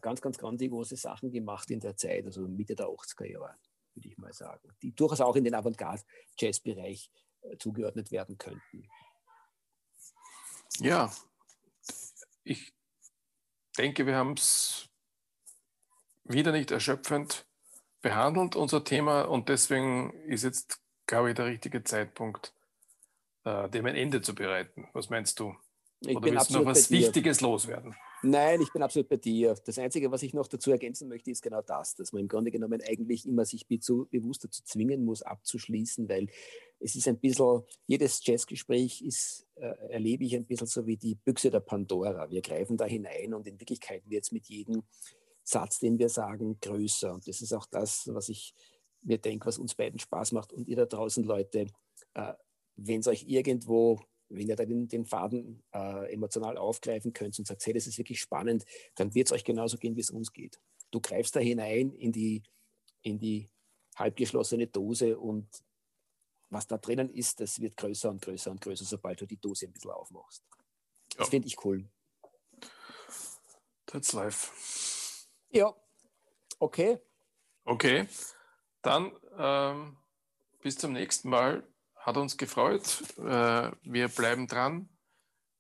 ganz, 0.02 0.22
ganz 0.22 0.38
grandiose 0.38 0.96
Sachen 0.96 1.32
gemacht 1.32 1.70
in 1.72 1.80
der 1.80 1.96
Zeit, 1.96 2.26
also 2.26 2.48
Mitte 2.48 2.76
der 2.76 2.88
80er 2.88 3.26
Jahre, 3.26 3.56
würde 3.94 4.10
ich 4.10 4.18
mal 4.18 4.34
sagen, 4.34 4.70
die 4.82 4.94
durchaus 4.94 5.22
auch 5.22 5.36
in 5.36 5.44
den 5.44 5.56
Avantgarde-Jazz-Bereich 5.56 7.10
äh, 7.42 7.58
zugeordnet 7.58 8.12
werden 8.12 8.38
könnten. 8.38 8.88
Ja, 10.80 11.12
ich 12.44 12.74
denke, 13.78 14.06
wir 14.06 14.16
haben 14.16 14.34
es 14.34 14.90
wieder 16.24 16.52
nicht 16.52 16.72
erschöpfend 16.72 17.46
behandelt, 18.02 18.56
unser 18.56 18.84
Thema, 18.84 19.24
und 19.24 19.50
deswegen 19.50 20.12
ist 20.26 20.44
jetzt, 20.44 20.82
glaube 21.06 21.30
ich, 21.30 21.36
der 21.36 21.46
richtige 21.46 21.84
Zeitpunkt, 21.84 22.54
äh, 23.46 23.70
dem 23.70 23.86
ein 23.86 23.96
Ende 23.96 24.22
zu 24.22 24.36
bereiten. 24.36 24.88
Was 24.94 25.10
meinst 25.10 25.40
du? 25.40 25.56
Ich 26.02 26.18
Oder 26.18 26.32
willst 26.32 26.50
du 26.50 26.60
noch 26.60 26.66
was 26.66 26.92
Wichtiges 26.92 27.42
loswerden? 27.42 27.96
Nein, 28.26 28.62
ich 28.62 28.72
bin 28.72 28.82
absolut 28.82 29.10
bei 29.10 29.18
dir. 29.18 29.54
Das 29.66 29.78
Einzige, 29.78 30.10
was 30.12 30.24
ich 30.24 30.34
noch 30.34 30.48
dazu 30.48 30.72
ergänzen 30.72 31.10
möchte, 31.10 31.30
ist 31.32 31.42
genau 31.42 31.62
das, 31.62 31.96
dass 31.96 32.14
man 32.14 32.22
im 32.22 32.28
Grunde 32.30 32.52
genommen 32.52 32.82
eigentlich 32.82 33.28
immer 33.28 33.46
sich 33.46 33.68
bewusst 33.68 34.46
dazu 34.46 34.64
zwingen 34.64 35.04
muss, 35.04 35.22
abzuschließen, 35.22 36.08
weil 36.08 36.28
es 36.80 36.96
ist 36.96 37.08
ein 37.08 37.20
bisschen, 37.20 37.64
jedes 37.86 38.26
Jazzgespräch 38.26 39.02
ist, 39.02 39.46
äh, 39.56 39.74
erlebe 39.90 40.24
ich 40.24 40.36
ein 40.36 40.46
bisschen 40.46 40.68
so 40.68 40.86
wie 40.86 40.96
die 40.96 41.16
Büchse 41.16 41.52
der 41.52 41.60
Pandora. 41.60 42.30
Wir 42.30 42.42
greifen 42.42 42.78
da 42.78 42.86
hinein 42.86 43.34
und 43.34 43.46
in 43.46 43.60
Wirklichkeit 43.60 44.10
wird 44.10 44.24
es 44.24 44.32
mit 44.32 44.48
jedem 44.48 44.84
Satz, 45.44 45.80
den 45.80 46.00
wir 46.00 46.10
sagen, 46.10 46.58
größer. 46.62 47.14
Und 47.14 47.28
das 47.28 47.42
ist 47.42 47.54
auch 47.54 47.66
das, 47.66 48.10
was 48.14 48.30
ich 48.30 48.54
mir 49.02 49.18
denke, 49.18 49.48
was 49.48 49.58
uns 49.58 49.76
beiden 49.76 50.00
Spaß 50.00 50.32
macht. 50.32 50.54
Und 50.54 50.70
ihr 50.70 50.78
da 50.78 50.86
draußen, 50.86 51.26
Leute, 51.26 51.68
äh, 52.14 52.34
wenn 52.76 53.00
es 53.00 53.08
euch 53.08 53.26
irgendwo 53.28 54.02
wenn 54.30 54.48
ihr 54.48 54.56
da 54.56 54.66
den, 54.66 54.88
den 54.88 55.06
Faden 55.06 55.64
äh, 55.74 56.12
emotional 56.12 56.58
aufgreifen 56.58 57.14
könnt 57.14 57.38
und 57.38 57.46
sagt, 57.46 57.66
hey, 57.66 57.74
das 57.74 57.88
ist 57.88 57.98
wirklich 57.98 58.20
spannend, 58.20 58.66
dann 58.96 59.14
wird 59.14 59.28
es 59.28 59.32
euch 59.32 59.44
genauso 59.44 59.78
gehen, 59.78 59.96
wie 59.96 60.02
es 60.02 60.10
uns 60.10 60.34
geht. 60.34 60.60
Du 60.92 61.00
greifst 61.00 61.36
da 61.36 61.40
hinein 61.40 61.92
in 61.94 62.12
die, 62.12 62.44
in 63.02 63.20
die 63.20 63.50
halbgeschlossene 63.96 64.68
Dose 64.68 65.18
und 65.18 65.48
was 66.50 66.68
da 66.68 66.78
drinnen 66.78 67.10
ist, 67.10 67.40
das 67.40 67.60
wird 67.60 67.78
größer 67.78 68.10
und 68.10 68.22
größer 68.22 68.52
und 68.52 68.62
größer, 68.62 68.86
sobald 68.86 69.22
du 69.22 69.26
die 69.26 69.38
Dose 69.38 69.66
ein 69.66 69.74
bisschen 69.74 69.92
aufmachst. 69.92 70.44
Das 71.18 71.28
ja. 71.28 71.32
finde 71.32 71.48
ich 71.48 71.64
cool. 71.66 71.88
That's 73.88 74.14
life. 74.14 74.52
Ja, 75.50 75.76
okay. 76.60 77.00
Okay, 77.66 78.08
dann 78.82 79.12
ähm, 79.38 79.98
bis 80.62 80.78
zum 80.78 80.94
nächsten 80.94 81.30
Mal. 81.30 81.64
Hat 82.04 82.18
uns 82.18 82.38
gefreut. 82.38 83.02
Äh, 83.18 83.72
wir 83.84 84.10
bleiben 84.10 84.48
dran. 84.48 84.90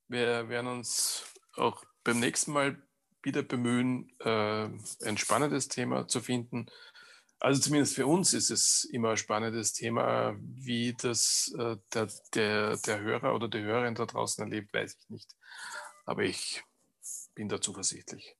Wir 0.09 0.49
werden 0.49 0.67
uns 0.67 1.23
auch 1.55 1.85
beim 2.03 2.19
nächsten 2.19 2.51
Mal 2.51 2.85
wieder 3.21 3.43
bemühen, 3.43 4.11
äh, 4.19 4.67
ein 5.05 5.17
spannendes 5.17 5.69
Thema 5.69 6.05
zu 6.09 6.19
finden. 6.19 6.65
Also 7.39 7.61
zumindest 7.61 7.95
für 7.95 8.07
uns 8.07 8.33
ist 8.33 8.49
es 8.51 8.83
immer 8.83 9.11
ein 9.11 9.17
spannendes 9.17 9.71
Thema. 9.71 10.35
Wie 10.39 10.93
das 10.93 11.55
äh, 11.57 11.77
der, 11.93 12.09
der, 12.33 12.75
der 12.75 12.99
Hörer 12.99 13.35
oder 13.35 13.47
die 13.47 13.61
Hörerin 13.61 13.95
da 13.95 14.05
draußen 14.05 14.43
erlebt, 14.43 14.73
weiß 14.73 14.97
ich 14.99 15.09
nicht. 15.09 15.31
Aber 16.03 16.23
ich 16.23 16.61
bin 17.35 17.47
da 17.47 17.61
zuversichtlich. 17.61 18.35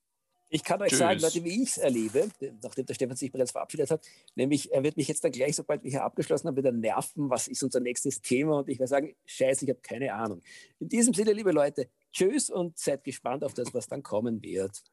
Ich 0.54 0.64
kann 0.64 0.80
euch 0.84 0.90
Tschüss. 0.90 1.00
sagen, 1.00 1.20
Leute, 1.20 1.44
wie 1.44 1.64
ich 1.64 1.70
es 1.70 1.78
erlebe, 1.80 2.30
nachdem 2.62 2.86
der 2.86 2.94
Stefan 2.94 3.16
sich 3.16 3.32
bereits 3.32 3.50
verabschiedet 3.50 3.90
hat, 3.90 4.06
nämlich 4.36 4.72
er 4.72 4.84
wird 4.84 4.98
mich 4.98 5.08
jetzt 5.08 5.24
dann 5.24 5.32
gleich, 5.32 5.56
sobald 5.56 5.84
wir 5.84 5.90
hier 5.90 6.04
abgeschlossen 6.04 6.48
haben, 6.48 6.56
wieder 6.56 6.72
nerven, 6.72 7.32
was 7.32 7.48
ist 7.48 7.64
unser 7.64 7.80
nächstes 7.80 8.22
Thema 8.22 8.60
und 8.60 8.70
ich 8.70 8.78
werde 8.78 8.88
sagen, 8.88 9.16
scheiße, 9.26 9.66
ich 9.66 9.72
habe 9.72 9.82
keine 9.82 10.14
Ahnung. 10.14 10.44
In 10.78 10.90
diesem 10.90 11.16
Sinne, 11.16 11.34
liebe 11.34 11.52
Leute, 11.52 11.90
tschüss 12.12 12.52
und 12.52 12.78
seid 12.78 13.04
gespannt 13.04 13.44
auf 13.44 13.56
das, 13.56 13.74
was 13.74 13.88
dann 13.88 14.04
kommen 14.04 14.44
wird. 14.44 14.84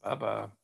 Baba. 0.00 0.56